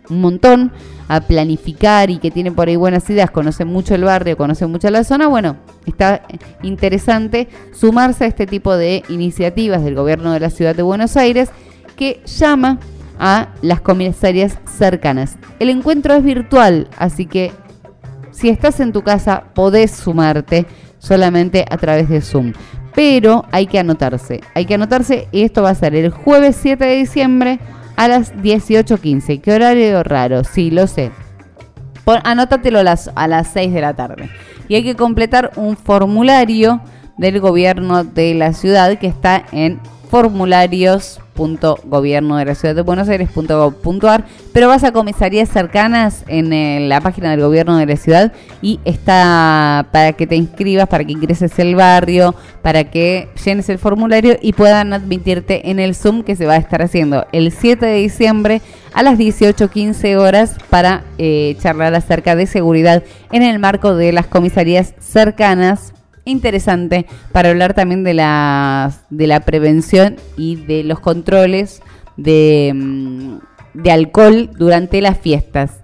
un 0.10 0.22
montón 0.22 0.72
a 1.10 1.22
planificar 1.22 2.12
y 2.12 2.20
que 2.20 2.30
tiene 2.30 2.52
por 2.52 2.68
ahí 2.68 2.76
buenas 2.76 3.10
ideas, 3.10 3.32
conoce 3.32 3.66
mucho 3.66 3.96
el 3.96 4.04
barrio, 4.04 4.38
conoce 4.38 4.68
mucho 4.68 4.90
la 4.92 5.04
zona, 5.04 5.28
bueno, 5.28 5.58
está 5.88 6.22
interesante 6.62 7.50
sumarse 7.74 8.26
a 8.26 8.28
este 8.28 8.46
tipo 8.46 8.78
de 8.78 9.04
iniciativas 9.10 9.84
del 9.84 9.96
gobierno 9.96 10.32
de 10.32 10.40
la 10.40 10.52
ciudad 10.52 10.76
de 10.76 10.84
Buenos 10.84 11.18
Aires 11.18 11.50
que 11.96 12.22
llama 12.26 12.80
a 13.20 13.50
las 13.64 13.82
comisarias 13.82 14.60
cercanas. 14.78 15.38
El 15.60 15.70
encuentro 15.70 16.14
es 16.14 16.24
virtual, 16.24 16.88
así 16.98 17.26
que 17.26 17.52
si 18.30 18.50
estás 18.50 18.80
en 18.80 18.94
tu 18.94 19.02
casa 19.02 19.46
podés 19.56 19.92
sumarte 19.92 20.68
solamente 21.00 21.66
a 21.70 21.78
través 21.78 22.08
de 22.08 22.22
Zoom. 22.22 22.54
Pero 22.94 23.46
hay 23.52 23.66
que 23.66 23.80
anotarse, 23.80 24.42
hay 24.54 24.66
que 24.66 24.76
anotarse 24.76 25.28
y 25.32 25.42
esto 25.42 25.64
va 25.64 25.72
a 25.72 25.76
ser 25.76 25.96
el 25.96 26.12
jueves 26.12 26.56
7 26.62 26.86
de 26.86 26.96
diciembre 26.96 27.60
a 28.00 28.08
las 28.08 28.34
18.15. 28.34 29.42
¿Qué 29.42 29.52
horario 29.52 30.04
raro? 30.04 30.46
Sí, 30.46 30.72
lo 30.72 30.88
sé. 30.88 31.12
anótatelo 32.24 32.80
a 32.80 32.84
las, 32.84 33.12
a 33.14 33.28
las 33.28 33.50
6 33.50 33.74
de 33.74 33.82
la 33.82 33.94
tarde. 33.94 34.30
Y 34.70 34.76
hay 34.76 34.86
que 34.86 34.96
completar 34.96 35.52
un 35.58 35.76
formulario 35.76 36.80
del 37.18 37.42
gobierno 37.42 38.06
de 38.06 38.36
la 38.36 38.54
ciudad 38.54 38.98
que 39.00 39.08
está 39.08 39.44
en 39.52 39.82
formularios 40.10 41.20
gobierno 41.86 42.38
de 42.38 42.46
la 42.46 42.56
ciudad 42.56 42.76
de 42.76 42.82
Buenos 42.82 43.08
Aires.gov.ar, 43.08 44.26
pero 44.52 44.68
vas 44.68 44.84
a 44.84 44.92
comisarías 44.92 45.48
cercanas 45.48 46.26
en 46.28 46.52
eh, 46.52 46.82
la 46.82 47.00
página 47.00 47.32
del 47.32 47.42
gobierno 47.42 47.78
de 47.78 47.86
la 47.86 47.96
ciudad 47.96 48.34
y 48.62 48.80
está 48.84 49.88
para 49.92 50.14
que 50.14 50.28
te 50.28 50.36
inscribas, 50.36 50.90
para 50.90 51.06
que 51.06 51.14
ingreses 51.14 51.58
el 51.60 51.76
barrio, 51.76 52.36
para 52.62 52.84
que 52.84 53.30
llenes 53.46 53.70
el 53.70 53.80
formulario 53.80 54.38
y 54.42 54.54
puedan 54.54 54.92
admitirte 54.92 55.70
en 55.72 55.80
el 55.80 55.96
Zoom 55.96 56.24
que 56.24 56.36
se 56.36 56.46
va 56.46 56.54
a 56.54 56.58
estar 56.58 56.82
haciendo 56.82 57.26
el 57.32 57.52
7 57.52 57.86
de 57.86 57.96
diciembre 57.96 58.62
a 58.94 59.02
las 59.02 59.18
18.15 59.18 60.18
horas 60.18 60.58
para 60.70 61.04
eh, 61.18 61.56
charlar 61.62 61.96
acerca 61.96 62.36
de 62.36 62.48
seguridad 62.48 63.04
en 63.32 63.44
el 63.44 63.60
marco 63.60 63.96
de 63.96 64.12
las 64.12 64.28
comisarías 64.28 64.94
cercanas 65.00 65.94
interesante 66.30 67.06
para 67.32 67.50
hablar 67.50 67.74
también 67.74 68.04
de 68.04 68.14
la, 68.14 68.92
de 69.10 69.28
la 69.28 69.42
prevención 69.42 70.16
y 70.38 70.56
de 70.56 70.84
los 70.84 71.00
controles 71.00 71.82
de, 72.18 72.72
mm, 72.76 73.38
de 73.74 73.92
alcohol 73.92 74.50
durante 74.58 75.02
las 75.02 75.18
fiestas. 75.18 75.82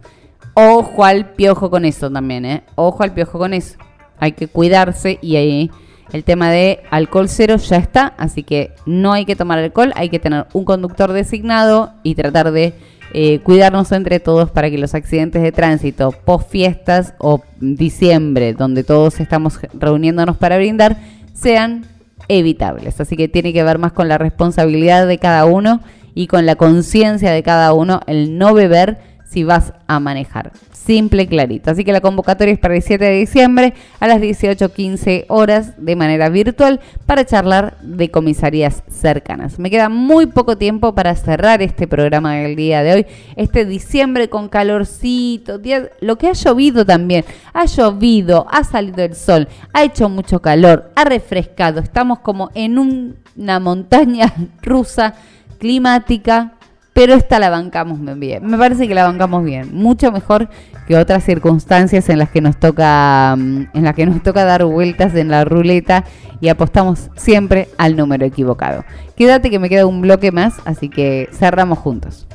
Ojo 0.54 1.04
al 1.04 1.32
piojo 1.32 1.70
con 1.70 1.84
eso 1.86 2.10
también, 2.10 2.46
¿eh? 2.46 2.64
Ojo 2.76 3.04
al 3.04 3.14
piojo 3.14 3.38
con 3.38 3.54
eso. 3.54 3.78
Hay 4.20 4.32
que 4.32 4.48
cuidarse 4.48 5.20
y 5.22 5.36
ahí 5.36 5.72
el 6.14 6.24
tema 6.24 6.50
de 6.50 6.82
alcohol 6.91 7.28
cero 7.28 7.58
ya 7.58 7.78
está, 7.78 8.14
así 8.18 8.43
que 8.43 8.72
no 8.86 9.12
hay 9.12 9.26
que 9.26 9.36
tomar 9.36 9.60
alcohol, 9.60 9.91
hay 9.96 10.10
que 10.10 10.20
tener 10.20 10.46
un 10.54 10.64
conductor 10.64 11.12
designado 11.12 11.93
y 12.04 12.16
tratar 12.16 12.52
de 12.52 12.74
eh, 13.14 13.39
cuidarnos 13.39 13.91
entre 13.91 14.20
todos 14.20 14.51
para 14.51 14.70
que 14.70 14.78
los 14.78 14.93
accidentes 14.93 15.41
de 15.41 15.51
tránsito 15.51 16.12
post 16.12 16.49
fiestas 16.49 17.14
o 17.18 17.41
diciembre, 17.60 18.53
donde 18.53 18.84
todos 18.84 19.20
estamos 19.20 19.60
reuniéndonos 19.74 20.38
para 20.38 20.58
brindar, 20.58 20.97
sean 21.34 21.86
evitables. 22.28 22.99
Así 22.99 23.16
que 23.16 23.28
tiene 23.28 23.53
que 23.53 23.64
ver 23.64 23.78
más 23.78 23.93
con 23.93 24.08
la 24.08 24.18
responsabilidad 24.18 25.08
de 25.08 25.18
cada 25.18 25.45
uno 25.45 25.82
y 26.14 26.28
con 26.28 26.45
la 26.45 26.56
conciencia 26.56 27.32
de 27.32 27.43
cada 27.43 27.74
uno 27.74 28.01
el 28.08 28.38
no 28.38 28.53
beber 28.53 28.97
si 29.26 29.43
vas 29.43 29.73
a 29.88 29.99
manejar. 29.99 30.51
Simple 30.71 31.23
y 31.23 31.28
clarito. 31.28 31.71
Así 31.71 31.84
que 31.84 31.91
la 31.91 32.01
convocatoria 32.01 32.53
es 32.53 32.59
para 32.59 32.76
el 32.76 32.82
7 32.82 33.03
de 33.03 33.17
diciembre 33.17 33.73
a 33.99 34.07
las 34.07 34.21
18.15 34.21 35.26
horas 35.30 35.73
de 35.78 35.95
manera 35.95 36.30
virtual 36.30 36.80
para 37.05 37.26
charlar 37.26 37.76
de 37.82 38.11
comisarías 38.11 38.84
cercanas. 38.88 39.57
Me 39.57 39.71
queda 39.71 39.89
muy 39.89 40.28
poco 40.28 40.57
tiempo 40.57 40.93
para 40.93 41.15
cerrar 41.15 41.61
este 41.61 41.88
programa 41.88 42.36
del 42.36 42.55
día 42.55 42.84
de 42.84 42.93
hoy. 42.93 43.05
Este 43.36 43.65
diciembre 43.65 44.30
con 44.30 44.47
calorcito, 44.47 45.59
lo 46.01 46.17
que 46.17 46.28
ha 46.28 46.34
llovido 46.34 46.86
también. 46.86 47.26
Ha 47.53 47.65
llovido, 47.65 48.45
ha 48.51 48.63
salido 48.63 49.03
el 49.03 49.15
sol, 49.15 49.47
ha 49.73 49.84
hecho 49.84 50.07
mucho 50.07 50.39
calor, 50.41 50.91
ha 50.95 51.03
refrescado. 51.03 51.80
Estamos 51.80 52.19
como 52.19 52.51
en 52.53 52.78
una 52.78 53.59
montaña 53.59 54.32
rusa 54.61 55.15
climática 55.57 56.55
pero 56.96 57.14
esta 57.14 57.39
la 57.39 57.50
bancamos 57.50 58.00
bien. 58.18 58.48
Me 58.48 58.58
parece 58.58 58.88
que 58.88 58.96
la 58.96 59.04
bancamos 59.04 59.43
bien, 59.43 59.76
mucho 59.76 60.14
mejor 60.14 60.48
que 60.88 60.96
otras 60.96 61.26
circunstancias 61.26 62.08
en 62.08 62.20
las 62.20 62.30
que 62.30 62.39
nos 62.39 62.58
toca 62.58 63.36
mm, 63.38 63.64
en 63.74 63.84
las 63.84 63.93
que 63.96 64.06
nos 64.06 64.24
toca 64.24 64.46
dar 64.46 64.64
vueltas 64.64 65.14
en 65.14 65.28
la 65.28 65.43
ruleta 65.43 66.06
y 66.39 66.48
apostamos 66.48 67.10
siempre 67.18 67.68
al 67.78 67.98
número 67.98 68.26
equivocado. 68.26 68.86
Quédate 69.18 69.50
que 69.50 69.60
me 69.60 69.68
queda 69.68 69.86
un 69.86 70.00
bloque 70.00 70.32
más, 70.32 70.54
así 70.64 70.88
que 70.88 71.28
cerramos 71.34 71.80
juntos. 71.80 72.28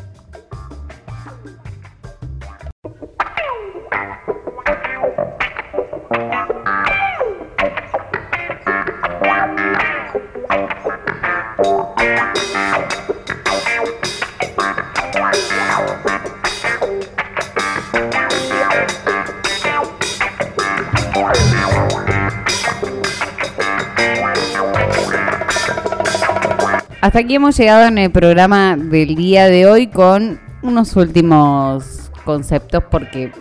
Hasta 27.01 27.21
aquí 27.21 27.37
hemos 27.37 27.57
llegado 27.57 27.87
en 27.87 27.97
el 27.97 28.11
programa 28.11 28.77
del 28.77 29.15
día 29.15 29.47
de 29.47 29.65
hoy 29.65 29.87
con 29.87 30.39
unos 30.61 30.97
últimos 30.97 32.13
conceptos 32.27 32.85
porque 32.91 33.33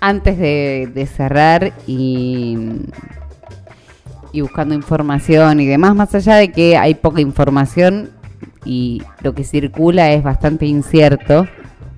antes 0.00 0.38
de, 0.38 1.08
cerrar 1.12 1.72
y, 1.88 2.56
buscando 4.34 4.72
información 4.72 5.58
y 5.58 5.66
demás, 5.66 5.96
más 5.96 6.14
allá 6.14 6.36
de 6.36 6.52
que 6.52 6.76
hay 6.76 6.94
poca 6.94 7.20
información 7.20 8.10
y 8.64 9.02
lo 9.22 9.34
que 9.34 9.42
circula 9.42 10.12
es 10.12 10.22
bastante 10.22 10.66
incierto 10.66 11.48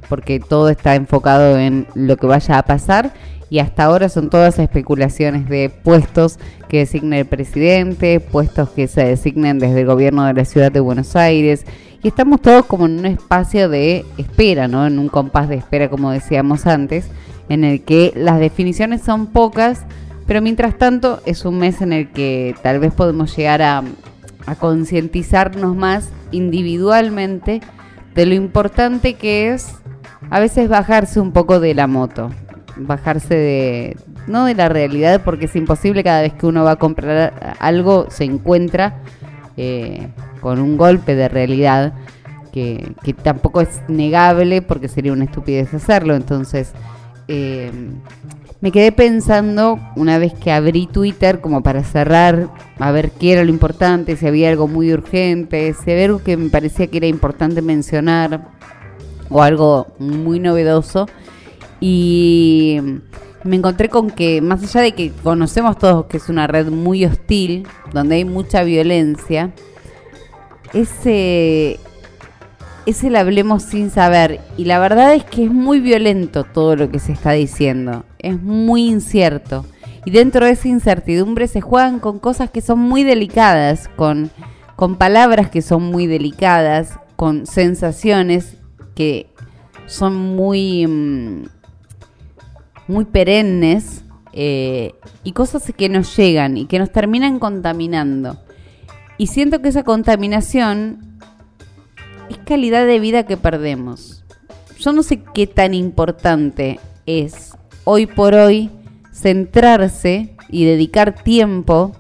porque 0.08 0.40
todo 0.40 0.70
está 0.70 0.94
enfocado 0.94 1.58
en 1.58 1.86
lo 1.94 2.16
que 2.16 2.26
vaya 2.28 2.56
a 2.56 2.62
pasar 2.62 3.12
y 3.50 3.58
hasta 3.58 3.84
ahora 3.84 4.08
son 4.08 4.30
todas 4.30 4.60
especulaciones 4.60 5.48
de 5.48 5.68
puestos 5.68 6.38
que 6.68 6.78
designe 6.78 7.18
el 7.18 7.26
presidente, 7.26 8.20
puestos 8.20 8.70
que 8.70 8.86
se 8.86 9.04
designen 9.04 9.58
desde 9.58 9.80
el 9.80 9.86
gobierno 9.86 10.24
de 10.24 10.34
la 10.34 10.44
ciudad 10.44 10.70
de 10.70 10.78
Buenos 10.78 11.16
Aires. 11.16 11.66
Y 12.00 12.08
estamos 12.08 12.40
todos 12.40 12.64
como 12.64 12.86
en 12.86 13.00
un 13.00 13.06
espacio 13.06 13.68
de 13.68 14.06
espera, 14.16 14.68
¿no? 14.68 14.86
En 14.86 15.00
un 15.00 15.08
compás 15.08 15.48
de 15.48 15.56
espera, 15.56 15.90
como 15.90 16.12
decíamos 16.12 16.66
antes, 16.66 17.08
en 17.48 17.64
el 17.64 17.82
que 17.82 18.12
las 18.14 18.38
definiciones 18.38 19.02
son 19.02 19.26
pocas, 19.26 19.84
pero 20.28 20.40
mientras 20.40 20.78
tanto 20.78 21.20
es 21.26 21.44
un 21.44 21.58
mes 21.58 21.82
en 21.82 21.92
el 21.92 22.08
que 22.12 22.54
tal 22.62 22.78
vez 22.78 22.94
podemos 22.94 23.36
llegar 23.36 23.62
a, 23.62 23.82
a 24.46 24.54
concientizarnos 24.54 25.74
más 25.74 26.08
individualmente 26.30 27.60
de 28.14 28.26
lo 28.26 28.34
importante 28.34 29.14
que 29.14 29.52
es 29.52 29.74
a 30.30 30.38
veces 30.38 30.68
bajarse 30.68 31.18
un 31.18 31.32
poco 31.32 31.58
de 31.58 31.74
la 31.74 31.88
moto, 31.88 32.30
bajarse 32.76 33.34
de, 33.34 33.96
no 34.26 34.44
de 34.44 34.54
la 34.54 34.68
realidad, 34.68 35.22
porque 35.24 35.46
es 35.46 35.56
imposible 35.56 36.04
cada 36.04 36.22
vez 36.22 36.32
que 36.34 36.46
uno 36.46 36.64
va 36.64 36.72
a 36.72 36.76
comprar 36.76 37.56
algo 37.58 38.06
se 38.10 38.24
encuentra 38.24 39.02
eh, 39.56 40.08
con 40.40 40.60
un 40.60 40.76
golpe 40.76 41.14
de 41.14 41.28
realidad 41.28 41.92
que, 42.52 42.94
tampoco 43.22 43.60
es 43.60 43.82
negable 43.88 44.62
porque 44.62 44.88
sería 44.88 45.12
una 45.12 45.24
estupidez 45.24 45.72
hacerlo. 45.74 46.14
Entonces, 46.14 46.72
eh, 47.28 47.70
me 48.60 48.72
quedé 48.72 48.92
pensando 48.92 49.78
una 49.96 50.18
vez 50.18 50.34
que 50.34 50.52
abrí 50.52 50.86
Twitter 50.86 51.40
como 51.40 51.62
para 51.62 51.82
cerrar, 51.82 52.48
a 52.78 52.90
ver 52.90 53.10
qué 53.12 53.32
era 53.32 53.44
lo 53.44 53.50
importante, 53.50 54.16
si 54.16 54.26
había 54.26 54.50
algo 54.50 54.68
muy 54.68 54.92
urgente, 54.92 55.72
si 55.72 55.90
había 55.90 56.06
algo 56.06 56.22
que 56.22 56.36
me 56.36 56.50
parecía 56.50 56.86
que 56.88 56.98
era 56.98 57.06
importante 57.06 57.62
mencionar 57.62 58.48
o 59.30 59.42
algo 59.42 59.86
muy 59.98 60.40
novedoso. 60.40 61.06
Y 61.80 62.78
me 63.42 63.56
encontré 63.56 63.88
con 63.88 64.10
que, 64.10 64.40
más 64.40 64.62
allá 64.62 64.82
de 64.82 64.92
que 64.92 65.12
conocemos 65.22 65.78
todos 65.78 66.06
que 66.06 66.18
es 66.18 66.28
una 66.28 66.46
red 66.46 66.68
muy 66.68 67.04
hostil, 67.04 67.66
donde 67.92 68.16
hay 68.16 68.24
mucha 68.24 68.62
violencia, 68.62 69.52
ese, 70.72 71.80
es 72.86 73.04
el 73.04 73.16
hablemos 73.16 73.62
sin 73.62 73.90
saber. 73.90 74.40
Y 74.56 74.64
la 74.64 74.78
verdad 74.78 75.14
es 75.14 75.24
que 75.24 75.44
es 75.44 75.50
muy 75.50 75.80
violento 75.80 76.44
todo 76.44 76.76
lo 76.76 76.90
que 76.90 76.98
se 76.98 77.12
está 77.12 77.32
diciendo. 77.32 78.04
Es 78.18 78.40
muy 78.40 78.88
incierto. 78.88 79.64
Y 80.04 80.10
dentro 80.10 80.46
de 80.46 80.52
esa 80.52 80.68
incertidumbre 80.68 81.46
se 81.46 81.60
juegan 81.60 81.98
con 81.98 82.18
cosas 82.18 82.50
que 82.50 82.60
son 82.60 82.78
muy 82.78 83.04
delicadas, 83.04 83.88
con, 83.96 84.30
con 84.76 84.96
palabras 84.96 85.50
que 85.50 85.62
son 85.62 85.82
muy 85.84 86.06
delicadas, 86.06 86.98
con 87.16 87.46
sensaciones 87.46 88.56
que 88.94 89.30
son 89.86 90.16
muy, 90.16 90.86
mm, 90.86 91.44
muy 92.90 93.06
perennes 93.06 94.04
eh, 94.32 94.94
y 95.24 95.32
cosas 95.32 95.72
que 95.76 95.88
nos 95.88 96.14
llegan 96.16 96.56
y 96.56 96.66
que 96.66 96.78
nos 96.78 96.92
terminan 96.92 97.38
contaminando. 97.38 98.38
Y 99.16 99.28
siento 99.28 99.62
que 99.62 99.68
esa 99.68 99.84
contaminación 99.84 101.18
es 102.28 102.38
calidad 102.38 102.86
de 102.86 103.00
vida 103.00 103.24
que 103.24 103.36
perdemos. 103.36 104.24
Yo 104.78 104.92
no 104.92 105.02
sé 105.02 105.22
qué 105.34 105.46
tan 105.46 105.74
importante 105.74 106.80
es 107.06 107.56
hoy 107.84 108.06
por 108.06 108.34
hoy 108.34 108.70
centrarse 109.12 110.36
y 110.48 110.64
dedicar 110.64 111.22
tiempo 111.22 111.92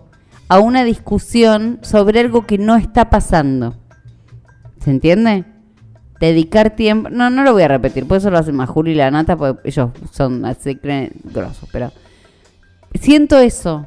a 0.48 0.58
una 0.60 0.84
discusión 0.84 1.78
sobre 1.82 2.20
algo 2.20 2.46
que 2.46 2.58
no 2.58 2.76
está 2.76 3.10
pasando. 3.10 3.76
¿Se 4.80 4.90
entiende? 4.90 5.44
Dedicar 6.20 6.76
tiempo. 6.76 7.08
No, 7.10 7.30
no 7.30 7.42
lo 7.42 7.52
voy 7.52 7.62
a 7.62 7.68
repetir, 7.68 8.06
por 8.06 8.18
eso 8.18 8.30
lo 8.30 8.38
hacen 8.38 8.54
más 8.54 8.68
Juli 8.68 8.92
y 8.92 8.94
la 8.94 9.10
Nata, 9.10 9.36
porque 9.36 9.68
ellos 9.68 9.90
son 10.12 10.44
así 10.44 10.76
creen 10.76 11.12
grosos, 11.24 11.68
pero. 11.72 11.90
Siento 12.94 13.38
eso. 13.38 13.86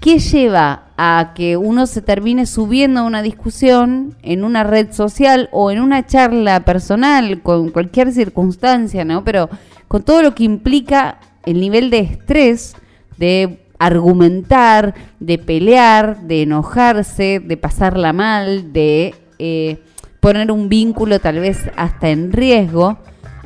¿Qué 0.00 0.18
lleva 0.18 0.84
a 0.98 1.32
que 1.34 1.56
uno 1.56 1.86
se 1.86 2.02
termine 2.02 2.44
subiendo 2.44 3.00
a 3.00 3.04
una 3.04 3.22
discusión 3.22 4.14
en 4.22 4.44
una 4.44 4.62
red 4.62 4.92
social 4.92 5.48
o 5.50 5.70
en 5.70 5.80
una 5.80 6.06
charla 6.06 6.60
personal 6.60 7.40
con 7.40 7.70
cualquier 7.70 8.12
circunstancia, 8.12 9.04
¿no? 9.04 9.24
Pero 9.24 9.48
con 9.88 10.02
todo 10.02 10.22
lo 10.22 10.34
que 10.34 10.44
implica 10.44 11.18
el 11.46 11.58
nivel 11.58 11.88
de 11.88 12.00
estrés 12.00 12.76
de 13.16 13.64
argumentar, 13.78 14.94
de 15.20 15.38
pelear, 15.38 16.22
de 16.22 16.42
enojarse, 16.42 17.40
de 17.40 17.56
pasarla 17.56 18.12
mal, 18.12 18.72
de 18.72 19.14
eh, 19.38 19.78
poner 20.24 20.50
un 20.50 20.70
vínculo 20.70 21.20
tal 21.20 21.38
vez 21.38 21.70
hasta 21.76 22.08
en 22.08 22.32
riesgo, 22.32 22.96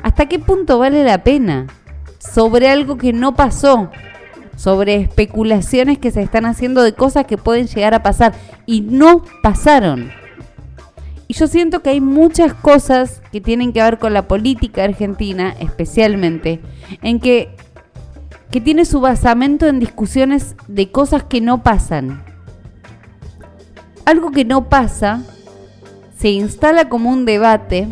¿hasta 0.01 0.27
qué 0.27 0.39
punto 0.39 0.79
vale 0.79 1.03
la 1.03 1.25
pena? 1.25 1.67
Sobre 2.19 2.69
algo 2.69 2.97
que 2.97 3.11
no 3.11 3.35
pasó, 3.35 3.91
sobre 4.55 4.95
especulaciones 4.95 5.97
que 5.97 6.09
se 6.09 6.21
están 6.21 6.45
haciendo 6.45 6.81
de 6.81 6.93
cosas 6.93 7.25
que 7.25 7.37
pueden 7.37 7.67
llegar 7.67 7.93
a 7.93 8.01
pasar 8.01 8.33
y 8.65 8.79
no 8.79 9.25
pasaron. 9.43 10.09
Y 11.27 11.33
yo 11.33 11.47
siento 11.47 11.81
que 11.81 11.89
hay 11.89 11.99
muchas 11.99 12.53
cosas 12.53 13.21
que 13.29 13.41
tienen 13.41 13.73
que 13.73 13.83
ver 13.83 13.99
con 13.99 14.13
la 14.13 14.29
política 14.29 14.85
argentina, 14.85 15.53
especialmente, 15.59 16.61
en 17.01 17.19
que, 17.19 17.57
que 18.51 18.61
tiene 18.61 18.85
su 18.85 19.01
basamento 19.01 19.67
en 19.67 19.81
discusiones 19.81 20.55
de 20.69 20.89
cosas 20.89 21.23
que 21.23 21.41
no 21.41 21.61
pasan. 21.61 22.23
Algo 24.05 24.31
que 24.31 24.45
no 24.45 24.69
pasa 24.69 25.25
se 26.19 26.29
instala 26.29 26.89
como 26.89 27.09
un 27.09 27.25
debate 27.25 27.87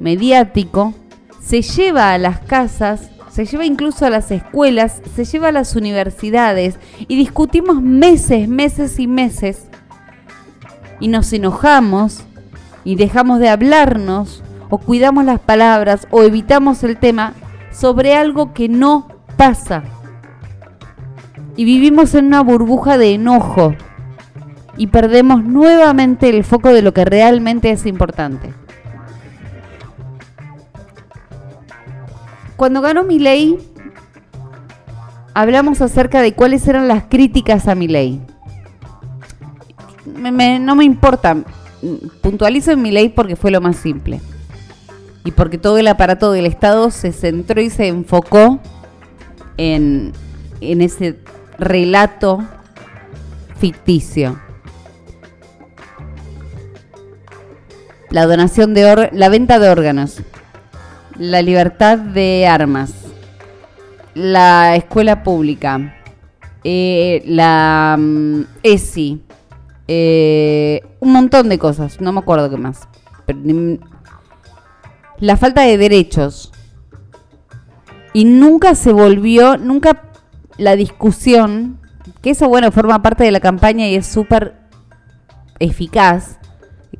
mediático, 0.00 0.94
se 1.40 1.62
lleva 1.62 2.12
a 2.12 2.18
las 2.18 2.40
casas 2.40 3.12
se 3.32 3.46
lleva 3.46 3.64
incluso 3.64 4.04
a 4.04 4.10
las 4.10 4.30
escuelas, 4.30 5.00
se 5.16 5.24
lleva 5.24 5.48
a 5.48 5.52
las 5.52 5.74
universidades 5.74 6.78
y 6.98 7.16
discutimos 7.16 7.80
meses, 7.80 8.46
meses 8.46 8.98
y 8.98 9.06
meses 9.06 9.68
y 11.00 11.08
nos 11.08 11.32
enojamos 11.32 12.24
y 12.84 12.96
dejamos 12.96 13.38
de 13.38 13.48
hablarnos 13.48 14.42
o 14.68 14.76
cuidamos 14.76 15.24
las 15.24 15.40
palabras 15.40 16.06
o 16.10 16.22
evitamos 16.24 16.84
el 16.84 16.98
tema 16.98 17.32
sobre 17.72 18.14
algo 18.14 18.52
que 18.52 18.68
no 18.68 19.08
pasa. 19.38 19.82
Y 21.56 21.64
vivimos 21.64 22.14
en 22.14 22.26
una 22.26 22.42
burbuja 22.42 22.98
de 22.98 23.14
enojo 23.14 23.74
y 24.76 24.86
perdemos 24.88 25.44
nuevamente 25.44 26.28
el 26.28 26.44
foco 26.44 26.70
de 26.72 26.82
lo 26.82 26.94
que 26.94 27.04
realmente 27.04 27.70
es 27.70 27.86
importante. 27.86 28.52
Cuando 32.56 32.80
ganó 32.80 33.02
mi 33.02 33.18
ley, 33.18 33.58
hablamos 35.34 35.80
acerca 35.80 36.22
de 36.22 36.34
cuáles 36.34 36.66
eran 36.68 36.88
las 36.88 37.04
críticas 37.04 37.68
a 37.68 37.74
mi 37.74 37.88
ley. 37.88 38.22
no 40.06 40.76
me 40.76 40.84
importa, 40.84 41.36
puntualizo 42.20 42.72
en 42.72 42.82
mi 42.82 42.92
ley 42.92 43.08
porque 43.08 43.36
fue 43.36 43.50
lo 43.50 43.60
más 43.60 43.76
simple. 43.76 44.20
Y 45.24 45.30
porque 45.32 45.58
todo 45.58 45.78
el 45.78 45.88
aparato 45.88 46.32
del 46.32 46.46
Estado 46.46 46.90
se 46.90 47.12
centró 47.12 47.60
y 47.60 47.70
se 47.70 47.86
enfocó 47.88 48.58
en, 49.56 50.12
en 50.60 50.82
ese 50.82 51.18
relato 51.58 52.42
ficticio. 53.58 54.38
La 58.12 58.26
donación 58.26 58.74
de 58.74 59.10
la 59.12 59.28
venta 59.28 59.58
de 59.58 59.68
órganos 59.68 60.22
la 61.18 61.42
libertad 61.42 61.98
de 61.98 62.46
armas, 62.46 62.92
la 64.14 64.76
escuela 64.76 65.22
pública, 65.22 65.94
eh, 66.64 67.22
la 67.26 67.96
mm, 67.98 68.42
ESI, 68.62 69.22
eh, 69.88 70.80
un 71.00 71.12
montón 71.12 71.48
de 71.48 71.58
cosas, 71.58 72.00
no 72.00 72.12
me 72.12 72.20
acuerdo 72.20 72.50
qué 72.50 72.56
más. 72.56 72.88
la 75.18 75.36
falta 75.36 75.62
de 75.62 75.78
derechos. 75.78 76.52
Y 78.14 78.24
nunca 78.24 78.74
se 78.74 78.92
volvió, 78.92 79.56
nunca 79.56 80.02
la 80.58 80.76
discusión, 80.76 81.78
que 82.20 82.30
eso 82.30 82.48
bueno, 82.48 82.70
forma 82.70 83.00
parte 83.00 83.24
de 83.24 83.30
la 83.30 83.40
campaña 83.40 83.88
y 83.88 83.94
es 83.94 84.06
súper 84.06 84.54
eficaz, 85.60 86.38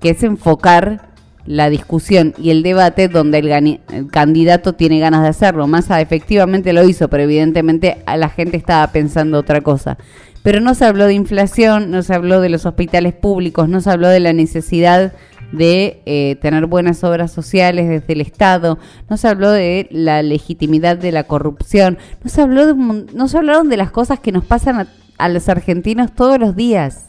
que 0.03 0.11
es 0.11 0.22
enfocar 0.24 1.12
la 1.46 1.70
discusión 1.70 2.34
y 2.38 2.50
el 2.50 2.62
debate 2.62 3.09
donde 3.09 3.38
el, 3.38 4.09
candidato 4.11 4.74
tiene 4.74 4.98
ganas 5.00 5.22
de 5.22 5.28
hacerlo. 5.28 5.66
Massa 5.66 6.00
efectivamente 6.00 6.72
lo 6.72 6.86
hizo, 6.86 7.09
pero 7.09 7.22
evidentemente 7.22 8.03
la 8.07 8.28
gente 8.28 8.57
estaba 8.57 8.86
pensando 8.88 9.38
otra 9.38 9.61
cosa. 9.61 9.96
Pero 10.42 10.61
no 10.61 10.74
se 10.74 10.84
habló 10.84 11.07
de 11.07 11.14
inflación, 11.14 11.90
no 11.90 12.03
se 12.03 12.14
habló 12.14 12.40
de 12.40 12.48
los 12.48 12.66
hospitales 12.66 13.14
públicos, 13.14 13.68
no 13.68 13.80
se 13.80 13.90
habló 13.90 14.09
de 14.09 14.20
la 14.20 14.32
necesidad 14.32 15.12
de 15.53 16.03
eh, 16.07 16.36
tener 16.40 16.66
buenas 16.66 17.05
obras 17.05 17.30
sociales 17.30 17.88
desde 17.88 18.14
el 18.14 18.22
Estado, 18.22 18.78
no 19.09 19.16
se 19.16 19.28
habló 19.28 19.50
de 19.50 19.86
la 19.90 20.22
legitimidad 20.22 20.96
de 20.96 21.12
la 21.12 21.24
corrupción, 21.24 21.98
no 22.24 22.30
se 22.30 22.40
habló 22.40 22.66
de, 22.66 22.74
no 22.74 23.28
se 23.28 23.38
hablaron 23.38 23.68
de 23.68 23.76
las 23.76 23.90
cosas 23.90 24.18
que 24.18 24.32
nos 24.32 24.44
pasan 24.44 24.88
a 25.18 25.28
los 25.28 25.48
argentinos 25.48 26.12
todos 26.12 26.38
los 26.38 26.57
días. 26.57 27.07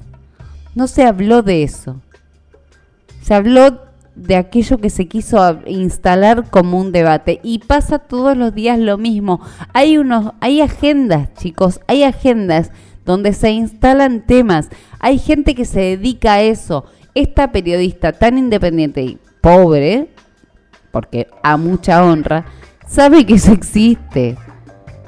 No 0.76 0.88
se 0.88 1.04
habló 1.04 1.42
de 1.42 1.64
eso. 1.64 2.02
Se 3.24 3.34
habló 3.34 3.80
de 4.16 4.36
aquello 4.36 4.80
que 4.80 4.90
se 4.90 5.08
quiso 5.08 5.60
instalar 5.66 6.50
como 6.50 6.78
un 6.78 6.92
debate 6.92 7.40
y 7.42 7.60
pasa 7.60 7.98
todos 7.98 8.36
los 8.36 8.54
días 8.54 8.78
lo 8.78 8.98
mismo. 8.98 9.40
Hay 9.72 9.98
unos 9.98 10.34
hay 10.42 10.60
agendas, 10.60 11.34
chicos, 11.36 11.80
hay 11.88 12.04
agendas 12.04 12.72
donde 13.06 13.32
se 13.32 13.52
instalan 13.52 14.26
temas. 14.26 14.68
Hay 15.00 15.20
gente 15.20 15.56
que 15.56 15.64
se 15.64 15.80
dedica 15.80 16.34
a 16.34 16.42
eso. 16.42 16.84
Esta 17.16 17.54
periodista 17.54 18.12
tan 18.12 18.38
independiente 18.38 19.02
y 19.02 19.18
pobre, 19.40 20.10
porque 20.92 21.28
a 21.44 21.56
mucha 21.56 22.04
honra, 22.04 22.46
sabe 22.86 23.26
que 23.26 23.36
eso 23.36 23.54
existe. 23.54 24.38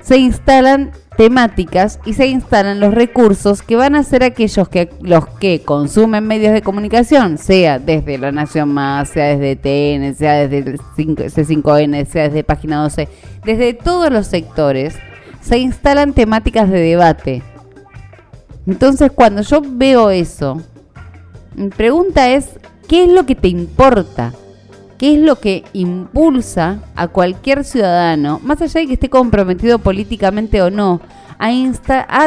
Se 0.02 0.18
instalan 0.18 0.92
temáticas 1.18 2.00
y 2.06 2.14
se 2.14 2.28
instalan 2.28 2.80
los 2.80 2.94
recursos 2.94 3.62
que 3.62 3.76
van 3.76 3.96
a 3.96 4.04
ser 4.04 4.24
aquellos 4.24 4.68
que 4.70 4.90
los 5.02 5.28
que 5.28 5.62
consumen 5.62 6.28
medios 6.28 6.54
de 6.54 6.62
comunicación, 6.62 7.38
sea 7.38 7.80
desde 7.80 8.18
La 8.18 8.32
Nación 8.32 8.70
Más, 8.70 9.10
sea 9.10 9.38
desde 9.38 9.56
TN, 9.56 10.16
sea 10.16 10.48
desde 10.48 10.72
el 10.72 10.80
C5N, 10.80 12.06
sea 12.06 12.24
desde 12.24 12.44
Página 12.44 12.82
12, 12.84 13.08
desde 13.44 13.74
todos 13.74 14.12
los 14.12 14.28
sectores, 14.28 14.96
se 15.42 15.58
instalan 15.58 16.14
temáticas 16.14 16.70
de 16.70 16.80
debate. 16.80 17.44
Entonces, 18.68 19.12
cuando 19.14 19.42
yo 19.42 19.62
veo 19.64 20.10
eso, 20.10 20.62
mi 21.56 21.70
pregunta 21.70 22.30
es, 22.30 22.50
¿qué 22.88 23.06
es 23.06 23.12
lo 23.12 23.26
que 23.26 23.36
te 23.36 23.48
importa? 23.48 24.34
¿Qué 24.98 25.16
es 25.16 25.20
lo 25.20 25.40
que 25.40 25.66
impulsa 25.74 26.80
a 26.96 27.10
cualquier 27.10 27.66
ciudadano, 27.66 28.40
más 28.44 28.62
allá 28.62 28.80
de 28.80 28.88
que 28.88 28.94
esté 28.94 29.10
comprometido 29.10 29.80
políticamente 29.80 30.62
o 30.62 30.70
no, 30.70 31.02
a, 31.38 31.50
a, 31.50 32.26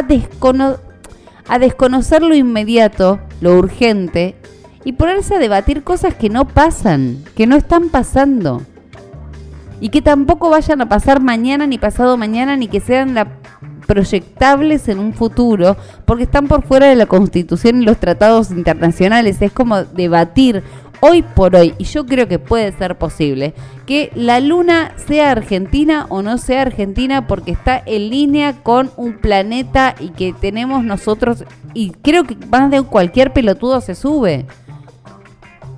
a 1.48 1.58
desconocer 1.58 2.22
lo 2.22 2.34
inmediato, 2.34 3.20
lo 3.40 3.56
urgente, 3.56 4.36
y 4.84 4.92
ponerse 4.92 5.36
a 5.36 5.38
debatir 5.38 5.82
cosas 5.82 6.14
que 6.14 6.28
no 6.28 6.46
pasan, 6.46 7.24
que 7.34 7.46
no 7.46 7.56
están 7.56 7.88
pasando? 7.88 8.62
Y 9.80 9.88
que 9.88 10.02
tampoco 10.02 10.50
vayan 10.50 10.80
a 10.82 10.88
pasar 10.88 11.22
mañana, 11.22 11.66
ni 11.66 11.78
pasado 11.78 12.16
mañana, 12.16 12.56
ni 12.56 12.68
que 12.68 12.80
sean 12.80 13.14
proyectables 13.86 14.86
en 14.88 14.98
un 14.98 15.14
futuro 15.14 15.76
porque 16.04 16.24
están 16.24 16.46
por 16.46 16.62
fuera 16.62 16.86
de 16.86 16.94
la 16.94 17.06
Constitución 17.06 17.80
y 17.80 17.86
los 17.86 17.96
tratados 17.96 18.50
internacionales. 18.50 19.40
Es 19.40 19.50
como 19.50 19.82
debatir 19.82 20.62
hoy 21.00 21.22
por 21.22 21.56
hoy, 21.56 21.74
y 21.78 21.84
yo 21.84 22.06
creo 22.06 22.28
que 22.28 22.38
puede 22.38 22.72
ser 22.72 22.98
posible, 22.98 23.54
que 23.86 24.10
la 24.14 24.40
luna 24.40 24.92
sea 25.06 25.30
argentina 25.30 26.06
o 26.08 26.22
no 26.22 26.38
sea 26.38 26.62
argentina 26.62 27.26
porque 27.26 27.52
está 27.52 27.82
en 27.84 28.10
línea 28.10 28.62
con 28.62 28.90
un 28.96 29.18
planeta 29.18 29.94
y 30.00 30.10
que 30.10 30.32
tenemos 30.32 30.84
nosotros, 30.84 31.44
y 31.74 31.90
creo 31.90 32.24
que 32.24 32.36
más 32.50 32.70
de 32.70 32.82
cualquier 32.82 33.32
pelotudo 33.32 33.80
se 33.80 33.94
sube. 33.94 34.46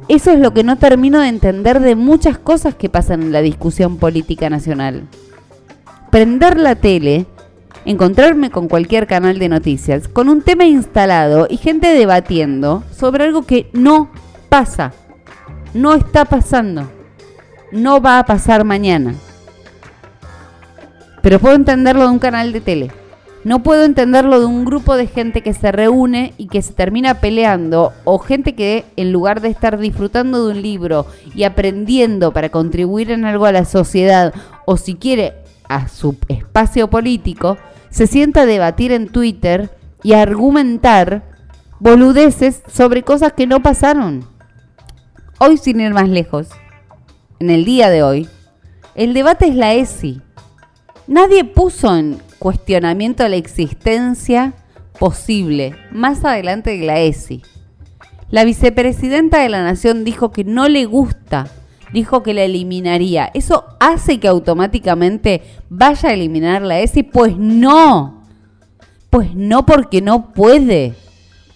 Eso 0.08 0.32
es 0.32 0.40
lo 0.40 0.52
que 0.52 0.64
no 0.64 0.76
termino 0.76 1.20
de 1.20 1.28
entender 1.28 1.80
de 1.80 1.94
muchas 1.94 2.36
cosas 2.36 2.74
que 2.74 2.88
pasan 2.88 3.22
en 3.22 3.32
la 3.32 3.42
discusión 3.42 3.96
política 3.98 4.50
nacional. 4.50 5.06
Prender 6.10 6.58
la 6.58 6.74
tele 6.74 7.26
encontrarme 7.84 8.50
con 8.50 8.68
cualquier 8.68 9.06
canal 9.06 9.38
de 9.38 9.48
noticias 9.48 10.08
con 10.08 10.28
un 10.28 10.42
tema 10.42 10.64
instalado 10.64 11.46
y 11.48 11.56
gente 11.56 11.88
debatiendo 11.88 12.82
sobre 12.94 13.24
algo 13.24 13.42
que 13.42 13.70
no 13.72 14.10
pasa, 14.48 14.92
no 15.74 15.94
está 15.94 16.24
pasando, 16.24 16.90
no 17.72 18.00
va 18.00 18.18
a 18.18 18.26
pasar 18.26 18.64
mañana. 18.64 19.14
Pero 21.22 21.38
puedo 21.38 21.54
entenderlo 21.54 22.02
de 22.02 22.08
un 22.08 22.18
canal 22.18 22.52
de 22.52 22.60
tele. 22.60 22.90
No 23.42 23.62
puedo 23.62 23.84
entenderlo 23.84 24.38
de 24.38 24.46
un 24.46 24.66
grupo 24.66 24.96
de 24.96 25.06
gente 25.06 25.42
que 25.42 25.54
se 25.54 25.72
reúne 25.72 26.34
y 26.36 26.48
que 26.48 26.60
se 26.60 26.74
termina 26.74 27.20
peleando 27.20 27.92
o 28.04 28.18
gente 28.18 28.54
que 28.54 28.84
en 28.96 29.12
lugar 29.12 29.40
de 29.40 29.48
estar 29.48 29.78
disfrutando 29.78 30.46
de 30.46 30.52
un 30.52 30.62
libro 30.62 31.06
y 31.34 31.44
aprendiendo 31.44 32.32
para 32.32 32.50
contribuir 32.50 33.10
en 33.10 33.24
algo 33.24 33.46
a 33.46 33.52
la 33.52 33.64
sociedad 33.64 34.34
o 34.66 34.76
si 34.76 34.94
quiere 34.94 35.34
a 35.68 35.88
su 35.88 36.16
espacio 36.28 36.90
político, 36.90 37.56
se 37.88 38.06
sienta 38.06 38.42
a 38.42 38.46
debatir 38.46 38.92
en 38.92 39.08
Twitter 39.08 39.70
y 40.02 40.12
a 40.12 40.22
argumentar 40.22 41.22
boludeces 41.78 42.62
sobre 42.70 43.04
cosas 43.04 43.32
que 43.32 43.46
no 43.46 43.62
pasaron. 43.62 44.26
Hoy, 45.43 45.57
sin 45.57 45.80
ir 45.80 45.95
más 45.95 46.09
lejos, 46.09 46.49
en 47.38 47.49
el 47.51 47.64
día 47.64 47.88
de 47.88 48.03
hoy, 48.03 48.28
el 48.95 49.14
debate 49.14 49.49
es 49.49 49.55
la 49.55 49.72
ESI. 49.72 50.20
Nadie 51.07 51.45
puso 51.45 51.97
en 51.97 52.18
cuestionamiento 52.38 53.26
la 53.26 53.36
existencia 53.36 54.53
posible 54.99 55.74
más 55.93 56.24
adelante 56.24 56.76
de 56.76 56.84
la 56.84 57.01
ESI. 57.01 57.43
La 58.28 58.45
vicepresidenta 58.45 59.38
de 59.38 59.49
la 59.49 59.62
Nación 59.62 60.05
dijo 60.05 60.30
que 60.30 60.45
no 60.45 60.68
le 60.68 60.84
gusta 60.84 61.47
dijo 61.93 62.22
que 62.22 62.34
la 62.34 62.43
eliminaría. 62.43 63.30
¿Eso 63.34 63.64
hace 63.80 64.20
que 64.20 64.28
automáticamente 64.28 65.43
vaya 65.68 66.11
a 66.11 66.12
eliminar 66.12 66.62
la 66.62 66.80
ESI? 66.80 67.03
Pues 67.03 67.36
no. 67.36 68.24
Pues 69.11 69.34
no 69.34 69.66
porque 69.66 70.01
no 70.01 70.32
puede. 70.32 70.95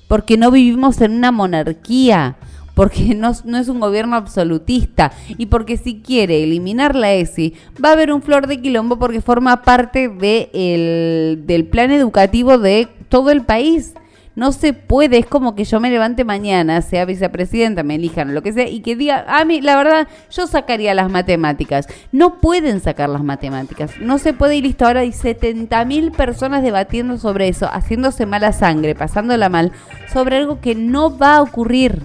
Porque 0.09 0.37
no 0.37 0.51
vivimos 0.51 1.01
en 1.01 1.13
una 1.13 1.33
monarquía. 1.33 2.37
Porque 2.75 3.15
no, 3.17 3.31
es 3.31 3.69
un 3.69 3.81
gobierno 3.81 4.17
absolutista. 4.17 5.13
Y 5.39 5.47
porque 5.47 5.77
si 5.77 6.01
quiere 6.01 6.43
eliminar 6.43 6.95
la 6.95 7.13
ESI, 7.13 7.55
va 7.83 7.91
a 7.91 7.93
haber 7.93 8.13
un 8.13 8.23
flor 8.23 8.47
de 8.47 8.61
quilombo 8.61 8.99
porque 8.99 9.21
forma 9.21 9.63
parte 9.63 10.09
de 10.09 11.43
del 11.47 11.67
plan 11.67 11.91
educativo 11.91 12.59
de 12.59 12.89
todo 13.09 13.31
el 13.31 13.43
país. 13.43 13.95
No 14.37 14.51
se 14.51 14.73
puede, 14.73 15.19
es 15.19 15.27
como 15.27 15.55
que 15.55 15.65
yo 15.65 15.79
me 15.79 15.91
levante 15.91 16.25
mañana, 16.25 16.83
sea 16.83 17.05
vicepresidenta, 17.05 17.85
me 17.85 17.95
elijan 17.95 18.35
lo 18.35 18.43
que 18.43 18.53
sea, 18.53 18.69
y 18.69 18.81
que 18.81 18.97
diga, 18.97 19.25
a 19.29 19.45
mí, 19.45 19.61
la 19.61 19.77
verdad, 19.77 20.09
yo 20.29 20.49
sacaría 20.49 20.93
las 20.93 21.09
matemáticas. 21.09 21.87
No 22.11 22.41
pueden 22.41 22.81
sacar 22.81 23.09
las 23.11 23.23
matemáticas, 23.23 23.93
no 24.01 24.19
se 24.19 24.33
puede, 24.33 24.57
y 24.57 24.63
listo, 24.63 24.87
ahora 24.87 25.01
hay 25.01 25.13
70 25.13 25.85
mil 25.85 26.11
personas 26.11 26.65
debatiendo 26.65 27.17
sobre 27.17 27.47
eso, 27.47 27.69
haciéndose 27.71 28.27
mala 28.27 28.53
sangre, 28.53 28.97
pasándola 28.97 29.49
mal, 29.49 29.71
sobre 30.13 30.39
algo 30.39 30.61
que 30.61 30.75
no 30.75 31.17
va 31.17 31.37
a 31.37 31.43
ocurrir. 31.43 32.03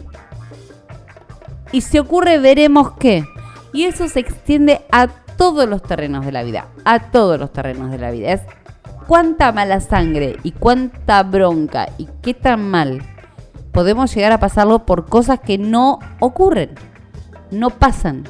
Y 1.72 1.82
si 1.82 2.00
ocurre, 2.00 2.40
veremos 2.40 2.94
qué. 2.94 3.26
Y 3.74 3.84
eso 3.84 4.08
se 4.08 4.20
extiende 4.20 4.82
a 4.92 5.08
todos 5.08 5.70
los 5.70 5.82
terrenos 5.84 6.26
de 6.26 6.32
la 6.32 6.44
vida, 6.44 6.68
a 6.84 7.12
todos 7.12 7.40
los 7.40 7.54
terrenos 7.54 7.92
de 7.92 8.00
la 8.00 8.12
vida. 8.12 8.34
Es 8.34 8.42
cuánta 9.08 9.52
mala 9.52 9.80
sangre 9.80 10.38
y 10.44 10.52
cuánta 10.52 11.24
bronca 11.24 11.90
y 11.98 12.08
qué 12.22 12.34
tan 12.34 12.70
mal 12.70 13.02
podemos 13.72 14.14
llegar 14.14 14.32
a 14.32 14.40
pasarlo 14.40 14.86
por 14.86 15.06
cosas 15.06 15.40
que 15.40 15.58
no 15.58 16.00
ocurren, 16.20 16.72
no 17.52 17.70
pasan. 17.70 18.24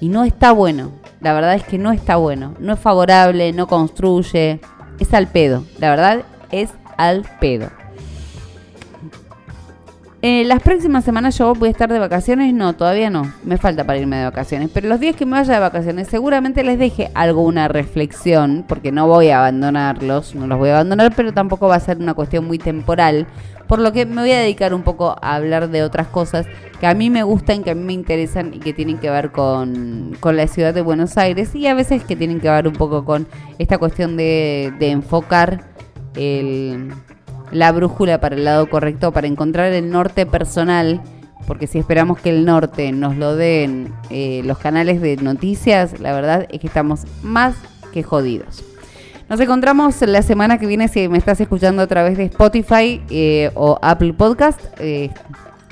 Y 0.00 0.08
no 0.08 0.24
está 0.24 0.52
bueno. 0.52 0.92
La 1.20 1.32
verdad 1.32 1.54
es 1.54 1.64
que 1.64 1.78
no 1.78 1.90
está 1.90 2.16
bueno. 2.16 2.54
No 2.58 2.74
es 2.74 2.78
favorable, 2.80 3.52
no 3.52 3.66
construye. 3.66 4.60
Es 4.98 5.14
al 5.14 5.28
pedo. 5.28 5.64
La 5.78 5.88
verdad 5.88 6.22
es 6.50 6.70
al 6.98 7.22
pedo. 7.40 7.70
Eh, 10.26 10.42
las 10.46 10.62
próximas 10.62 11.04
semanas 11.04 11.36
yo 11.36 11.54
voy 11.54 11.68
a 11.68 11.72
estar 11.72 11.92
de 11.92 11.98
vacaciones. 11.98 12.54
No, 12.54 12.72
todavía 12.72 13.10
no. 13.10 13.30
Me 13.44 13.58
falta 13.58 13.84
para 13.84 13.98
irme 13.98 14.16
de 14.16 14.24
vacaciones. 14.24 14.70
Pero 14.72 14.88
los 14.88 14.98
días 14.98 15.16
que 15.16 15.26
me 15.26 15.32
vaya 15.32 15.52
de 15.52 15.60
vacaciones 15.60 16.08
seguramente 16.08 16.64
les 16.64 16.78
deje 16.78 17.10
alguna 17.12 17.68
reflexión. 17.68 18.64
Porque 18.66 18.90
no 18.90 19.06
voy 19.06 19.28
a 19.28 19.40
abandonarlos. 19.40 20.34
No 20.34 20.46
los 20.46 20.56
voy 20.56 20.70
a 20.70 20.76
abandonar. 20.76 21.12
Pero 21.14 21.34
tampoco 21.34 21.68
va 21.68 21.74
a 21.74 21.80
ser 21.80 21.98
una 21.98 22.14
cuestión 22.14 22.46
muy 22.46 22.56
temporal. 22.56 23.26
Por 23.68 23.80
lo 23.80 23.92
que 23.92 24.06
me 24.06 24.22
voy 24.22 24.30
a 24.30 24.38
dedicar 24.38 24.72
un 24.72 24.80
poco 24.80 25.14
a 25.20 25.34
hablar 25.34 25.68
de 25.68 25.82
otras 25.82 26.06
cosas 26.06 26.46
que 26.80 26.86
a 26.86 26.94
mí 26.94 27.10
me 27.10 27.22
gustan, 27.22 27.62
que 27.62 27.72
a 27.72 27.74
mí 27.74 27.84
me 27.84 27.92
interesan 27.92 28.54
y 28.54 28.60
que 28.60 28.72
tienen 28.72 28.96
que 28.96 29.10
ver 29.10 29.30
con, 29.30 30.16
con 30.20 30.38
la 30.38 30.46
ciudad 30.46 30.72
de 30.72 30.80
Buenos 30.80 31.18
Aires. 31.18 31.54
Y 31.54 31.66
a 31.66 31.74
veces 31.74 32.02
que 32.02 32.16
tienen 32.16 32.40
que 32.40 32.48
ver 32.48 32.66
un 32.66 32.76
poco 32.76 33.04
con 33.04 33.26
esta 33.58 33.76
cuestión 33.76 34.16
de, 34.16 34.72
de 34.78 34.90
enfocar 34.90 35.64
el 36.16 36.94
la 37.52 37.72
brújula 37.72 38.20
para 38.20 38.36
el 38.36 38.44
lado 38.44 38.68
correcto, 38.68 39.12
para 39.12 39.26
encontrar 39.26 39.72
el 39.72 39.90
norte 39.90 40.26
personal, 40.26 41.00
porque 41.46 41.66
si 41.66 41.78
esperamos 41.78 42.20
que 42.20 42.30
el 42.30 42.44
norte 42.44 42.92
nos 42.92 43.16
lo 43.16 43.36
den 43.36 43.92
eh, 44.10 44.42
los 44.44 44.58
canales 44.58 45.00
de 45.00 45.16
noticias, 45.16 46.00
la 46.00 46.12
verdad 46.12 46.46
es 46.50 46.60
que 46.60 46.66
estamos 46.66 47.02
más 47.22 47.54
que 47.92 48.02
jodidos. 48.02 48.64
Nos 49.28 49.40
encontramos 49.40 50.00
la 50.02 50.20
semana 50.20 50.58
que 50.58 50.66
viene 50.66 50.88
si 50.88 51.08
me 51.08 51.16
estás 51.16 51.40
escuchando 51.40 51.82
a 51.82 51.86
través 51.86 52.18
de 52.18 52.24
Spotify 52.24 53.02
eh, 53.08 53.50
o 53.54 53.78
Apple 53.80 54.12
Podcast. 54.12 54.60
Eh, 54.78 55.10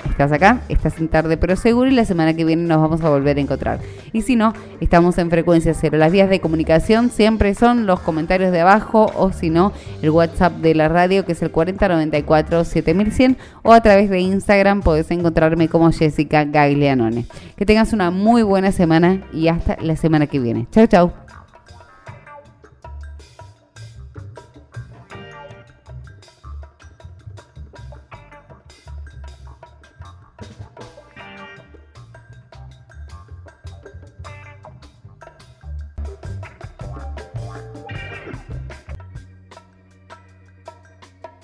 estás 0.09 0.31
acá, 0.31 0.61
estás 0.69 0.99
en 0.99 1.07
tarde 1.07 1.37
pero 1.37 1.55
seguro 1.55 1.89
y 1.89 1.93
la 1.93 2.05
semana 2.05 2.33
que 2.33 2.45
viene 2.45 2.63
nos 2.63 2.81
vamos 2.81 3.01
a 3.01 3.09
volver 3.09 3.37
a 3.37 3.41
encontrar. 3.41 3.79
Y 4.11 4.21
si 4.21 4.35
no, 4.35 4.53
estamos 4.79 5.17
en 5.17 5.29
frecuencia 5.29 5.73
cero. 5.73 5.97
Las 5.97 6.11
vías 6.11 6.29
de 6.29 6.39
comunicación 6.39 7.09
siempre 7.09 7.55
son 7.55 7.85
los 7.85 7.99
comentarios 7.99 8.51
de 8.51 8.61
abajo 8.61 9.11
o 9.15 9.31
si 9.31 9.49
no, 9.49 9.73
el 10.01 10.09
WhatsApp 10.09 10.53
de 10.57 10.75
la 10.75 10.89
radio 10.89 11.25
que 11.25 11.33
es 11.33 11.41
el 11.41 11.51
4094 11.51 12.63
7100 12.63 13.37
o 13.63 13.73
a 13.73 13.81
través 13.81 14.09
de 14.09 14.19
Instagram 14.19 14.81
podés 14.81 15.09
encontrarme 15.11 15.67
como 15.67 15.91
Jessica 15.91 16.43
Gaglianone. 16.45 17.25
Que 17.55 17.65
tengas 17.65 17.93
una 17.93 18.11
muy 18.11 18.43
buena 18.43 18.71
semana 18.71 19.21
y 19.33 19.47
hasta 19.47 19.77
la 19.81 19.95
semana 19.95 20.27
que 20.27 20.39
viene. 20.39 20.67
Chau, 20.71 20.87
chau. 20.87 21.22